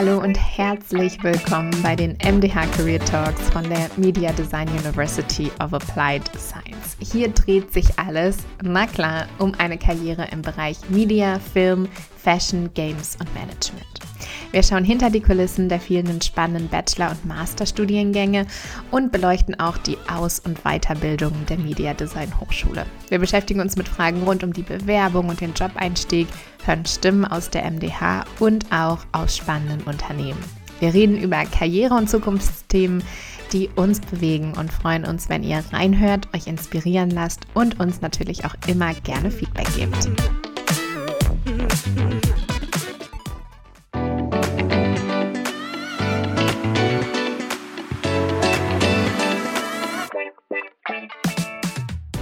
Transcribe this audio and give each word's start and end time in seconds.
Hallo 0.00 0.18
und 0.18 0.38
herzlich 0.38 1.22
willkommen 1.22 1.70
bei 1.82 1.94
den 1.94 2.16
MDH 2.24 2.64
Career 2.74 3.00
Talks 3.00 3.50
von 3.50 3.68
der 3.68 3.90
Media 3.98 4.32
Design 4.32 4.66
University 4.70 5.52
of 5.62 5.74
Applied 5.74 6.22
Science. 6.38 6.96
Hier 7.00 7.28
dreht 7.28 7.70
sich 7.70 7.84
alles, 7.98 8.38
na 8.62 8.86
klar, 8.86 9.26
um 9.36 9.52
eine 9.58 9.76
Karriere 9.76 10.26
im 10.32 10.40
Bereich 10.40 10.78
Media, 10.88 11.38
Film, 11.38 11.86
Fashion, 12.16 12.72
Games 12.72 13.18
und 13.20 13.28
Management. 13.34 14.09
Wir 14.52 14.64
schauen 14.64 14.84
hinter 14.84 15.10
die 15.10 15.20
Kulissen 15.20 15.68
der 15.68 15.78
vielen 15.78 16.20
spannenden 16.20 16.68
Bachelor- 16.68 17.12
und 17.12 17.24
Masterstudiengänge 17.24 18.46
und 18.90 19.12
beleuchten 19.12 19.60
auch 19.60 19.78
die 19.78 19.96
Aus- 20.08 20.40
und 20.40 20.64
Weiterbildung 20.64 21.32
der 21.48 21.58
Media 21.58 21.94
Design 21.94 22.32
Hochschule. 22.40 22.84
Wir 23.08 23.20
beschäftigen 23.20 23.60
uns 23.60 23.76
mit 23.76 23.88
Fragen 23.88 24.24
rund 24.24 24.42
um 24.42 24.52
die 24.52 24.62
Bewerbung 24.62 25.28
und 25.28 25.40
den 25.40 25.54
Jobeinstieg, 25.54 26.26
hören 26.64 26.84
Stimmen 26.84 27.24
aus 27.24 27.50
der 27.50 27.64
MDH 27.64 28.24
und 28.40 28.66
auch 28.72 28.98
aus 29.12 29.36
spannenden 29.36 29.82
Unternehmen. 29.82 30.42
Wir 30.80 30.94
reden 30.94 31.20
über 31.20 31.44
Karriere- 31.44 31.94
und 31.94 32.10
Zukunftsthemen, 32.10 33.04
die 33.52 33.68
uns 33.76 34.00
bewegen 34.00 34.54
und 34.58 34.72
freuen 34.72 35.04
uns, 35.04 35.28
wenn 35.28 35.44
ihr 35.44 35.62
reinhört, 35.72 36.28
euch 36.34 36.48
inspirieren 36.48 37.10
lasst 37.10 37.46
und 37.54 37.78
uns 37.78 38.00
natürlich 38.00 38.44
auch 38.44 38.54
immer 38.66 38.94
gerne 38.94 39.30
Feedback 39.30 39.68
gebt. 39.76 40.10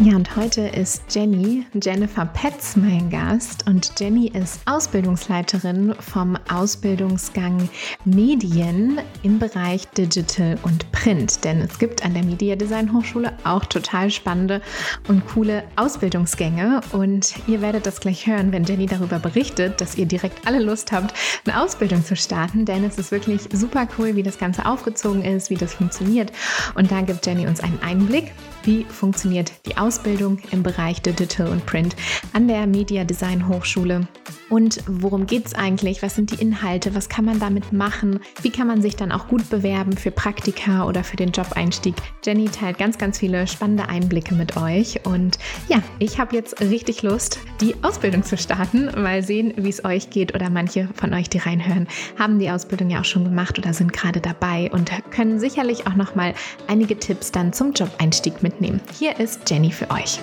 Ja, 0.01 0.15
und 0.15 0.37
heute 0.37 0.61
ist 0.61 1.03
Jenny, 1.13 1.67
Jennifer 1.83 2.25
Petz, 2.25 2.77
mein 2.77 3.11
Gast. 3.11 3.67
Und 3.67 3.91
Jenny 3.99 4.29
ist 4.29 4.61
Ausbildungsleiterin 4.65 5.93
vom 5.99 6.39
Ausbildungsgang 6.49 7.69
Medien 8.05 9.01
im 9.25 9.41
Bereich 9.41 9.89
Digital 9.89 10.57
und 10.63 10.93
Print. 10.93 11.43
Denn 11.43 11.61
es 11.61 11.81
gibt 11.81 12.05
an 12.05 12.15
der 12.15 12.23
Media 12.23 12.55
Design 12.55 12.93
Hochschule 12.93 13.33
auch 13.43 13.65
total 13.65 14.13
spannende 14.13 14.63
und 15.09 15.27
coole 15.27 15.65
Ausbildungsgänge. 15.75 16.81
Und 16.93 17.35
ihr 17.49 17.61
werdet 17.61 17.85
das 17.85 17.99
gleich 17.99 18.25
hören, 18.25 18.53
wenn 18.53 18.63
Jenny 18.63 18.87
darüber 18.87 19.19
berichtet, 19.19 19.81
dass 19.81 19.99
ihr 19.99 20.07
direkt 20.07 20.47
alle 20.47 20.63
Lust 20.63 20.93
habt, 20.93 21.13
eine 21.45 21.61
Ausbildung 21.61 22.05
zu 22.05 22.15
starten. 22.15 22.65
Denn 22.65 22.85
es 22.85 22.99
ist 22.99 23.11
wirklich 23.11 23.49
super 23.53 23.89
cool, 23.99 24.15
wie 24.15 24.23
das 24.23 24.39
Ganze 24.39 24.65
aufgezogen 24.65 25.25
ist, 25.25 25.51
wie 25.51 25.57
das 25.57 25.75
funktioniert. 25.75 26.31
Und 26.77 26.93
da 26.93 27.01
gibt 27.01 27.27
Jenny 27.27 27.49
uns 27.49 27.59
einen 27.59 27.83
Einblick 27.83 28.33
wie 28.69 28.85
funktioniert 28.85 29.51
die 29.65 29.79
Ausbildung 29.79 30.41
im 30.51 30.63
Bereich 30.63 31.01
Digital 31.01 31.49
und 31.49 31.65
Print 31.65 31.97
an 32.35 32.49
der 32.49 32.67
Media 32.67 33.03
Design 33.03 33.49
Hochschule 33.49 34.07
und 34.49 34.83
worum 34.87 35.27
geht 35.27 35.47
es 35.47 35.55
eigentlich, 35.55 36.03
was 36.03 36.15
sind 36.15 36.31
die 36.31 36.43
Inhalte, 36.43 36.95
was 36.95 37.09
kann 37.09 37.25
man 37.25 37.39
damit 37.39 37.73
machen, 37.73 38.21
wie 38.43 38.51
kann 38.51 38.67
man 38.67 38.83
sich 38.83 38.97
dann 38.97 39.13
auch 39.13 39.29
gut 39.29 39.49
bewerben 39.51 39.97
für 39.97 40.11
Praktika 40.11 40.87
oder 40.87 41.05
für 41.05 41.17
den 41.17 41.33
Jobeinstieg. 41.33 41.95
Jenny 42.25 42.47
teilt 42.47 42.79
ganz, 42.79 42.99
ganz 42.99 43.19
viele 43.19 43.47
spannende 43.47 43.89
Einblicke 43.89 44.35
mit 44.35 44.57
euch 44.57 45.05
und 45.05 45.39
ja, 45.69 45.83
ich 45.99 46.19
habe 46.19 46.37
jetzt 46.37 46.61
richtig 46.61 47.03
Lust, 47.03 47.39
die 47.61 47.75
Ausbildung 47.83 48.23
zu 48.23 48.37
starten, 48.37 48.91
mal 49.01 49.23
sehen, 49.23 49.53
wie 49.57 49.69
es 49.69 49.85
euch 49.85 50.11
geht 50.11 50.35
oder 50.35 50.51
manche 50.51 50.89
von 50.95 51.13
euch, 51.15 51.29
die 51.29 51.39
reinhören, 51.39 51.89
haben 52.19 52.39
die 52.39 52.51
Ausbildung 52.51 52.91
ja 52.91 53.01
auch 53.01 53.05
schon 53.05 53.25
gemacht 53.25 53.59
oder 53.59 53.73
sind 53.73 53.93
gerade 53.93 54.21
dabei 54.21 54.71
und 54.73 54.91
können 55.11 55.41
sicherlich 55.41 55.87
auch 55.87 55.95
noch 55.95 56.15
mal 56.15 56.35
einige 56.67 56.99
Tipps 56.99 57.33
dann 57.33 57.53
zum 57.53 57.73
Jobeinstieg 57.73 58.43
mitnehmen. 58.43 58.81
Hier 58.99 59.19
ist 59.19 59.49
Jenny 59.51 59.71
für 59.71 59.91
euch. 59.91 60.19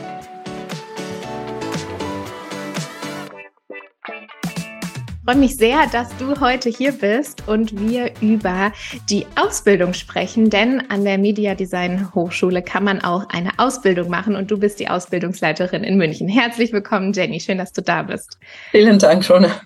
Freue 5.26 5.38
mich 5.38 5.58
sehr, 5.58 5.88
dass 5.92 6.16
du 6.18 6.40
heute 6.40 6.70
hier 6.70 6.92
bist 6.92 7.48
und 7.48 7.80
wir 7.80 8.12
über 8.22 8.72
die 9.10 9.26
Ausbildung 9.36 9.96
sprechen, 9.96 10.52
denn 10.52 10.84
an 10.92 11.04
der 11.04 11.18
Media 11.18 11.56
Design 11.56 12.14
Hochschule 12.14 12.62
kann 12.62 12.84
man 12.84 13.02
auch 13.02 13.28
eine 13.30 13.50
Ausbildung 13.58 14.12
machen 14.12 14.36
und 14.36 14.52
du 14.52 14.60
bist 14.60 14.80
die 14.80 14.88
Ausbildungsleiterin 14.88 15.84
in 15.84 15.98
München. 15.98 16.28
Herzlich 16.28 16.72
willkommen, 16.72 17.12
Jenny. 17.12 17.40
Schön, 17.40 17.58
dass 17.58 17.74
du 17.74 17.82
da 17.82 18.04
bist. 18.04 18.38
Vielen 18.70 19.00
Dank, 19.00 19.26
Shona. 19.26 19.62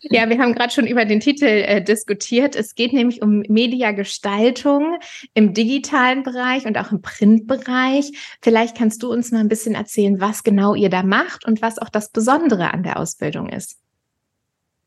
Ja, 0.00 0.28
wir 0.30 0.38
haben 0.38 0.54
gerade 0.54 0.72
schon 0.72 0.86
über 0.86 1.04
den 1.04 1.20
Titel 1.20 1.44
äh, 1.44 1.84
diskutiert. 1.84 2.56
Es 2.56 2.74
geht 2.74 2.94
nämlich 2.94 3.20
um 3.20 3.40
Mediagestaltung 3.48 4.96
im 5.34 5.52
digitalen 5.52 6.22
Bereich 6.22 6.64
und 6.64 6.78
auch 6.78 6.90
im 6.90 7.02
Printbereich. 7.02 8.12
Vielleicht 8.40 8.78
kannst 8.78 9.02
du 9.02 9.12
uns 9.12 9.30
mal 9.30 9.40
ein 9.40 9.48
bisschen 9.48 9.74
erzählen, 9.74 10.20
was 10.20 10.42
genau 10.42 10.74
ihr 10.74 10.88
da 10.88 11.02
macht 11.02 11.46
und 11.46 11.60
was 11.60 11.78
auch 11.78 11.90
das 11.90 12.10
Besondere 12.10 12.72
an 12.72 12.82
der 12.82 12.98
Ausbildung 12.98 13.50
ist. 13.50 13.76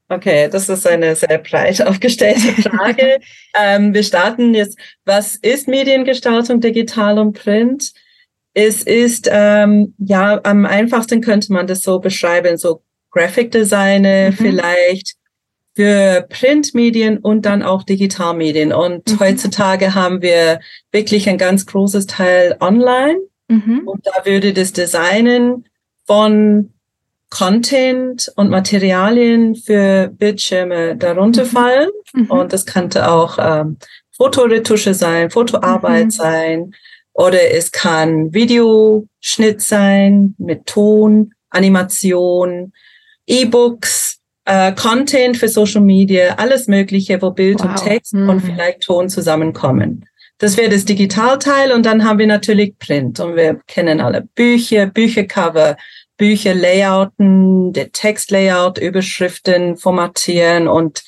Okay, 0.08 0.50
das 0.52 0.70
ist 0.70 0.86
eine 0.86 1.16
sehr 1.16 1.40
breit 1.40 1.82
aufgestellte 1.86 2.62
Frage. 2.62 3.20
ähm, 3.60 3.94
wir 3.94 4.04
starten 4.04 4.54
jetzt. 4.54 4.78
Was 5.04 5.36
ist 5.36 5.68
Mediengestaltung, 5.68 6.62
digital 6.62 7.18
und 7.18 7.34
Print? 7.34 7.92
Es 8.54 8.84
ist, 8.84 9.28
ähm, 9.32 9.96
ja, 9.98 10.40
am 10.44 10.66
einfachsten 10.66 11.22
könnte 11.22 11.52
man 11.52 11.68
das 11.68 11.82
so 11.82 12.00
beschreiben, 12.00 12.58
so 12.58 12.84
Graphic 13.12 13.52
Designer 13.52 14.30
mhm. 14.30 14.34
vielleicht 14.34 15.16
für 15.76 16.26
Printmedien 16.30 17.18
und 17.18 17.46
dann 17.46 17.64
auch 17.64 17.84
Digitalmedien. 17.84 18.72
Und 18.72 19.12
mhm. 19.12 19.20
heutzutage 19.20 19.94
haben 19.94 20.22
wir 20.22 20.60
wirklich 20.92 21.28
ein 21.28 21.38
ganz 21.38 21.66
großes 21.66 22.06
Teil 22.06 22.56
online. 22.62 23.20
Mhm. 23.50 23.82
Und 23.86 24.06
da 24.08 24.26
würde 24.26 24.54
das 24.54 24.72
Designen 24.72 25.66
von 26.06 26.75
Content 27.30 28.32
und 28.36 28.50
Materialien 28.50 29.56
für 29.56 30.08
Bildschirme 30.08 30.96
darunter 30.96 31.44
mhm. 31.44 31.50
fallen. 31.50 31.90
Mhm. 32.14 32.32
Und 32.32 32.54
das 32.54 32.66
könnte 32.66 33.10
auch 33.10 33.38
ähm, 33.40 33.78
Fotoretusche 34.16 34.94
sein, 34.94 35.30
Fotoarbeit 35.30 36.06
mhm. 36.06 36.12
sein 36.12 36.76
oder 37.14 37.52
es 37.52 37.72
kann 37.72 38.34
Videoschnitt 38.34 39.62
sein 39.62 40.36
mit 40.38 40.66
Ton, 40.66 41.34
Animation, 41.50 42.74
E-Books, 43.26 44.20
äh, 44.46 44.74
Content 44.74 45.38
für 45.38 45.48
Social 45.48 45.82
Media, 45.82 46.36
alles 46.36 46.68
Mögliche, 46.68 47.22
wo 47.22 47.32
Bild 47.32 47.60
wow. 47.60 47.70
und 47.70 47.76
Text 47.78 48.14
mhm. 48.14 48.30
und 48.30 48.42
vielleicht 48.42 48.82
Ton 48.82 49.10
zusammenkommen. 49.10 50.06
Das 50.38 50.58
wäre 50.58 50.70
das 50.70 50.84
Digitalteil 50.84 51.72
und 51.72 51.86
dann 51.86 52.04
haben 52.04 52.20
wir 52.20 52.28
natürlich 52.28 52.78
Print 52.78 53.22
und 53.22 53.38
wir 53.38 53.62
kennen 53.68 54.02
alle 54.02 54.22
Bücher, 54.36 54.86
Büchercover, 54.86 55.78
Bücher 56.18 56.56
layouten, 56.56 57.74
der 57.74 57.92
Textlayout, 57.92 58.78
Überschriften 58.78 59.78
formatieren 59.78 60.68
und 60.68 61.04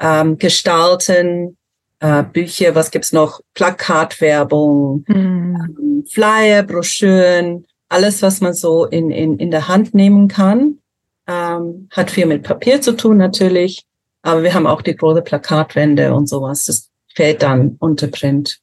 ähm, 0.00 0.38
gestalten. 0.38 1.56
Äh, 2.00 2.22
Bücher, 2.24 2.74
was 2.74 2.90
gibt's 2.90 3.12
noch? 3.12 3.40
Plakatwerbung, 3.54 5.04
mhm. 5.06 5.16
ähm, 5.16 6.04
Flyer, 6.10 6.62
Broschüren, 6.62 7.66
alles, 7.88 8.22
was 8.22 8.40
man 8.40 8.54
so 8.54 8.86
in, 8.86 9.10
in, 9.10 9.38
in 9.38 9.50
der 9.50 9.68
Hand 9.68 9.94
nehmen 9.94 10.28
kann. 10.28 10.78
Ähm, 11.26 11.88
hat 11.90 12.10
viel 12.10 12.26
mit 12.26 12.42
Papier 12.42 12.80
zu 12.80 12.96
tun 12.96 13.16
natürlich, 13.16 13.84
aber 14.22 14.42
wir 14.42 14.54
haben 14.54 14.66
auch 14.66 14.82
die 14.82 14.96
große 14.96 15.22
Plakatwände 15.22 16.12
und 16.14 16.28
sowas. 16.28 16.64
Das 16.64 16.90
fällt 17.14 17.42
dann 17.42 17.76
unter 17.78 18.08
Print. 18.08 18.58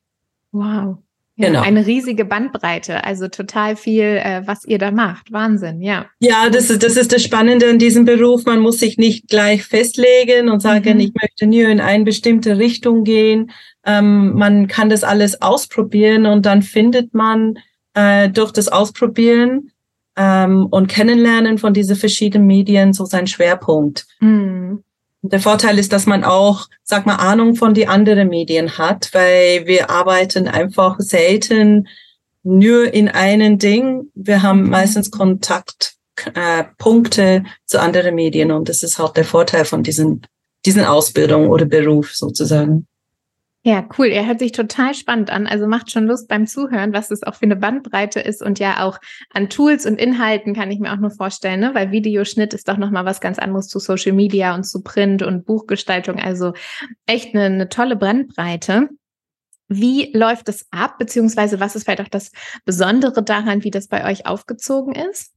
Wow. 0.51 0.97
Genau. 1.39 1.61
Eine 1.61 1.87
riesige 1.87 2.25
Bandbreite, 2.25 3.05
also 3.05 3.29
total 3.29 3.77
viel, 3.77 4.03
äh, 4.03 4.41
was 4.45 4.65
ihr 4.65 4.77
da 4.77 4.91
macht. 4.91 5.31
Wahnsinn, 5.31 5.81
ja. 5.81 6.07
Ja, 6.19 6.49
das 6.49 6.69
ist, 6.69 6.83
das 6.83 6.97
ist 6.97 7.13
das 7.13 7.23
Spannende 7.23 7.67
in 7.67 7.79
diesem 7.79 8.03
Beruf. 8.03 8.45
Man 8.45 8.59
muss 8.59 8.79
sich 8.79 8.97
nicht 8.97 9.29
gleich 9.29 9.63
festlegen 9.63 10.49
und 10.49 10.61
sagen, 10.61 10.95
mhm. 10.95 10.99
ich 10.99 11.13
möchte 11.13 11.47
nur 11.47 11.69
in 11.69 11.79
eine 11.79 12.03
bestimmte 12.03 12.57
Richtung 12.57 13.05
gehen. 13.05 13.51
Ähm, 13.85 14.33
man 14.33 14.67
kann 14.67 14.89
das 14.89 15.05
alles 15.05 15.41
ausprobieren 15.41 16.25
und 16.25 16.45
dann 16.45 16.61
findet 16.61 17.13
man 17.13 17.57
äh, 17.93 18.27
durch 18.27 18.51
das 18.51 18.67
Ausprobieren 18.67 19.71
ähm, 20.17 20.67
und 20.69 20.87
Kennenlernen 20.87 21.57
von 21.57 21.73
diesen 21.73 21.95
verschiedenen 21.95 22.47
Medien 22.47 22.91
so 22.91 23.05
seinen 23.05 23.27
Schwerpunkt. 23.27 24.07
Mhm. 24.19 24.83
Der 25.21 25.41
Vorteil 25.41 25.77
ist, 25.79 25.91
dass 25.91 26.05
man 26.05 26.23
auch, 26.23 26.69
sag 26.83 27.05
mal, 27.05 27.15
Ahnung 27.15 27.55
von 27.55 27.73
die 27.73 27.87
anderen 27.87 28.29
Medien 28.29 28.77
hat, 28.77 29.09
weil 29.13 29.67
wir 29.67 29.89
arbeiten 29.89 30.47
einfach 30.47 30.95
selten 30.99 31.89
nur 32.43 32.93
in 32.93 33.09
einem 33.09 33.57
Ding. 33.57 34.11
Wir 34.15 34.43
haben 34.43 34.63
mhm. 34.63 34.69
meistens 34.69 35.11
Kontaktpunkte 35.11 37.21
äh, 37.21 37.41
zu 37.65 37.81
anderen 37.81 38.15
Medien 38.15 38.51
und 38.51 38.69
das 38.69 38.81
ist 38.83 38.97
halt 38.97 39.17
der 39.17 39.25
Vorteil 39.25 39.65
von 39.65 39.83
diesen, 39.83 40.21
diesen 40.65 40.85
Ausbildung 40.85 41.49
oder 41.49 41.65
Beruf 41.65 42.15
sozusagen. 42.15 42.87
Ja, 43.65 43.85
cool. 43.97 44.07
Er 44.07 44.25
hört 44.25 44.39
sich 44.39 44.53
total 44.53 44.93
spannend 44.93 45.29
an. 45.31 45.45
Also 45.45 45.67
macht 45.67 45.91
schon 45.91 46.07
Lust 46.07 46.29
beim 46.29 46.47
Zuhören, 46.47 46.93
was 46.93 47.11
es 47.11 47.23
auch 47.23 47.35
für 47.35 47.43
eine 47.43 47.57
Bandbreite 47.57 48.21
ist 48.21 48.41
und 48.41 48.57
ja 48.57 48.85
auch 48.85 48.99
an 49.33 49.49
Tools 49.49 49.85
und 49.85 49.99
Inhalten 49.99 50.53
kann 50.53 50.71
ich 50.71 50.79
mir 50.79 50.93
auch 50.93 50.97
nur 50.97 51.11
vorstellen, 51.11 51.59
ne? 51.59 51.71
weil 51.73 51.91
Videoschnitt 51.91 52.53
ist 52.53 52.69
doch 52.69 52.77
nochmal 52.77 53.03
was 53.03 53.19
ganz 53.19 53.37
anderes 53.37 53.67
zu 53.67 53.79
Social 53.79 54.13
Media 54.13 54.55
und 54.55 54.63
zu 54.63 54.81
Print 54.81 55.23
und 55.23 55.45
Buchgestaltung. 55.45 56.19
Also 56.19 56.53
echt 57.05 57.35
eine, 57.35 57.45
eine 57.45 57.67
tolle 57.67 57.97
Bandbreite. 57.97 58.87
Wie 59.67 60.11
läuft 60.13 60.47
es 60.47 60.65
ab, 60.71 60.97
beziehungsweise 60.97 61.59
was 61.59 61.75
ist 61.75 61.83
vielleicht 61.83 62.01
auch 62.01 62.07
das 62.07 62.31
Besondere 62.63 63.23
daran, 63.23 63.63
wie 63.65 63.71
das 63.71 63.87
bei 63.87 64.09
euch 64.09 64.25
aufgezogen 64.25 64.95
ist? 64.95 65.33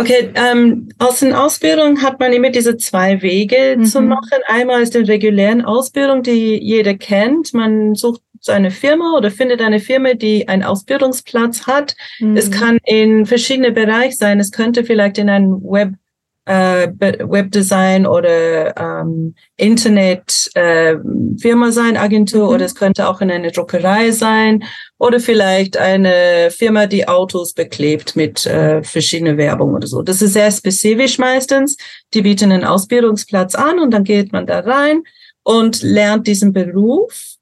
Okay, 0.00 0.30
ähm, 0.34 0.88
aus 0.98 1.18
den 1.20 1.32
Ausbildungen 1.32 2.02
hat 2.02 2.20
man 2.20 2.32
immer 2.32 2.50
diese 2.50 2.76
zwei 2.76 3.20
Wege 3.20 3.74
mhm. 3.76 3.84
zu 3.84 4.00
machen. 4.00 4.38
Einmal 4.46 4.82
ist 4.82 4.94
die 4.94 4.98
regulären 4.98 5.64
Ausbildung, 5.64 6.22
die 6.22 6.56
jeder 6.56 6.94
kennt. 6.94 7.52
Man 7.52 7.96
sucht 7.96 8.22
seine 8.40 8.70
Firma 8.70 9.16
oder 9.16 9.32
findet 9.32 9.60
eine 9.60 9.80
Firma, 9.80 10.14
die 10.14 10.46
einen 10.46 10.62
Ausbildungsplatz 10.62 11.66
hat. 11.66 11.96
Mhm. 12.20 12.36
Es 12.36 12.48
kann 12.52 12.78
in 12.84 13.26
verschiedene 13.26 13.72
Bereiche 13.72 14.14
sein. 14.14 14.38
Es 14.38 14.52
könnte 14.52 14.84
vielleicht 14.84 15.18
in 15.18 15.28
einem 15.28 15.60
Web 15.64 15.94
äh, 16.44 16.88
Webdesign 16.98 18.06
oder 18.06 18.76
ähm, 18.76 19.34
Internet 19.56 20.48
äh, 20.54 20.94
Firma 21.40 21.72
sein, 21.72 21.96
Agentur, 21.96 22.46
mhm. 22.46 22.54
oder 22.54 22.64
es 22.64 22.76
könnte 22.76 23.08
auch 23.08 23.20
in 23.20 23.32
eine 23.32 23.50
Druckerei 23.50 24.12
sein 24.12 24.62
oder 24.98 25.20
vielleicht 25.20 25.76
eine 25.76 26.50
Firma, 26.50 26.86
die 26.86 27.06
Autos 27.06 27.54
beklebt 27.54 28.16
mit 28.16 28.44
äh, 28.46 28.82
verschiedene 28.82 29.36
Werbung 29.36 29.74
oder 29.74 29.86
so. 29.86 30.02
Das 30.02 30.20
ist 30.20 30.32
sehr 30.32 30.50
spezifisch 30.50 31.18
meistens. 31.18 31.76
Die 32.14 32.22
bieten 32.22 32.50
einen 32.50 32.64
Ausbildungsplatz 32.64 33.54
an 33.54 33.78
und 33.78 33.92
dann 33.92 34.04
geht 34.04 34.32
man 34.32 34.46
da 34.46 34.60
rein 34.60 35.02
und 35.44 35.82
lernt 35.82 36.26
diesen 36.26 36.52
Beruf 36.52 37.36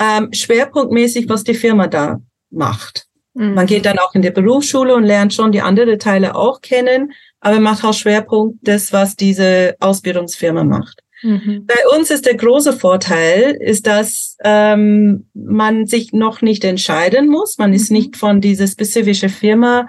ähm, 0.00 0.32
schwerpunktmäßig, 0.32 1.28
was 1.28 1.44
die 1.44 1.54
Firma 1.54 1.86
da 1.86 2.20
macht. 2.50 3.06
Mhm. 3.34 3.54
Man 3.54 3.66
geht 3.66 3.86
dann 3.86 3.98
auch 3.98 4.14
in 4.14 4.22
die 4.22 4.30
Berufsschule 4.30 4.94
und 4.94 5.04
lernt 5.04 5.34
schon 5.34 5.52
die 5.52 5.60
anderen 5.60 5.98
Teile 5.98 6.34
auch 6.34 6.60
kennen, 6.60 7.12
aber 7.40 7.60
macht 7.60 7.84
auch 7.84 7.94
Schwerpunkt 7.94 8.58
das, 8.62 8.92
was 8.92 9.16
diese 9.16 9.76
Ausbildungsfirma 9.80 10.64
macht. 10.64 11.01
Mhm. 11.22 11.66
Bei 11.66 11.96
uns 11.96 12.10
ist 12.10 12.26
der 12.26 12.36
große 12.36 12.72
Vorteil, 12.72 13.56
ist, 13.60 13.86
dass 13.86 14.36
ähm, 14.44 15.28
man 15.34 15.86
sich 15.86 16.12
noch 16.12 16.42
nicht 16.42 16.64
entscheiden 16.64 17.28
muss. 17.28 17.58
Man 17.58 17.72
ist 17.72 17.90
mhm. 17.90 17.96
nicht 17.96 18.16
von 18.16 18.40
dieser 18.40 18.66
spezifischen 18.66 19.28
Firma 19.28 19.88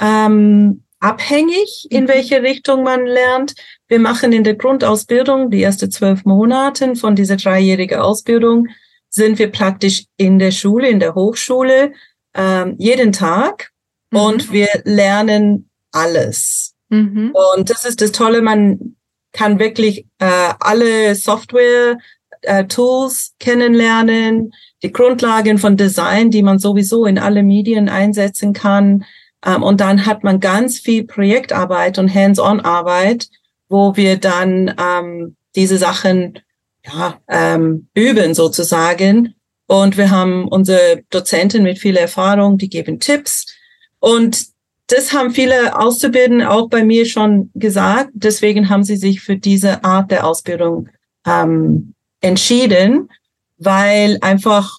ähm, 0.00 0.84
abhängig, 1.00 1.86
in 1.90 2.04
mhm. 2.04 2.08
welche 2.08 2.42
Richtung 2.42 2.84
man 2.84 3.06
lernt. 3.06 3.54
Wir 3.88 3.98
machen 3.98 4.32
in 4.32 4.44
der 4.44 4.54
Grundausbildung, 4.54 5.50
die 5.50 5.60
erste 5.60 5.88
zwölf 5.88 6.24
Monate 6.24 6.94
von 6.96 7.16
dieser 7.16 7.36
dreijährigen 7.36 7.98
Ausbildung, 7.98 8.68
sind 9.10 9.38
wir 9.38 9.50
praktisch 9.50 10.04
in 10.16 10.38
der 10.38 10.50
Schule, 10.50 10.88
in 10.88 11.00
der 11.00 11.14
Hochschule, 11.14 11.92
ähm, 12.34 12.74
jeden 12.78 13.12
Tag. 13.12 13.70
Mhm. 14.10 14.18
Und 14.18 14.52
wir 14.52 14.68
lernen 14.84 15.70
alles. 15.92 16.74
Mhm. 16.88 17.34
Und 17.54 17.70
das 17.70 17.84
ist 17.84 18.00
das 18.00 18.12
Tolle, 18.12 18.42
man 18.42 18.96
kann 19.38 19.60
wirklich 19.60 20.04
äh, 20.18 20.52
alle 20.58 21.14
Software, 21.14 21.98
äh, 22.42 22.64
Tools 22.64 23.34
kennenlernen, 23.38 24.52
die 24.82 24.92
Grundlagen 24.92 25.58
von 25.58 25.76
Design, 25.76 26.32
die 26.32 26.42
man 26.42 26.58
sowieso 26.58 27.06
in 27.06 27.20
alle 27.20 27.44
Medien 27.44 27.88
einsetzen 27.88 28.52
kann. 28.52 29.04
Ähm, 29.46 29.62
und 29.62 29.80
dann 29.80 30.06
hat 30.06 30.24
man 30.24 30.40
ganz 30.40 30.80
viel 30.80 31.04
Projektarbeit 31.04 32.00
und 32.00 32.12
Hands-on-Arbeit, 32.12 33.28
wo 33.68 33.94
wir 33.94 34.16
dann 34.16 34.74
ähm, 34.76 35.36
diese 35.54 35.78
Sachen 35.78 36.40
ja, 36.84 37.20
ähm, 37.28 37.88
üben 37.94 38.34
sozusagen. 38.34 39.34
Und 39.68 39.96
wir 39.96 40.10
haben 40.10 40.48
unsere 40.48 41.04
Dozenten 41.10 41.62
mit 41.62 41.78
viel 41.78 41.96
Erfahrung, 41.96 42.58
die 42.58 42.68
geben 42.68 42.98
Tipps. 42.98 43.46
Und 44.00 44.46
das 44.88 45.12
haben 45.12 45.30
viele 45.30 45.78
Auszubildende 45.78 46.50
auch 46.50 46.68
bei 46.68 46.82
mir 46.82 47.06
schon 47.06 47.50
gesagt. 47.54 48.10
Deswegen 48.14 48.68
haben 48.70 48.84
sie 48.84 48.96
sich 48.96 49.20
für 49.20 49.36
diese 49.36 49.84
Art 49.84 50.10
der 50.10 50.26
Ausbildung 50.26 50.88
ähm, 51.26 51.94
entschieden, 52.20 53.10
weil 53.58 54.18
einfach 54.22 54.78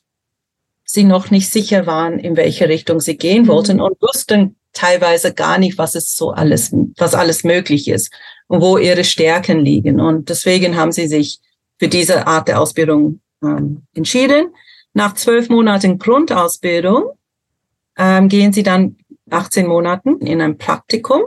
sie 0.83 1.03
noch 1.03 1.29
nicht 1.29 1.49
sicher 1.51 1.85
waren, 1.85 2.17
in 2.17 2.35
welche 2.35 2.67
Richtung 2.67 2.99
sie 2.99 3.17
gehen 3.17 3.43
mhm. 3.43 3.47
wollten 3.47 3.79
und 3.79 4.01
wussten 4.01 4.55
teilweise 4.73 5.33
gar 5.33 5.59
nicht, 5.59 5.77
was 5.77 5.93
es 5.93 6.15
so 6.15 6.31
alles, 6.31 6.71
was 6.97 7.13
alles 7.13 7.43
möglich 7.43 7.87
ist 7.87 8.11
und 8.47 8.61
wo 8.61 8.79
ihre 8.79 9.03
Stärken 9.03 9.59
liegen. 9.59 9.99
Und 9.99 10.29
deswegen 10.29 10.75
haben 10.75 10.91
sie 10.91 11.07
sich 11.07 11.39
für 11.77 11.87
diese 11.87 12.25
Art 12.25 12.47
der 12.47 12.59
Ausbildung 12.59 13.19
ähm, 13.43 13.83
entschieden. 13.93 14.47
Nach 14.93 15.13
zwölf 15.13 15.49
Monaten 15.49 15.99
Grundausbildung 15.99 17.11
ähm, 17.95 18.27
gehen 18.27 18.53
sie 18.53 18.63
dann 18.63 18.97
18 19.31 19.67
Monaten 19.67 20.19
in 20.19 20.41
ein 20.41 20.57
Praktikum. 20.57 21.23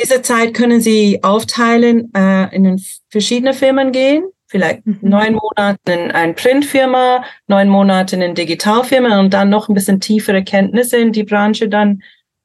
Diese 0.00 0.22
Zeit 0.22 0.54
können 0.54 0.80
Sie 0.80 1.22
aufteilen, 1.22 2.12
äh, 2.14 2.54
in 2.54 2.80
verschiedene 3.10 3.52
Firmen 3.52 3.92
gehen, 3.92 4.24
vielleicht 4.46 4.86
mhm. 4.86 4.98
neun 5.02 5.34
Monate 5.34 5.92
in 5.92 6.10
eine 6.10 6.32
Printfirma, 6.32 7.24
neun 7.46 7.68
Monate 7.68 8.16
in 8.16 8.22
eine 8.22 8.34
Digitalfirma 8.34 9.20
und 9.20 9.34
dann 9.34 9.50
noch 9.50 9.68
ein 9.68 9.74
bisschen 9.74 10.00
tiefere 10.00 10.42
Kenntnisse 10.42 10.96
in 10.96 11.12
die 11.12 11.24
Branche 11.24 11.68
dann 11.68 12.02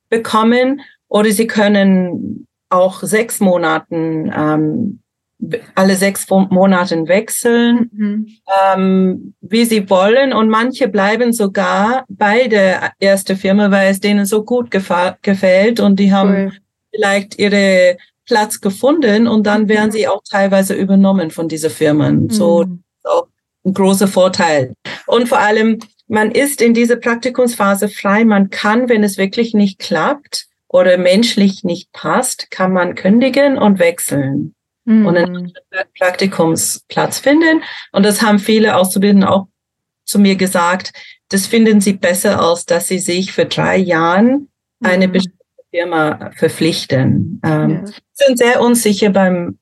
bekommen. 0.09 0.81
Oder 1.07 1.31
Sie 1.31 1.47
können 1.47 2.45
auch 2.69 3.01
sechs 3.01 3.39
Monaten 3.39 4.31
ähm, 4.35 4.99
alle 5.75 5.95
sechs 5.95 6.29
Monate 6.29 7.07
wechseln, 7.07 7.89
mhm. 7.93 8.27
ähm, 8.73 9.33
wie 9.41 9.65
sie 9.65 9.89
wollen. 9.89 10.33
Und 10.33 10.49
manche 10.49 10.87
bleiben 10.87 11.33
sogar 11.33 12.05
bei 12.09 12.47
der 12.47 12.93
ersten 12.99 13.37
Firma, 13.37 13.71
weil 13.71 13.91
es 13.91 13.99
denen 13.99 14.25
so 14.25 14.43
gut 14.43 14.71
gefällt 14.71 15.79
und 15.79 15.99
die 15.99 16.11
haben 16.11 16.35
cool. 16.35 16.51
vielleicht 16.93 17.39
ihre 17.39 17.97
Platz 18.25 18.59
gefunden 18.59 19.27
und 19.27 19.45
dann 19.45 19.63
mhm. 19.63 19.69
werden 19.69 19.91
sie 19.91 20.07
auch 20.07 20.21
teilweise 20.29 20.73
übernommen 20.73 21.31
von 21.31 21.47
dieser 21.47 21.69
Firmen. 21.69 22.23
Mhm. 22.23 22.29
So 22.29 22.65
auch 23.03 23.27
ein 23.63 23.73
großer 23.73 24.07
Vorteil. 24.07 24.73
Und 25.05 25.29
vor 25.29 25.39
allem, 25.39 25.79
man 26.07 26.31
ist 26.31 26.61
in 26.61 26.73
dieser 26.73 26.97
Praktikumsphase 26.97 27.89
frei. 27.89 28.25
Man 28.25 28.49
kann, 28.49 28.89
wenn 28.89 29.03
es 29.03 29.17
wirklich 29.17 29.53
nicht 29.53 29.79
klappt 29.79 30.47
oder 30.67 30.97
menschlich 30.97 31.63
nicht 31.63 31.91
passt, 31.91 32.51
kann 32.51 32.73
man 32.73 32.95
kündigen 32.95 33.57
und 33.57 33.79
wechseln 33.79 34.54
mhm. 34.85 35.05
und 35.05 35.17
einen 35.17 35.53
Praktikumsplatz 35.97 37.19
finden. 37.19 37.61
Und 37.91 38.05
das 38.05 38.21
haben 38.21 38.39
viele 38.39 38.75
Auszubildende 38.77 39.29
auch 39.29 39.47
zu 40.05 40.19
mir 40.19 40.35
gesagt, 40.35 40.93
das 41.29 41.47
finden 41.47 41.81
sie 41.81 41.93
besser, 41.93 42.39
als 42.39 42.65
dass 42.65 42.87
sie 42.87 42.99
sich 42.99 43.31
für 43.31 43.45
drei 43.45 43.77
Jahren 43.77 44.49
eine 44.83 45.07
mhm. 45.07 45.11
bestimmte 45.11 45.45
Firma 45.71 46.31
verpflichten. 46.35 47.41
Ähm, 47.43 47.69
ja. 47.85 47.93
Sind 48.13 48.37
sehr 48.37 48.61
unsicher 48.61 49.09
beim, 49.09 49.57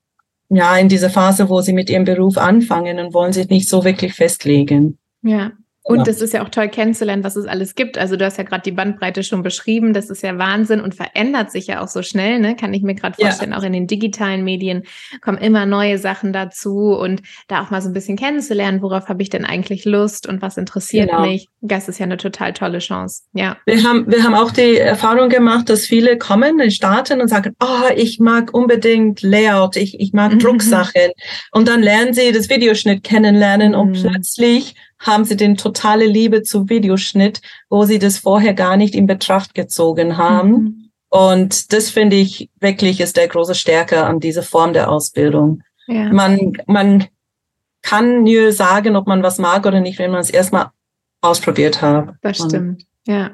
ja, 0.49 0.77
in 0.77 0.89
dieser 0.89 1.09
Phase, 1.09 1.49
wo 1.49 1.61
sie 1.61 1.73
mit 1.73 1.89
ihrem 1.89 2.03
Beruf 2.03 2.37
anfangen 2.37 2.99
und 2.99 3.13
wollen 3.13 3.33
sich 3.33 3.49
nicht 3.49 3.69
so 3.69 3.83
wirklich 3.83 4.13
festlegen. 4.13 4.99
Ja. 5.21 5.53
Und 5.85 6.07
es 6.07 6.21
ist 6.21 6.33
ja 6.33 6.43
auch 6.43 6.49
toll 6.49 6.69
kennenzulernen, 6.69 7.25
was 7.25 7.35
es 7.35 7.45
alles 7.45 7.75
gibt. 7.75 7.97
Also 7.97 8.15
du 8.15 8.23
hast 8.23 8.37
ja 8.37 8.45
gerade 8.45 8.63
die 8.63 8.71
Bandbreite 8.71 9.21
schon 9.21 9.43
beschrieben. 9.43 9.93
Das 9.93 10.09
ist 10.09 10.23
ja 10.23 10.37
Wahnsinn 10.37 10.79
und 10.79 10.95
verändert 10.95 11.51
sich 11.51 11.67
ja 11.67 11.81
auch 11.81 11.89
so 11.89 12.01
schnell. 12.01 12.39
Ne? 12.39 12.55
Kann 12.55 12.73
ich 12.73 12.83
mir 12.83 12.95
gerade 12.95 13.21
vorstellen. 13.21 13.51
Ja. 13.51 13.57
Auch 13.57 13.63
in 13.63 13.73
den 13.73 13.85
digitalen 13.85 14.45
Medien 14.45 14.83
kommen 15.21 15.37
immer 15.37 15.65
neue 15.65 15.97
Sachen 15.97 16.31
dazu 16.31 16.95
und 16.95 17.21
da 17.49 17.61
auch 17.61 17.69
mal 17.69 17.81
so 17.81 17.89
ein 17.89 17.93
bisschen 17.93 18.15
kennenzulernen, 18.15 18.81
worauf 18.81 19.09
habe 19.09 19.21
ich 19.21 19.29
denn 19.29 19.43
eigentlich 19.43 19.83
Lust 19.83 20.25
und 20.25 20.41
was 20.41 20.57
interessiert 20.57 21.09
genau. 21.09 21.25
mich. 21.25 21.49
Das 21.59 21.89
ist 21.89 21.99
ja 21.99 22.05
eine 22.05 22.17
total 22.17 22.53
tolle 22.53 22.79
Chance. 22.79 23.23
Ja. 23.33 23.57
Wir 23.65 23.83
haben, 23.83 24.09
wir 24.09 24.23
haben 24.23 24.35
auch 24.35 24.51
die 24.51 24.77
Erfahrung 24.77 25.27
gemacht, 25.27 25.69
dass 25.69 25.85
viele 25.85 26.17
kommen, 26.17 26.71
starten 26.71 27.19
und 27.19 27.27
sagen, 27.27 27.55
oh, 27.61 27.89
ich 27.93 28.19
mag 28.19 28.53
unbedingt 28.53 29.21
Layout, 29.21 29.75
ich, 29.75 29.99
ich 29.99 30.13
mag 30.13 30.33
mhm. 30.33 30.39
Drucksachen. 30.39 31.11
Und 31.51 31.67
dann 31.67 31.81
lernen 31.81 32.13
sie 32.13 32.31
das 32.31 32.49
Videoschnitt 32.49 33.03
kennenlernen 33.03 33.73
mhm. 33.73 33.79
und 33.79 33.93
plötzlich 33.93 34.75
haben 35.03 35.25
sie 35.25 35.37
den 35.37 35.55
totale 35.57 36.05
Liebe 36.05 36.41
zu 36.41 36.69
Videoschnitt, 36.69 37.41
wo 37.69 37.85
sie 37.85 37.99
das 37.99 38.17
vorher 38.17 38.53
gar 38.53 38.77
nicht 38.77 38.95
in 38.95 39.05
Betracht 39.05 39.53
gezogen 39.53 40.17
haben. 40.17 40.51
Mhm. 40.51 40.89
Und 41.09 41.71
das 41.73 41.91
finde 41.91 42.15
ich 42.15 42.49
wirklich 42.59 42.99
ist 42.99 43.17
der 43.17 43.27
große 43.27 43.53
Stärke 43.53 44.03
an 44.03 44.19
dieser 44.19 44.41
Form 44.41 44.73
der 44.73 44.89
Ausbildung. 44.89 45.61
Ja. 45.85 46.11
Man, 46.11 46.53
man 46.65 47.05
kann 47.83 48.23
nur 48.23 48.51
sagen, 48.51 48.95
ob 48.95 49.05
man 49.05 49.21
was 49.21 49.37
mag 49.37 49.65
oder 49.65 49.79
nicht, 49.79 49.99
wenn 49.99 50.09
man 50.09 50.21
es 50.21 50.31
erstmal 50.31 50.71
ausprobiert 51.21 51.81
hat. 51.81 52.15
Das 52.21 52.37
stimmt. 52.37 52.85
Ja. 53.05 53.31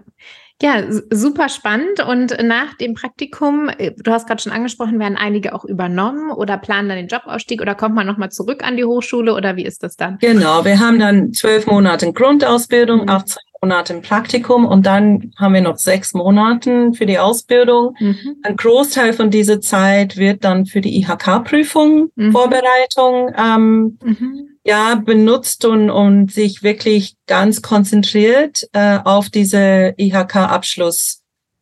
Ja, 0.61 0.83
super 1.09 1.47
spannend. 1.47 2.05
Und 2.05 2.35
nach 2.43 2.73
dem 2.75 2.93
Praktikum, 2.93 3.69
äh, 3.77 3.91
du 3.95 4.11
hast 4.11 4.27
gerade 4.27 4.41
schon 4.41 4.51
angesprochen, 4.51 4.99
werden 4.99 5.17
einige 5.17 5.55
auch 5.55 5.63
übernommen 5.63 6.31
oder 6.31 6.57
planen 6.57 6.89
dann 6.89 6.97
den 6.97 7.07
Jobausstieg 7.07 7.61
oder 7.61 7.75
kommt 7.75 7.95
man 7.95 8.05
nochmal 8.05 8.29
zurück 8.29 8.61
an 8.63 8.75
die 8.75 8.83
Hochschule 8.83 9.33
oder 9.33 9.55
wie 9.55 9.63
ist 9.63 9.83
das 9.83 9.95
dann? 9.95 10.17
Genau, 10.19 10.65
wir 10.65 10.79
haben 10.79 10.99
dann 10.99 11.31
zwölf 11.31 11.65
Monate 11.65 12.11
Grundausbildung, 12.11 13.03
mhm. 13.03 13.09
18 13.09 13.37
Monate 13.61 13.93
im 13.93 14.01
Praktikum 14.01 14.65
und 14.65 14.85
dann 14.85 15.31
haben 15.37 15.53
wir 15.53 15.61
noch 15.61 15.77
sechs 15.77 16.13
Monate 16.13 16.91
für 16.93 17.05
die 17.05 17.19
Ausbildung. 17.19 17.95
Mhm. 17.99 18.37
Ein 18.43 18.55
Großteil 18.55 19.13
von 19.13 19.29
dieser 19.29 19.59
Zeit 19.59 20.17
wird 20.17 20.43
dann 20.43 20.65
für 20.65 20.81
die 20.81 20.97
IHK-Prüfung, 20.99 22.11
mhm. 22.15 22.31
Vorbereitung 22.31 23.33
ähm, 23.37 23.97
mhm 24.03 24.49
ja 24.69 24.95
benutzt 24.95 25.65
und, 25.65 25.89
und 25.89 26.31
sich 26.31 26.61
wirklich 26.61 27.15
ganz 27.25 27.61
konzentriert 27.61 28.67
äh, 28.73 28.99
auf 29.03 29.29
diese 29.29 29.95
IHK-Abschluss 29.97 31.21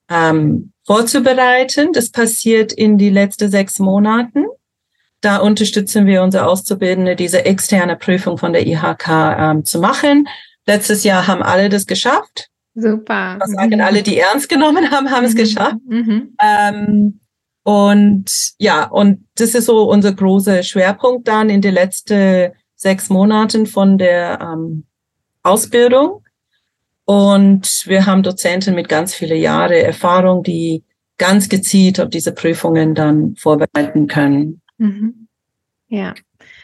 ähm, 0.09 0.73
vorzubereiten. 0.85 1.93
Das 1.93 2.11
passiert 2.11 2.73
in 2.73 2.97
die 2.97 3.09
letzten 3.09 3.49
sechs 3.49 3.79
Monaten. 3.79 4.45
Da 5.21 5.37
unterstützen 5.37 6.05
wir 6.05 6.21
unsere 6.21 6.47
Auszubildende, 6.47 7.15
diese 7.15 7.45
externe 7.45 7.95
Prüfung 7.95 8.37
von 8.37 8.53
der 8.53 8.67
IHK 8.67 9.07
ähm, 9.09 9.65
zu 9.65 9.79
machen. 9.79 10.27
Letztes 10.67 11.03
Jahr 11.03 11.25
haben 11.25 11.41
alle 11.41 11.69
das 11.69 11.87
geschafft. 11.87 12.49
Super. 12.75 13.37
Was 13.39 13.51
sagen 13.51 13.81
alle, 13.81 14.03
die 14.03 14.19
ernst 14.19 14.49
genommen 14.49 14.91
haben, 14.91 15.09
haben 15.09 15.23
mhm. 15.23 15.29
es 15.29 15.35
geschafft. 15.35 15.77
Mhm. 15.87 16.35
Ähm, 16.39 17.19
Und 17.63 18.53
ja, 18.59 18.85
und 18.85 19.27
das 19.35 19.53
ist 19.53 19.65
so 19.65 19.89
unser 19.89 20.13
großer 20.13 20.63
Schwerpunkt 20.63 21.27
dann 21.27 21.49
in 21.49 21.61
den 21.61 21.73
letzten 21.73 22.53
sechs 22.75 23.09
Monaten 23.09 23.65
von 23.65 23.97
der 23.97 24.39
ähm, 24.41 24.85
Ausbildung. 25.43 26.23
Und 27.03 27.83
wir 27.85 28.05
haben 28.05 28.23
Dozenten 28.23 28.73
mit 28.73 28.87
ganz 28.87 29.13
viele 29.13 29.35
Jahre 29.35 29.81
Erfahrung, 29.83 30.43
die 30.43 30.85
ganz 31.17 31.49
gezielt 31.49 31.99
auf 31.99 32.09
diese 32.09 32.31
Prüfungen 32.31 32.95
dann 32.95 33.35
vorbereiten 33.35 34.07
können. 34.07 34.61
Mhm. 34.77 35.27
Ja, 35.89 36.13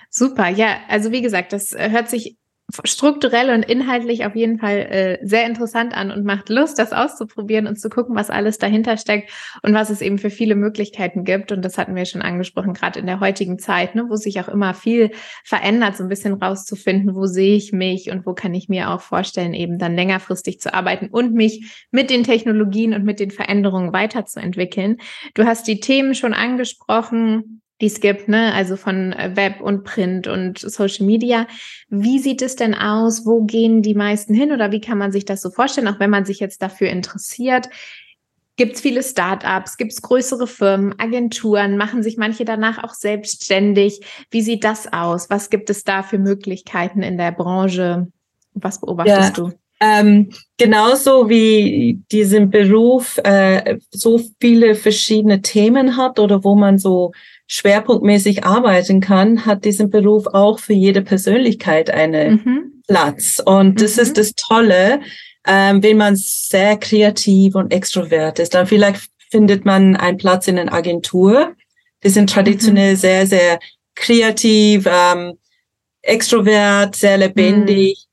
super. 0.09 0.47
Ja, 0.47 0.77
also 0.87 1.11
wie 1.11 1.21
gesagt, 1.21 1.51
das 1.51 1.75
hört 1.77 2.09
sich 2.09 2.37
strukturell 2.83 3.49
und 3.49 3.63
inhaltlich 3.63 4.25
auf 4.25 4.35
jeden 4.35 4.59
Fall 4.59 4.77
äh, 4.77 5.17
sehr 5.21 5.45
interessant 5.45 5.95
an 5.95 6.11
und 6.11 6.25
macht 6.25 6.49
Lust, 6.49 6.79
das 6.79 6.91
auszuprobieren 6.91 7.67
und 7.67 7.79
zu 7.79 7.89
gucken, 7.89 8.15
was 8.15 8.29
alles 8.29 8.57
dahinter 8.57 8.97
steckt 8.97 9.31
und 9.61 9.73
was 9.73 9.89
es 9.89 10.01
eben 10.01 10.17
für 10.17 10.29
viele 10.29 10.55
Möglichkeiten 10.55 11.23
gibt. 11.23 11.51
Und 11.51 11.63
das 11.63 11.77
hatten 11.77 11.95
wir 11.95 12.05
schon 12.05 12.21
angesprochen, 12.21 12.73
gerade 12.73 12.99
in 12.99 13.05
der 13.05 13.19
heutigen 13.19 13.59
Zeit, 13.59 13.95
ne, 13.95 14.05
wo 14.09 14.15
sich 14.15 14.39
auch 14.39 14.47
immer 14.47 14.73
viel 14.73 15.11
verändert, 15.43 15.97
so 15.97 16.03
ein 16.03 16.09
bisschen 16.09 16.33
rauszufinden, 16.33 17.15
wo 17.15 17.25
sehe 17.25 17.55
ich 17.55 17.71
mich 17.71 18.09
und 18.09 18.25
wo 18.25 18.33
kann 18.33 18.53
ich 18.53 18.69
mir 18.69 18.89
auch 18.89 19.01
vorstellen, 19.01 19.53
eben 19.53 19.77
dann 19.77 19.95
längerfristig 19.95 20.59
zu 20.59 20.73
arbeiten 20.73 21.09
und 21.11 21.33
mich 21.33 21.85
mit 21.91 22.09
den 22.09 22.23
Technologien 22.23 22.93
und 22.93 23.03
mit 23.03 23.19
den 23.19 23.31
Veränderungen 23.31 23.93
weiterzuentwickeln. 23.93 24.97
Du 25.33 25.45
hast 25.45 25.67
die 25.67 25.79
Themen 25.79 26.15
schon 26.15 26.33
angesprochen, 26.33 27.62
die 27.83 27.87
es 27.87 27.99
gibt, 27.99 28.29
ne? 28.29 28.53
also 28.53 28.77
von 28.77 29.11
äh, 29.11 29.35
Web 29.35 29.59
und 29.59 29.83
Print 29.83 30.27
und 30.27 30.57
Social 30.57 31.05
Media. 31.05 31.47
Wie 31.89 32.17
sieht 32.17 32.41
es 32.41 32.55
denn 32.55 32.73
aus? 32.73 33.25
Wo 33.25 33.43
gehen 33.43 33.81
die 33.81 33.93
meisten 33.93 34.33
hin 34.33 34.53
oder 34.53 34.71
wie 34.71 34.79
kann 34.79 34.97
man 34.97 35.11
sich 35.11 35.25
das 35.25 35.41
so 35.41 35.51
vorstellen, 35.51 35.89
auch 35.89 35.99
wenn 35.99 36.09
man 36.09 36.23
sich 36.23 36.39
jetzt 36.39 36.61
dafür 36.61 36.87
interessiert? 36.89 37.67
Gibt 38.55 38.75
es 38.75 38.81
viele 38.81 39.03
Startups? 39.03 39.75
Gibt 39.75 39.91
es 39.91 40.01
größere 40.01 40.47
Firmen, 40.47 40.97
Agenturen? 40.97 41.75
Machen 41.75 42.03
sich 42.03 42.15
manche 42.15 42.45
danach 42.45 42.81
auch 42.81 42.93
selbstständig? 42.93 43.99
Wie 44.31 44.41
sieht 44.41 44.63
das 44.63 44.93
aus? 44.93 45.29
Was 45.29 45.49
gibt 45.49 45.69
es 45.69 45.83
da 45.83 46.03
für 46.03 46.19
Möglichkeiten 46.19 47.01
in 47.01 47.17
der 47.17 47.33
Branche? 47.33 48.07
Was 48.53 48.79
beobachtest 48.79 49.37
ja. 49.37 49.43
du? 49.43 49.51
Ähm, 49.81 50.29
genauso 50.57 51.27
wie 51.27 52.01
diesen 52.09 52.49
Beruf 52.49 53.19
äh, 53.25 53.79
so 53.91 54.21
viele 54.39 54.75
verschiedene 54.75 55.41
Themen 55.41 55.97
hat 55.97 56.19
oder 56.19 56.45
wo 56.45 56.55
man 56.55 56.77
so 56.77 57.11
schwerpunktmäßig 57.53 58.45
arbeiten 58.45 58.99
kann, 58.99 59.45
hat 59.45 59.63
diesen 59.63 59.91
Beruf 59.91 60.25
auch 60.25 60.57
für 60.57 60.73
jede 60.73 61.03
Persönlichkeit 61.03 61.91
einen 61.91 62.41
mhm. 62.43 62.83
Platz. 62.87 63.39
Und 63.45 63.79
das 63.79 63.97
mhm. 63.97 64.01
ist 64.01 64.17
das 64.17 64.33
Tolle, 64.33 65.01
ähm, 65.45 65.83
wenn 65.83 65.97
man 65.97 66.15
sehr 66.15 66.77
kreativ 66.77 67.53
und 67.53 67.71
extrovert 67.71 68.39
ist. 68.39 68.55
Dann 68.55 68.65
vielleicht 68.65 69.07
findet 69.29 69.65
man 69.65 69.95
einen 69.95 70.17
Platz 70.17 70.47
in 70.47 70.57
einer 70.57 70.73
Agentur. 70.73 71.53
Die 72.03 72.09
sind 72.09 72.31
traditionell 72.31 72.93
mhm. 72.93 72.97
sehr, 72.97 73.27
sehr 73.27 73.59
kreativ, 73.93 74.87
ähm, 74.87 75.33
extrovert, 76.01 76.95
sehr 76.95 77.19
lebendig. 77.19 78.07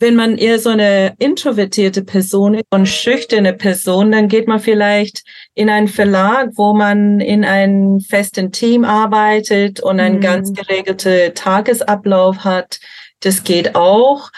Wenn 0.00 0.16
man 0.16 0.38
eher 0.38 0.58
so 0.58 0.70
eine 0.70 1.14
introvertierte 1.18 2.02
Person 2.02 2.54
ist 2.54 2.64
und 2.70 2.86
schüchterne 2.86 3.52
Person, 3.52 4.10
dann 4.10 4.28
geht 4.28 4.48
man 4.48 4.58
vielleicht 4.58 5.22
in 5.54 5.68
einen 5.68 5.88
Verlag, 5.88 6.50
wo 6.54 6.72
man 6.72 7.20
in 7.20 7.44
einem 7.44 8.00
festen 8.00 8.50
Team 8.50 8.84
arbeitet 8.84 9.80
und 9.80 10.00
einen 10.00 10.16
mhm. 10.16 10.22
ganz 10.22 10.52
geregelten 10.54 11.34
Tagesablauf 11.34 12.44
hat. 12.44 12.80
Das 13.20 13.44
geht 13.44 13.76
auch. 13.76 14.30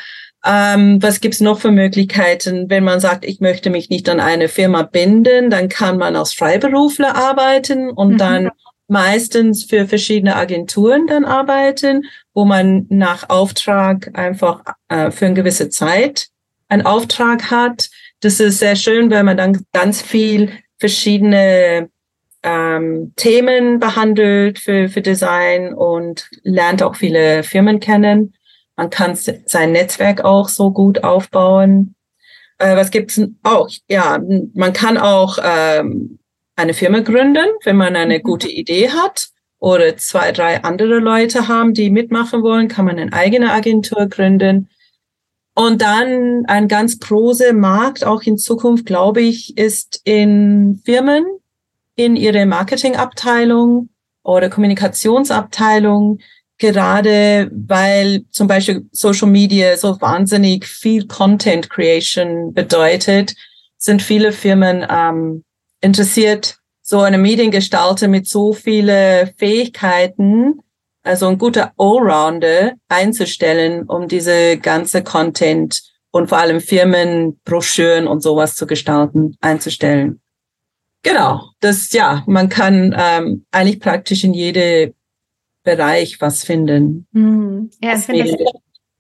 Ähm, 0.45 1.01
was 1.01 1.21
gibt's 1.21 1.41
noch 1.41 1.61
für 1.61 1.71
Möglichkeiten? 1.71 2.69
Wenn 2.69 2.83
man 2.83 2.99
sagt, 2.99 3.25
ich 3.25 3.39
möchte 3.39 3.71
mich 3.71 3.89
nicht 3.89 4.09
an 4.09 4.19
eine 4.19 4.49
Firma 4.49 4.83
binden, 4.83 5.51
dann 5.51 5.69
kann 5.69 5.97
man 5.97 6.17
als 6.17 6.33
Freiberufler 6.33 7.15
arbeiten 7.15 7.89
und 7.89 8.15
mhm. 8.15 8.19
dann 8.19 8.51
meistens 8.89 9.65
für 9.65 9.87
verschiedene 9.87 10.37
Agenturen 10.37 11.07
dann 11.07 11.25
arbeiten, 11.25 12.05
wo 12.35 12.45
man 12.45 12.87
nach 12.89 13.29
Auftrag 13.29 14.11
einfach 14.15 14.63
äh, 14.89 15.11
für 15.11 15.27
eine 15.27 15.35
gewisse 15.35 15.69
Zeit 15.69 16.29
einen 16.69 16.87
Auftrag 16.87 17.51
hat. 17.51 17.91
Das 18.21 18.41
ist 18.41 18.59
sehr 18.59 18.77
schön, 18.77 19.11
weil 19.11 19.25
man 19.25 19.37
dann 19.37 19.65
ganz 19.73 20.01
viel 20.01 20.51
verschiedene 20.79 21.91
ähm, 22.43 23.13
Themen 23.17 23.79
behandelt 23.79 24.59
für, 24.59 24.89
für 24.89 25.03
Design 25.03 25.75
und 25.75 26.29
lernt 26.43 26.83
auch 26.83 26.97
viele 26.97 27.43
Firmen 27.43 27.79
kennen. 27.79 28.35
Man 28.77 28.91
kann 28.91 29.15
sein 29.15 29.73
Netzwerk 29.73 30.25
auch 30.25 30.49
so 30.49 30.71
gut 30.71 31.05
aufbauen. 31.05 31.95
Äh, 32.59 32.77
was 32.77 32.91
gibt's 32.91 33.21
auch? 33.43 33.69
Ja, 33.89 34.19
man 34.55 34.73
kann 34.73 34.97
auch 34.97 35.39
ähm, 35.45 36.19
eine 36.57 36.75
Firma 36.75 37.01
gründen, 37.01 37.47
wenn 37.65 37.77
man 37.77 37.95
eine 37.97 38.19
mhm. 38.19 38.23
gute 38.23 38.49
Idee 38.49 38.89
hat 38.91 39.32
oder 39.63 39.97
zwei, 39.97 40.33
drei 40.33 40.65
andere 40.65 40.99
Leute 40.99 41.47
haben, 41.47 41.73
die 41.73 41.89
mitmachen 41.89 42.43
wollen, 42.43 42.67
kann 42.67 42.85
man 42.85 42.99
eine 42.99 43.13
eigene 43.13 43.53
Agentur 43.53 44.09
gründen. 44.09 44.69
Und 45.55 45.83
dann 45.83 46.45
ein 46.47 46.67
ganz 46.67 46.99
großer 46.99 47.53
Markt, 47.53 48.05
auch 48.05 48.23
in 48.23 48.39
Zukunft, 48.39 48.87
glaube 48.87 49.21
ich, 49.21 49.57
ist 49.57 50.01
in 50.03 50.83
Firmen, 50.85 51.25
in 51.95 52.17
ihre 52.17 52.45
Marketingabteilung 52.45 53.91
oder 54.25 54.51
Kommunikationsabteilung, 54.51 56.19
gerade 56.59 57.49
weil 57.55 58.25
zum 58.33 58.49
Beispiel 58.49 58.89
Social 58.91 59.29
Media 59.29 59.77
so 59.77 60.01
wahnsinnig 60.01 60.67
viel 60.67 61.07
Content 61.07 61.71
Creation 61.71 62.53
bedeutet, 62.53 63.37
sind 63.79 64.03
viele 64.03 64.33
Firmen 64.33 64.85
ähm, 64.91 65.45
interessiert, 65.81 66.57
so 66.93 67.01
eine 67.01 67.17
Mediengestalter 67.17 68.07
mit 68.07 68.29
so 68.29 68.53
viele 68.53 69.33
Fähigkeiten, 69.39 70.61
also 71.03 71.27
ein 71.27 71.39
guter 71.39 71.73
Allrounder 71.79 72.75
einzustellen, 72.87 73.85
um 73.85 74.09
diese 74.09 74.59
ganze 74.59 75.03
Content 75.03 75.81
und 76.11 76.29
vor 76.29 76.37
allem 76.37 76.61
Firmen, 76.61 77.41
Broschüren 77.47 78.07
und 78.07 78.23
sowas 78.23 78.57
zu 78.57 78.67
gestalten, 78.67 79.39
einzustellen. 79.41 80.21
Genau, 81.03 81.41
das 81.61 81.91
ja, 81.95 82.25
man 82.27 82.51
kann 82.51 82.95
ähm, 82.95 83.47
eigentlich 83.51 83.81
praktisch 83.81 84.23
in 84.23 84.35
jede 84.35 84.93
Bereich 85.65 86.21
was 86.21 86.45
finden. 86.45 87.07
Mhm. 87.13 87.71
Ja, 87.83 87.97
ich 87.97 88.03
finde 88.03 88.25
das, 88.25 88.53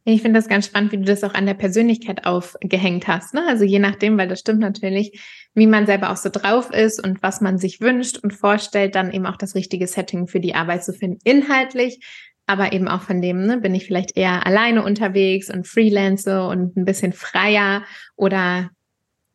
ich 0.06 0.22
finde 0.22 0.38
das 0.38 0.48
ganz 0.48 0.64
spannend, 0.64 0.92
wie 0.92 0.96
du 0.96 1.04
das 1.04 1.24
auch 1.24 1.34
an 1.34 1.44
der 1.44 1.52
Persönlichkeit 1.52 2.24
aufgehängt 2.24 3.06
hast. 3.06 3.34
Ne? 3.34 3.46
Also 3.46 3.64
je 3.64 3.80
nachdem, 3.80 4.16
weil 4.16 4.28
das 4.28 4.40
stimmt 4.40 4.60
natürlich, 4.60 5.20
wie 5.54 5.66
man 5.66 5.86
selber 5.86 6.10
auch 6.10 6.16
so 6.16 6.30
drauf 6.30 6.70
ist 6.70 7.02
und 7.02 7.22
was 7.22 7.40
man 7.40 7.58
sich 7.58 7.80
wünscht 7.80 8.18
und 8.18 8.32
vorstellt, 8.32 8.94
dann 8.94 9.12
eben 9.12 9.26
auch 9.26 9.36
das 9.36 9.54
richtige 9.54 9.86
Setting 9.86 10.26
für 10.26 10.40
die 10.40 10.54
Arbeit 10.54 10.84
zu 10.84 10.92
finden, 10.92 11.18
inhaltlich, 11.24 12.00
aber 12.46 12.72
eben 12.72 12.88
auch 12.88 13.02
von 13.02 13.20
dem, 13.20 13.46
ne, 13.46 13.58
bin 13.58 13.74
ich 13.74 13.86
vielleicht 13.86 14.16
eher 14.16 14.46
alleine 14.46 14.82
unterwegs 14.82 15.50
und 15.50 15.66
freelance 15.66 16.42
und 16.46 16.76
ein 16.76 16.84
bisschen 16.84 17.12
freier 17.12 17.82
oder 18.16 18.70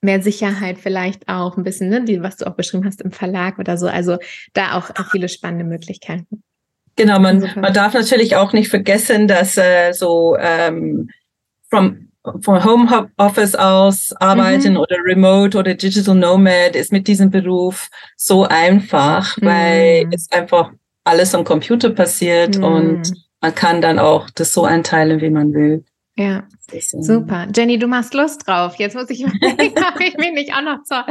mehr 0.01 0.21
Sicherheit 0.21 0.77
vielleicht 0.77 1.27
auch 1.27 1.57
ein 1.57 1.63
bisschen, 1.63 1.89
ne, 1.89 2.03
die, 2.03 2.21
was 2.21 2.37
du 2.37 2.47
auch 2.47 2.55
beschrieben 2.55 2.85
hast 2.85 3.01
im 3.01 3.11
Verlag 3.11 3.59
oder 3.59 3.77
so. 3.77 3.87
Also 3.87 4.17
da 4.53 4.77
auch, 4.77 4.91
viele 5.11 5.29
spannende 5.29 5.65
Möglichkeiten. 5.65 6.43
Genau, 6.95 7.19
man, 7.19 7.47
man 7.55 7.73
darf 7.73 7.93
natürlich 7.93 8.35
auch 8.35 8.53
nicht 8.53 8.69
vergessen, 8.69 9.27
dass 9.27 9.55
äh, 9.57 9.91
so 9.93 10.35
ähm, 10.39 11.09
from, 11.69 12.06
vom 12.41 12.63
Home 12.63 13.09
Office 13.17 13.55
aus 13.55 14.13
arbeiten 14.19 14.73
mhm. 14.73 14.79
oder 14.79 14.95
Remote 15.05 15.57
oder 15.57 15.73
Digital 15.73 16.15
Nomad 16.15 16.75
ist 16.75 16.91
mit 16.91 17.07
diesem 17.07 17.29
Beruf 17.29 17.89
so 18.15 18.43
einfach, 18.43 19.37
mhm. 19.37 19.45
weil 19.45 20.09
es 20.11 20.31
einfach 20.31 20.71
alles 21.03 21.33
am 21.33 21.43
Computer 21.43 21.89
passiert 21.89 22.57
mhm. 22.57 22.63
und 22.63 23.13
man 23.41 23.55
kann 23.55 23.81
dann 23.81 23.99
auch 23.99 24.29
das 24.31 24.51
so 24.51 24.65
einteilen, 24.65 25.21
wie 25.21 25.29
man 25.29 25.53
will. 25.53 25.83
Ja, 26.19 26.47
super. 26.81 27.47
Jenny, 27.55 27.77
du 27.77 27.85
machst 27.85 28.15
Lust 28.15 28.47
drauf. 28.47 28.75
Jetzt 28.77 28.95
muss 28.95 29.07
ich 29.11 29.21
überlegen, 29.23 29.75
ob 29.77 30.01
ich 30.01 30.17
mich 30.17 30.31
nicht 30.31 30.51
auch 30.51 30.63
noch 30.63 30.81
zur 30.83 31.05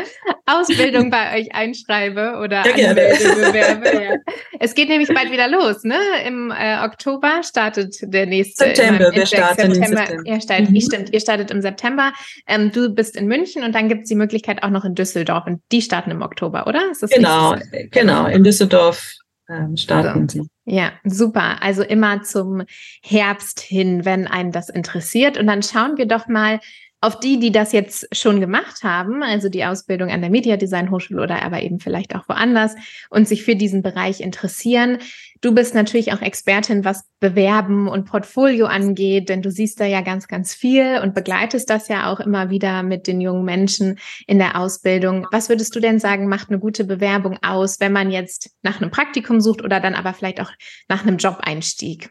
Ausbildung 0.47 1.11
bei 1.11 1.39
euch 1.39 1.55
einschreibe 1.55 2.41
oder 2.43 2.67
ja, 2.77 2.93
bewerbe. 2.93 4.05
Ja. 4.05 4.17
Es 4.59 4.75
geht 4.75 4.89
nämlich 4.89 5.09
bald 5.09 5.31
wieder 5.31 5.49
los, 5.49 5.85
ne? 5.85 5.99
Im 6.27 6.51
äh, 6.51 6.85
Oktober 6.85 7.43
startet 7.45 7.95
der 8.03 8.27
nächste. 8.27 8.65
September, 8.65 9.13
wir 9.13 9.27
starten 9.27 9.73
September. 9.73 9.87
im 9.87 9.97
September. 9.97 10.23
Ihr 10.27 10.41
startet, 10.41 10.71
mhm. 10.71 10.81
Stimmt, 10.81 11.13
ihr 11.13 11.21
startet 11.21 11.51
im 11.53 11.63
September. 11.63 12.13
Ähm, 12.49 12.73
du 12.73 12.93
bist 12.93 13.15
in 13.17 13.29
München 13.29 13.63
und 13.63 13.77
dann 13.77 13.89
gibt 13.89 14.03
es 14.03 14.09
die 14.09 14.17
Möglichkeit 14.17 14.65
auch 14.65 14.71
noch 14.71 14.85
in 14.85 14.97
Düsseldorf 14.97 15.47
und 15.47 15.63
die 15.71 15.83
starten 15.83 16.11
im 16.11 16.23
Oktober, 16.23 16.67
oder? 16.67 16.83
genau, 17.11 17.55
genau. 17.93 18.27
In 18.27 18.43
Düsseldorf 18.43 19.15
ähm, 19.49 19.77
starten 19.77 20.29
sie. 20.29 20.43
Ja, 20.69 20.93
super. 21.05 21.63
Also 21.63 21.85
immer 21.85 22.23
zum 22.23 22.65
Herbst 23.01 23.61
hin, 23.61 24.05
wenn 24.05 24.27
einen 24.27 24.51
das 24.51 24.69
interessiert. 24.69 25.39
Und 25.39 25.47
dann 25.47 25.63
schauen 25.63 25.97
wir 25.97 26.07
doch 26.07 26.27
mal, 26.27 26.59
auf 27.01 27.21
die, 27.21 27.39
die 27.39 27.53
das 27.53 27.73
jetzt 27.73 28.09
schon 28.17 28.41
gemacht 28.41 28.83
haben, 28.83 29.23
also 29.23 29.49
die 29.49 29.65
Ausbildung 29.65 30.11
an 30.11 30.23
der 30.23 30.31
Media 30.31 30.57
Design 30.57 30.91
Hochschule 30.91 31.23
oder 31.23 31.43
aber 31.43 31.63
eben 31.63 31.79
vielleicht 31.79 32.15
auch 32.15 32.29
woanders 32.29 32.75
und 33.11 33.29
sich 33.29 33.45
für 33.45 33.55
diesen 33.55 33.83
Bereich 33.83 34.21
interessieren. 34.21 34.99
Du 35.43 35.55
bist 35.55 35.75
natürlich 35.75 36.15
auch 36.15 36.23
Expertin, 36.23 36.85
was 36.85 37.05
Bewerben 37.21 37.87
und 37.87 38.07
Portfolio 38.07 38.67
angeht, 38.67 39.29
denn 39.29 39.43
du 39.43 39.51
siehst 39.51 39.79
da 39.79 39.85
ja 39.85 40.01
ganz, 40.01 40.27
ganz 40.27 40.55
viel 40.55 40.99
und 41.03 41.15
begleitest 41.15 41.69
das 41.69 41.89
ja 41.89 42.11
auch 42.11 42.21
immer 42.21 42.49
wieder 42.49 42.83
mit 42.83 43.07
den 43.07 43.21
jungen 43.21 43.45
Menschen 43.45 43.99
in 44.27 44.39
der 44.39 44.59
Ausbildung. 44.59 45.27
Was 45.31 45.51
würdest 45.51 45.77
du 45.77 45.81
denn 45.81 45.99
sagen, 45.99 46.29
macht 46.29 46.49
eine 46.49 46.59
gute 46.59 46.85
Bewerbung 46.85 47.39
aus, 47.43 47.79
wenn 47.79 47.93
man 47.93 48.11
jetzt 48.11 48.51
nach 48.63 48.81
einem 48.81 48.91
Praktikum 48.91 49.41
sucht 49.43 49.63
oder 49.63 49.81
dann 49.81 49.95
aber 49.95 50.15
vielleicht 50.15 50.41
auch 50.41 50.51
nach 50.89 51.03
einem 51.03 51.19
Job-Einstieg? 51.19 52.11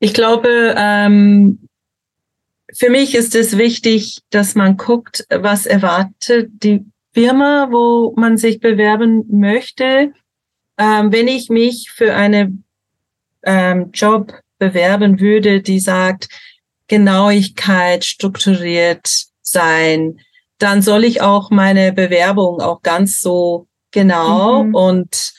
Ich 0.00 0.12
glaube, 0.12 0.74
ähm, 0.76 1.68
für 2.78 2.90
mich 2.90 3.14
ist 3.14 3.34
es 3.34 3.56
wichtig, 3.56 4.20
dass 4.30 4.54
man 4.54 4.76
guckt, 4.76 5.24
was 5.30 5.66
erwartet 5.66 6.50
die 6.62 6.84
Firma, 7.12 7.68
wo 7.70 8.12
man 8.16 8.36
sich 8.36 8.60
bewerben 8.60 9.24
möchte. 9.28 10.12
Ähm, 10.78 11.12
wenn 11.12 11.28
ich 11.28 11.48
mich 11.48 11.90
für 11.90 12.14
einen 12.14 12.64
ähm, 13.42 13.90
Job 13.92 14.34
bewerben 14.58 15.20
würde, 15.20 15.62
die 15.62 15.80
sagt, 15.80 16.28
Genauigkeit, 16.88 18.04
strukturiert 18.04 19.08
sein, 19.40 20.20
dann 20.58 20.82
soll 20.82 21.04
ich 21.04 21.20
auch 21.20 21.50
meine 21.50 21.92
Bewerbung 21.92 22.60
auch 22.60 22.82
ganz 22.82 23.20
so 23.20 23.66
genau 23.90 24.64
mhm. 24.64 24.74
und 24.74 25.32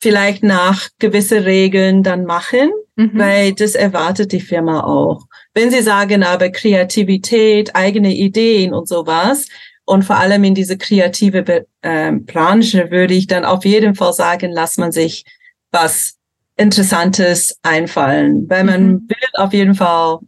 vielleicht 0.00 0.42
nach 0.42 0.88
gewisse 0.98 1.44
Regeln 1.44 2.02
dann 2.02 2.24
machen, 2.24 2.70
mhm. 2.96 3.10
weil 3.14 3.54
das 3.54 3.74
erwartet 3.74 4.32
die 4.32 4.40
Firma 4.40 4.82
auch. 4.82 5.26
Wenn 5.54 5.70
Sie 5.70 5.82
sagen 5.82 6.22
aber 6.22 6.50
Kreativität, 6.50 7.74
eigene 7.74 8.14
Ideen 8.14 8.72
und 8.72 8.88
sowas, 8.88 9.46
und 9.90 10.04
vor 10.04 10.18
allem 10.18 10.44
in 10.44 10.54
diese 10.54 10.78
kreative 10.78 11.66
äh, 11.82 12.12
Branche 12.12 12.92
würde 12.92 13.12
ich 13.14 13.26
dann 13.26 13.44
auf 13.44 13.64
jeden 13.64 13.96
Fall 13.96 14.12
sagen, 14.12 14.52
lass 14.52 14.76
man 14.76 14.92
sich 14.92 15.24
was 15.72 16.16
Interessantes 16.56 17.58
einfallen, 17.62 18.48
weil 18.48 18.62
man 18.62 18.86
mhm. 18.86 19.08
will 19.08 19.28
auf 19.34 19.52
jeden 19.52 19.74
Fall 19.74 20.18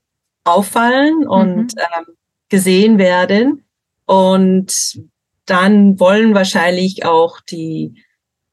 auffallen 0.42 1.26
und 1.28 1.74
mhm. 1.74 1.78
ähm, 1.78 2.14
gesehen 2.48 2.98
werden. 2.98 3.64
Und 4.06 5.00
dann 5.46 6.00
wollen 6.00 6.34
wahrscheinlich 6.34 7.04
auch 7.04 7.40
die 7.42 8.02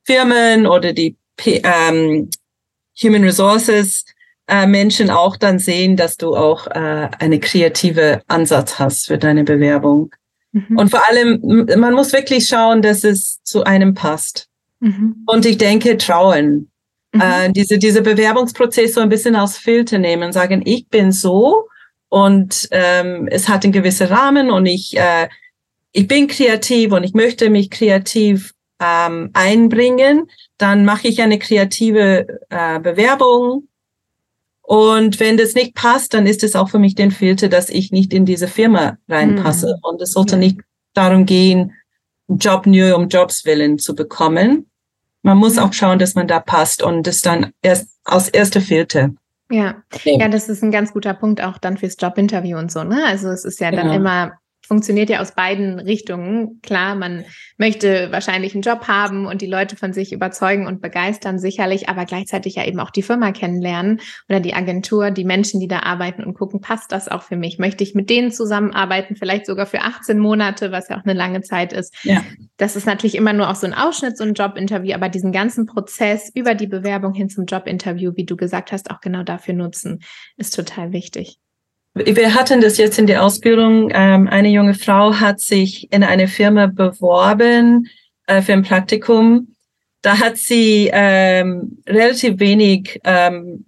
Firmen 0.04 0.68
oder 0.68 0.94
die 0.94 1.18
ähm, 1.46 2.30
Human 3.02 3.24
Resources 3.24 4.06
äh, 4.50 4.66
Menschen 4.68 5.10
auch 5.10 5.38
dann 5.38 5.60
sehen, 5.60 5.96
dass 5.96 6.18
du 6.18 6.36
auch 6.36 6.68
äh, 6.68 7.10
eine 7.20 7.40
kreative 7.40 8.22
Ansatz 8.28 8.80
hast 8.80 9.08
für 9.08 9.18
deine 9.18 9.44
Bewerbung. 9.44 10.12
Mhm. 10.52 10.78
Und 10.78 10.90
vor 10.90 11.08
allem, 11.08 11.68
man 11.78 11.94
muss 11.94 12.12
wirklich 12.14 12.48
schauen, 12.48 12.82
dass 12.82 13.04
es 13.04 13.44
zu 13.44 13.64
einem 13.64 13.94
passt. 13.94 14.48
Mhm. 14.80 15.24
Und 15.28 15.46
ich 15.46 15.58
denke, 15.58 15.98
trauen. 15.98 16.72
Mhm. 17.14 17.22
Äh, 17.22 17.52
diese, 17.52 17.78
diese 17.78 18.02
Bewerbungsprozess 18.02 18.96
so 18.96 19.02
ein 19.02 19.10
bisschen 19.10 19.36
als 19.36 19.58
Filter 19.58 20.00
nehmen, 20.00 20.32
sagen, 20.32 20.64
ich 20.66 20.88
bin 20.88 21.12
so 21.12 21.68
und 22.10 22.68
ähm, 22.72 23.28
es 23.32 23.48
hat 23.48 23.64
einen 23.64 23.74
gewissen 23.74 24.08
Rahmen 24.08 24.50
und 24.50 24.66
ich, 24.66 24.98
äh, 24.98 25.30
ich 25.92 26.08
bin 26.08 26.28
kreativ 26.28 26.92
und 26.92 27.04
ich 27.04 27.14
möchte 27.14 27.50
mich 27.50 27.70
kreativ 27.70 28.54
ähm, 28.82 29.30
einbringen, 29.34 30.30
dann 30.58 30.86
mache 30.86 31.08
ich 31.08 31.22
eine 31.22 31.38
kreative 31.38 32.40
äh, 32.50 32.80
Bewerbung 32.80 33.69
und 34.70 35.20
wenn 35.20 35.36
das 35.36 35.56
nicht 35.56 35.74
passt, 35.74 36.14
dann 36.14 36.28
ist 36.28 36.44
es 36.44 36.56
auch 36.56 36.70
für 36.70 36.78
mich 36.78 36.94
den 36.94 37.10
Filter, 37.10 37.50
dass 37.50 37.72
ich 37.72 37.92
nicht 37.92 38.14
in 38.14 38.28
diese 38.28 38.48
Firma 38.48 39.00
reinpasse. 39.08 39.78
Mhm. 39.78 39.80
Und 39.82 40.00
es 40.00 40.12
sollte 40.12 40.36
ja. 40.36 40.42
nicht 40.42 40.60
darum 40.94 41.26
gehen, 41.26 41.74
einen 42.28 42.38
Job 42.38 42.68
nur 42.68 42.96
um 42.96 43.08
Jobs 43.08 43.46
willen 43.46 43.80
zu 43.80 43.96
bekommen. 43.96 44.70
Man 45.24 45.40
muss 45.40 45.58
auch 45.58 45.74
schauen, 45.74 45.98
dass 45.98 46.14
man 46.14 46.28
da 46.28 46.40
passt 46.40 46.84
und 46.84 47.08
das 47.08 47.22
dann 47.22 47.52
erst 47.64 47.90
als 48.04 48.30
erste 48.30 48.62
Filter. 48.62 49.10
Ja, 49.50 49.82
ja, 50.04 50.28
das 50.28 50.48
ist 50.50 50.62
ein 50.62 50.70
ganz 50.70 50.94
guter 50.94 51.16
Punkt 51.16 51.44
auch 51.44 51.58
dann 51.58 51.78
fürs 51.78 51.96
Jobinterview 52.00 52.60
und 52.60 52.72
so. 52.72 52.84
Ne? 52.84 53.04
Also 53.08 53.30
es 53.30 53.46
ist 53.46 53.60
ja 53.60 53.72
dann 53.72 53.88
genau. 53.88 53.96
immer 53.96 54.34
funktioniert 54.70 55.10
ja 55.10 55.20
aus 55.20 55.34
beiden 55.34 55.80
Richtungen. 55.80 56.62
Klar, 56.62 56.94
man 56.94 57.26
möchte 57.58 58.12
wahrscheinlich 58.12 58.54
einen 58.54 58.62
Job 58.62 58.88
haben 58.88 59.26
und 59.26 59.42
die 59.42 59.48
Leute 59.48 59.76
von 59.76 59.94
sich 59.94 60.14
überzeugen 60.14 60.68
und 60.68 60.80
begeistern, 60.80 61.40
sicherlich, 61.40 61.90
aber 61.90 62.06
gleichzeitig 62.06 62.56
ja 62.56 62.66
eben 62.66 62.80
auch 62.80 62.92
die 62.92 63.02
Firma 63.02 63.32
kennenlernen 63.32 64.00
oder 64.30 64.40
die 64.40 64.54
Agentur, 64.54 65.10
die 65.10 65.26
Menschen, 65.26 65.60
die 65.60 65.68
da 65.68 65.80
arbeiten 65.80 66.24
und 66.24 66.36
gucken, 66.36 66.62
passt 66.62 66.92
das 66.92 67.08
auch 67.08 67.24
für 67.24 67.36
mich? 67.36 67.58
Möchte 67.58 67.84
ich 67.84 67.96
mit 67.96 68.12
denen 68.12 68.32
zusammenarbeiten, 68.32 69.16
vielleicht 69.16 69.48
sogar 69.48 69.66
für 69.66 69.82
18 69.82 70.20
Monate, 70.20 70.72
was 70.72 70.88
ja 70.88 71.00
auch 71.00 71.04
eine 71.04 71.14
lange 71.14 71.42
Zeit 71.42 71.74
ist. 71.74 71.96
Ja. 72.04 72.24
Das 72.58 72.76
ist 72.76 72.86
natürlich 72.86 73.16
immer 73.16 73.34
nur 73.34 73.50
auch 73.50 73.56
so 73.56 73.66
ein 73.66 73.74
Ausschnitt, 73.74 74.18
so 74.18 74.24
ein 74.24 74.36
Jobinterview, 74.36 74.94
aber 74.94 75.10
diesen 75.10 75.32
ganzen 75.32 75.66
Prozess 75.66 76.30
über 76.36 76.54
die 76.54 76.68
Bewerbung 76.68 77.16
hin 77.16 77.30
zum 77.30 77.46
Jobinterview, 77.46 78.12
wie 78.16 78.26
du 78.26 78.38
gesagt 78.38 78.72
hast, 78.72 78.92
auch 78.92 79.02
genau 79.02 79.24
dafür 79.24 79.56
nutzen, 79.56 80.02
ist 80.38 80.56
total 80.56 80.92
wichtig. 80.92 81.40
Wir 81.96 82.34
hatten 82.34 82.62
das 82.62 82.78
jetzt 82.78 83.00
in 83.00 83.08
der 83.08 83.24
Ausbildung. 83.24 83.90
Ähm, 83.94 84.28
eine 84.28 84.50
junge 84.50 84.74
Frau 84.74 85.14
hat 85.16 85.40
sich 85.40 85.92
in 85.92 86.04
eine 86.04 86.28
Firma 86.28 86.68
beworben 86.68 87.88
äh, 88.28 88.42
für 88.42 88.54
ein 88.54 88.64
Praktikum. 88.64 89.56
Da 90.02 90.20
hat 90.20 90.38
sie 90.38 90.90
ähm, 90.94 91.82
relativ 91.88 92.40
wenig 92.40 93.00
ähm, 93.04 93.66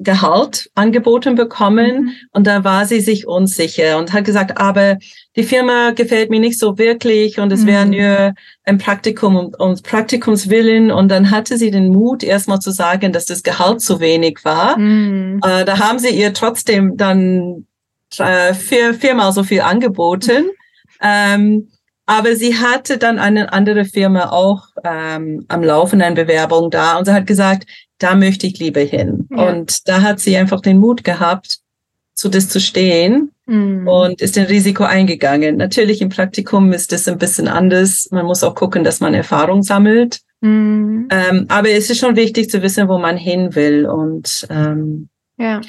Gehalt 0.00 0.70
angeboten 0.76 1.34
bekommen 1.34 2.04
mhm. 2.04 2.12
und 2.32 2.46
da 2.46 2.62
war 2.62 2.86
sie 2.86 3.00
sich 3.00 3.26
unsicher 3.26 3.98
und 3.98 4.12
hat 4.12 4.24
gesagt, 4.24 4.58
aber 4.60 4.96
die 5.34 5.42
Firma 5.42 5.90
gefällt 5.90 6.30
mir 6.30 6.38
nicht 6.38 6.58
so 6.58 6.78
wirklich 6.78 7.40
und 7.40 7.52
es 7.52 7.62
mhm. 7.62 7.66
wäre 7.66 7.86
nur 7.86 8.34
ein 8.64 8.78
Praktikum 8.78 9.36
um, 9.36 9.52
um 9.58 9.74
Praktikumswillen 9.82 10.92
und 10.92 11.08
dann 11.08 11.32
hatte 11.32 11.58
sie 11.58 11.72
den 11.72 11.88
Mut 11.88 12.22
erstmal 12.22 12.60
zu 12.60 12.70
sagen, 12.70 13.12
dass 13.12 13.26
das 13.26 13.42
Gehalt 13.42 13.80
zu 13.80 13.98
wenig 13.98 14.38
war. 14.44 14.78
Mhm. 14.78 15.40
Äh, 15.44 15.64
da 15.64 15.80
haben 15.80 15.98
sie 15.98 16.10
ihr 16.10 16.32
trotzdem 16.32 16.96
dann 16.96 17.66
äh, 18.18 18.54
vier, 18.54 18.94
viermal 18.94 19.32
so 19.32 19.42
viel 19.42 19.62
angeboten. 19.62 20.50
Ähm, 21.02 21.70
aber 22.06 22.36
sie 22.36 22.56
hatte 22.56 22.96
dann 22.96 23.18
eine 23.18 23.52
andere 23.52 23.84
Firma 23.84 24.30
auch 24.30 24.68
ähm, 24.82 25.44
am 25.48 25.62
Laufen, 25.62 26.00
eine 26.00 26.14
Bewerbung 26.14 26.70
da 26.70 26.96
und 26.96 27.04
sie 27.04 27.12
hat 27.12 27.26
gesagt, 27.26 27.66
da 27.98 28.14
möchte 28.14 28.46
ich 28.46 28.58
lieber 28.58 28.80
hin. 28.80 29.28
Ja. 29.30 29.48
Und 29.48 29.88
da 29.88 30.02
hat 30.02 30.20
sie 30.20 30.36
einfach 30.36 30.60
den 30.60 30.78
Mut 30.78 31.04
gehabt, 31.04 31.58
zu 32.14 32.28
das 32.28 32.48
zu 32.48 32.60
stehen 32.60 33.30
mhm. 33.46 33.86
und 33.86 34.20
ist 34.20 34.36
den 34.36 34.46
Risiko 34.46 34.84
eingegangen. 34.84 35.56
Natürlich 35.56 36.00
im 36.00 36.08
Praktikum 36.08 36.72
ist 36.72 36.92
das 36.92 37.06
ein 37.08 37.18
bisschen 37.18 37.48
anders. 37.48 38.08
Man 38.10 38.26
muss 38.26 38.42
auch 38.42 38.54
gucken, 38.54 38.84
dass 38.84 39.00
man 39.00 39.14
Erfahrung 39.14 39.62
sammelt. 39.62 40.20
Mhm. 40.40 41.08
Ähm, 41.10 41.46
aber 41.48 41.70
es 41.70 41.90
ist 41.90 41.98
schon 41.98 42.16
wichtig 42.16 42.50
zu 42.50 42.62
wissen, 42.62 42.88
wo 42.88 42.98
man 42.98 43.16
hin 43.16 43.54
will. 43.54 43.86
Und 43.86 44.46
ähm, 44.50 45.08
ja. 45.38 45.60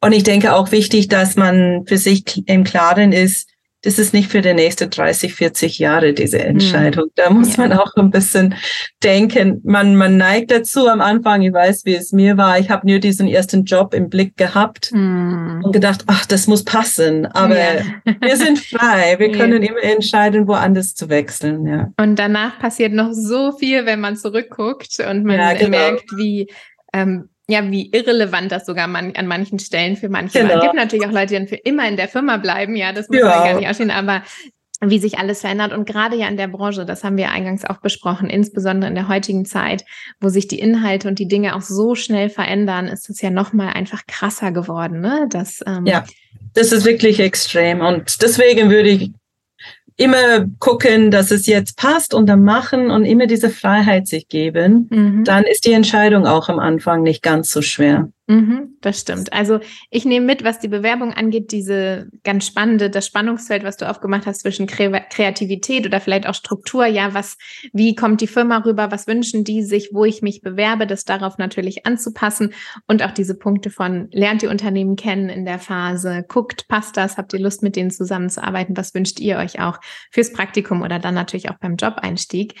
Und 0.00 0.12
ich 0.12 0.22
denke 0.22 0.54
auch 0.54 0.70
wichtig, 0.70 1.08
dass 1.08 1.36
man 1.36 1.84
für 1.86 1.98
sich 1.98 2.46
im 2.46 2.62
Klaren 2.62 3.12
ist, 3.12 3.50
das 3.82 3.98
ist 3.98 4.12
nicht 4.12 4.30
für 4.30 4.40
die 4.40 4.54
nächsten 4.54 4.90
30, 4.90 5.34
40 5.34 5.78
Jahre, 5.78 6.12
diese 6.12 6.40
hm. 6.40 6.46
Entscheidung. 6.46 7.06
Da 7.14 7.30
muss 7.30 7.56
ja. 7.56 7.68
man 7.68 7.78
auch 7.78 7.94
ein 7.94 8.10
bisschen 8.10 8.56
denken. 9.04 9.60
Man, 9.64 9.94
man 9.94 10.16
neigt 10.16 10.50
dazu 10.50 10.88
am 10.88 11.00
Anfang, 11.00 11.42
ich 11.42 11.52
weiß, 11.52 11.84
wie 11.84 11.94
es 11.94 12.10
mir 12.12 12.36
war. 12.36 12.58
Ich 12.58 12.70
habe 12.70 12.88
nur 12.88 12.98
diesen 12.98 13.28
ersten 13.28 13.64
Job 13.64 13.94
im 13.94 14.08
Blick 14.08 14.36
gehabt 14.36 14.90
mm. 14.92 15.62
und 15.62 15.72
gedacht, 15.72 16.04
ach, 16.08 16.26
das 16.26 16.48
muss 16.48 16.64
passen. 16.64 17.26
Aber 17.26 17.56
ja. 17.56 17.84
wir 18.20 18.36
sind 18.36 18.58
frei. 18.58 19.16
Wir 19.18 19.32
können 19.32 19.62
ja. 19.62 19.70
immer 19.70 19.82
entscheiden, 19.82 20.48
woanders 20.48 20.94
zu 20.94 21.08
wechseln. 21.08 21.66
Ja. 21.66 21.92
Und 21.96 22.16
danach 22.16 22.58
passiert 22.58 22.92
noch 22.92 23.12
so 23.12 23.52
viel, 23.52 23.86
wenn 23.86 24.00
man 24.00 24.16
zurückguckt 24.16 24.98
und 25.00 25.24
man 25.24 25.56
genau. 25.56 25.70
merkt, 25.70 26.16
wie 26.16 26.48
ähm, 26.92 27.28
ja, 27.50 27.70
wie 27.70 27.90
irrelevant 27.90 28.52
das 28.52 28.66
sogar 28.66 28.86
man, 28.86 29.16
an 29.16 29.26
manchen 29.26 29.58
Stellen 29.58 29.96
für 29.96 30.08
manche 30.08 30.40
genau. 30.40 30.50
war. 30.50 30.56
Es 30.58 30.62
gibt 30.64 30.74
natürlich 30.74 31.06
auch 31.06 31.12
Leute, 31.12 31.28
die 31.28 31.34
dann 31.34 31.48
für 31.48 31.56
immer 31.56 31.88
in 31.88 31.96
der 31.96 32.08
Firma 32.08 32.36
bleiben, 32.36 32.76
ja, 32.76 32.92
das 32.92 33.08
muss 33.08 33.18
ja. 33.18 33.26
man 33.26 33.44
gar 33.44 33.54
nicht 33.58 33.68
ausstehen, 33.68 33.90
aber 33.90 34.22
wie 34.80 34.98
sich 34.98 35.18
alles 35.18 35.40
verändert 35.40 35.72
und 35.72 35.86
gerade 35.86 36.16
ja 36.16 36.28
in 36.28 36.36
der 36.36 36.46
Branche, 36.46 36.84
das 36.84 37.02
haben 37.02 37.16
wir 37.16 37.30
eingangs 37.30 37.64
auch 37.64 37.78
besprochen, 37.78 38.30
insbesondere 38.30 38.88
in 38.88 38.94
der 38.94 39.08
heutigen 39.08 39.44
Zeit, 39.44 39.84
wo 40.20 40.28
sich 40.28 40.46
die 40.46 40.60
Inhalte 40.60 41.08
und 41.08 41.18
die 41.18 41.26
Dinge 41.26 41.56
auch 41.56 41.62
so 41.62 41.94
schnell 41.94 42.28
verändern, 42.28 42.86
ist 42.86 43.10
es 43.10 43.20
ja 43.20 43.30
nochmal 43.30 43.72
einfach 43.72 44.06
krasser 44.06 44.52
geworden, 44.52 45.00
ne? 45.00 45.26
Das, 45.30 45.60
ähm, 45.66 45.84
ja, 45.84 46.04
das 46.54 46.70
ist 46.70 46.84
wirklich 46.84 47.18
extrem 47.18 47.80
und 47.80 48.22
deswegen 48.22 48.70
würde 48.70 48.90
ich 48.90 49.10
immer 49.98 50.46
gucken, 50.60 51.10
dass 51.10 51.30
es 51.30 51.46
jetzt 51.46 51.76
passt 51.76 52.14
und 52.14 52.26
dann 52.28 52.44
machen 52.44 52.90
und 52.90 53.04
immer 53.04 53.26
diese 53.26 53.50
Freiheit 53.50 54.06
sich 54.06 54.28
geben, 54.28 54.88
mhm. 54.90 55.24
dann 55.24 55.44
ist 55.44 55.66
die 55.66 55.72
Entscheidung 55.72 56.26
auch 56.26 56.48
am 56.48 56.60
Anfang 56.60 57.02
nicht 57.02 57.22
ganz 57.22 57.50
so 57.50 57.60
schwer. 57.60 58.08
Mhm, 58.30 58.76
das 58.82 59.00
stimmt. 59.00 59.32
Also 59.32 59.58
ich 59.88 60.04
nehme 60.04 60.26
mit, 60.26 60.44
was 60.44 60.58
die 60.58 60.68
Bewerbung 60.68 61.14
angeht, 61.14 61.50
diese 61.50 62.10
ganz 62.24 62.46
spannende, 62.46 62.90
das 62.90 63.06
Spannungsfeld, 63.06 63.64
was 63.64 63.78
du 63.78 63.88
aufgemacht 63.88 64.26
hast 64.26 64.42
zwischen 64.42 64.66
Kreativität 64.66 65.86
oder 65.86 65.98
vielleicht 65.98 66.26
auch 66.28 66.34
Struktur. 66.34 66.84
Ja, 66.84 67.14
was, 67.14 67.38
wie 67.72 67.94
kommt 67.94 68.20
die 68.20 68.26
Firma 68.26 68.58
rüber? 68.58 68.90
Was 68.90 69.06
wünschen 69.06 69.44
die 69.44 69.62
sich, 69.62 69.90
wo 69.94 70.04
ich 70.04 70.20
mich 70.20 70.42
bewerbe, 70.42 70.86
das 70.86 71.06
darauf 71.06 71.38
natürlich 71.38 71.86
anzupassen 71.86 72.52
und 72.86 73.02
auch 73.02 73.12
diese 73.12 73.34
Punkte 73.34 73.70
von 73.70 74.08
lernt 74.12 74.42
die 74.42 74.48
Unternehmen 74.48 74.96
kennen 74.96 75.30
in 75.30 75.46
der 75.46 75.58
Phase, 75.58 76.22
guckt, 76.28 76.68
passt 76.68 76.98
das, 76.98 77.16
habt 77.16 77.32
ihr 77.32 77.40
Lust 77.40 77.62
mit 77.62 77.76
denen 77.76 77.90
zusammenzuarbeiten? 77.90 78.76
Was 78.76 78.92
wünscht 78.92 79.20
ihr 79.20 79.38
euch 79.38 79.58
auch 79.58 79.78
fürs 80.10 80.34
Praktikum 80.34 80.82
oder 80.82 80.98
dann 80.98 81.14
natürlich 81.14 81.48
auch 81.48 81.58
beim 81.58 81.76
Job-Einstieg? 81.76 82.56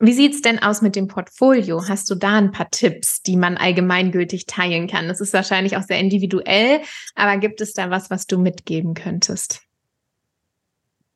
Wie 0.00 0.12
sieht's 0.12 0.42
denn 0.42 0.60
aus 0.60 0.80
mit 0.80 0.94
dem 0.94 1.08
Portfolio? 1.08 1.88
Hast 1.88 2.08
du 2.08 2.14
da 2.14 2.38
ein 2.38 2.52
paar 2.52 2.70
Tipps, 2.70 3.20
die 3.22 3.36
man 3.36 3.56
allgemeingültig 3.56 4.46
teilen 4.46 4.86
kann? 4.86 5.08
Das 5.08 5.20
ist 5.20 5.32
wahrscheinlich 5.32 5.76
auch 5.76 5.82
sehr 5.82 5.98
individuell, 5.98 6.80
aber 7.16 7.38
gibt 7.38 7.60
es 7.60 7.72
da 7.72 7.90
was, 7.90 8.08
was 8.08 8.26
du 8.26 8.38
mitgeben 8.38 8.94
könntest? 8.94 9.62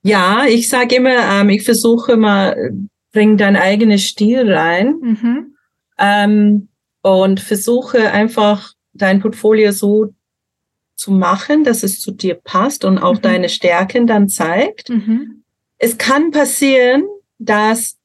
Ja, 0.03 0.47
ich 0.49 0.69
sage 0.69 0.97
immer, 0.97 1.17
ähm, 1.17 1.49
ich 1.51 1.63
versuche 1.63 2.17
mal, 2.17 2.73
bring 3.13 3.37
dein 3.37 3.55
eigenes 3.55 4.03
Stil 4.05 4.53
rein 4.53 4.97
mhm. 5.01 5.57
ähm, 5.99 6.69
und 7.03 7.39
versuche 7.39 8.11
einfach 8.11 8.73
dein 8.95 9.21
Portfolio 9.21 9.71
so 9.71 10.13
zu 10.97 11.13
machen, 11.13 11.63
dass 11.63 11.85
es 11.85 12.01
zu 12.01 12.11
dir 12.11 12.35
passt 12.35 12.85
und 12.85 12.99
auch 12.99 13.17
mhm. 13.17 13.23
deine 13.23 13.49
Stärken 13.49 14.09
dann 14.09 14.29
zeigt. 14.29 14.89
Mhm. 14.89 15.45
Es 15.79 15.99
kann 15.99 16.33
passieren, 16.33 17.05
dass 17.39 17.97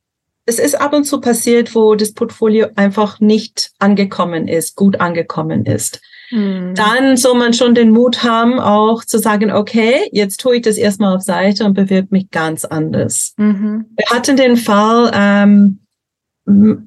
es 0.48 0.60
ist 0.60 0.76
ab 0.80 0.94
und 0.94 1.04
zu 1.04 1.20
passiert, 1.20 1.76
wo 1.76 1.96
das 1.96 2.14
Portfolio 2.14 2.68
einfach 2.76 3.20
nicht 3.20 3.72
angekommen 3.80 4.48
ist, 4.48 4.76
gut 4.76 5.00
angekommen 5.00 5.66
ist. 5.66 6.02
Hm. 6.30 6.74
Dann 6.74 7.18
soll 7.18 7.38
man 7.38 7.54
schon 7.54 7.76
den 7.76 7.92
Mut 7.92 8.24
haben, 8.24 8.60
auch 8.60 9.04
zu 9.04 9.20
sagen, 9.20 9.52
okay, 9.52 10.10
jetzt 10.12 10.40
tue 10.40 10.58
ich 10.58 10.62
das 10.62 10.78
erstmal 10.78 11.16
auf 11.16 11.22
Seite 11.22 11.66
und 11.66 11.74
bewirb 11.74 12.12
mich 12.12 12.32
ganz 12.32 12.66
anders. 12.66 13.34
Mhm. 13.38 13.86
Wir 13.96 14.06
hatten 14.10 14.36
den 14.36 14.58
Fall, 14.58 15.12
ähm, 15.14 15.80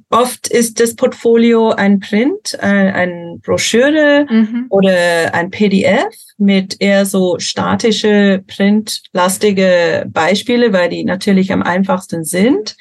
oft 0.09 0.49
ist 0.49 0.81
das 0.81 0.96
Portfolio 0.96 1.70
ein 1.70 2.01
Print, 2.01 2.59
ein, 2.61 2.87
äh, 2.87 2.92
ein 2.92 3.40
Broschüre 3.42 4.27
mhm. 4.29 4.66
oder 4.70 5.35
ein 5.35 5.51
PDF 5.51 6.14
mit 6.38 6.81
eher 6.81 7.05
so 7.05 7.38
statische, 7.38 8.42
printlastige 8.46 10.07
Beispiele, 10.09 10.73
weil 10.73 10.88
die 10.88 11.05
natürlich 11.05 11.53
am 11.53 11.62
einfachsten 11.62 12.25
sind. 12.25 12.77